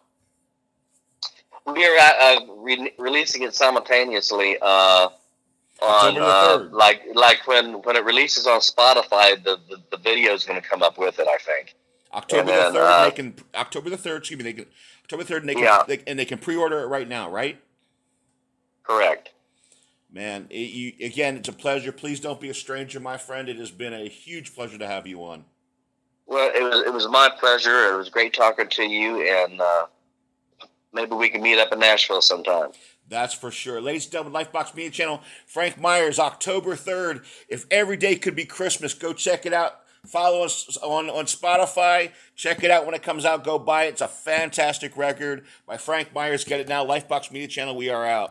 We're 1.66 1.98
uh, 1.98 2.40
re- 2.56 2.92
releasing 2.98 3.42
it 3.42 3.54
simultaneously 3.54 4.56
uh, 4.60 5.10
on 5.80 6.18
uh, 6.18 6.68
like 6.72 7.02
like 7.14 7.46
when 7.46 7.74
when 7.82 7.96
it 7.96 8.04
releases 8.04 8.46
on 8.46 8.60
Spotify, 8.60 9.42
the 9.42 9.60
the, 9.68 9.82
the 9.90 9.96
video 9.98 10.32
is 10.32 10.44
going 10.44 10.60
to 10.60 10.66
come 10.66 10.82
up 10.82 10.98
with 10.98 11.18
it. 11.18 11.28
I 11.28 11.38
think. 11.38 11.74
October 12.12 12.46
then, 12.46 12.72
the 12.72 12.78
third. 12.78 12.84
Uh, 12.84 13.04
they 13.04 13.10
can 13.10 13.34
October 13.54 13.90
the 13.90 13.96
third. 13.96 14.18
Excuse 14.18 14.38
me. 14.38 14.44
They 14.44 14.52
can 14.52 14.66
October 15.04 15.24
third. 15.24 15.42
And 15.42 15.48
they 15.48 15.54
can 15.54 15.64
yeah. 15.64 15.82
they, 15.86 16.02
and 16.06 16.18
they 16.18 16.24
can 16.24 16.38
pre-order 16.38 16.80
it 16.80 16.86
right 16.86 17.08
now, 17.08 17.30
right? 17.30 17.60
Correct. 18.82 19.30
Man, 20.12 20.46
it, 20.50 20.70
you, 20.70 20.92
again, 21.04 21.38
it's 21.38 21.48
a 21.48 21.52
pleasure. 21.52 21.90
Please 21.90 22.20
don't 22.20 22.40
be 22.40 22.50
a 22.50 22.54
stranger, 22.54 23.00
my 23.00 23.16
friend. 23.16 23.48
It 23.48 23.56
has 23.56 23.70
been 23.70 23.94
a 23.94 24.08
huge 24.08 24.54
pleasure 24.54 24.76
to 24.76 24.86
have 24.86 25.06
you 25.06 25.24
on. 25.24 25.44
Well, 26.26 26.50
it 26.54 26.62
was 26.62 26.86
it 26.86 26.92
was 26.92 27.08
my 27.08 27.30
pleasure. 27.38 27.92
It 27.92 27.96
was 27.96 28.08
great 28.08 28.34
talking 28.34 28.68
to 28.68 28.82
you, 28.82 29.22
and 29.26 29.60
uh, 29.60 29.86
maybe 30.92 31.14
we 31.14 31.28
can 31.28 31.42
meet 31.42 31.58
up 31.58 31.72
in 31.72 31.78
Nashville 31.78 32.22
sometime. 32.22 32.70
That's 33.08 33.34
for 33.34 33.50
sure. 33.50 33.80
Ladies 33.80 34.04
and 34.04 34.12
gentlemen, 34.12 34.44
Lifebox 34.44 34.74
Media 34.74 34.90
Channel, 34.90 35.22
Frank 35.46 35.78
Myers, 35.78 36.18
October 36.18 36.76
3rd. 36.76 37.24
If 37.48 37.66
every 37.70 37.96
day 37.96 38.16
could 38.16 38.34
be 38.34 38.44
Christmas, 38.44 38.94
go 38.94 39.12
check 39.12 39.44
it 39.44 39.52
out. 39.52 39.81
Follow 40.06 40.44
us 40.44 40.76
on, 40.78 41.08
on 41.10 41.26
Spotify. 41.26 42.10
Check 42.34 42.64
it 42.64 42.70
out 42.70 42.86
when 42.86 42.94
it 42.94 43.02
comes 43.02 43.24
out. 43.24 43.44
Go 43.44 43.58
buy 43.58 43.84
it. 43.84 43.90
It's 43.90 44.00
a 44.00 44.08
fantastic 44.08 44.96
record 44.96 45.44
by 45.66 45.76
Frank 45.76 46.12
Myers. 46.12 46.44
Get 46.44 46.58
it 46.58 46.68
now. 46.68 46.84
Lifebox 46.84 47.30
Media 47.30 47.46
Channel. 47.46 47.76
We 47.76 47.88
are 47.88 48.04
out. 48.04 48.30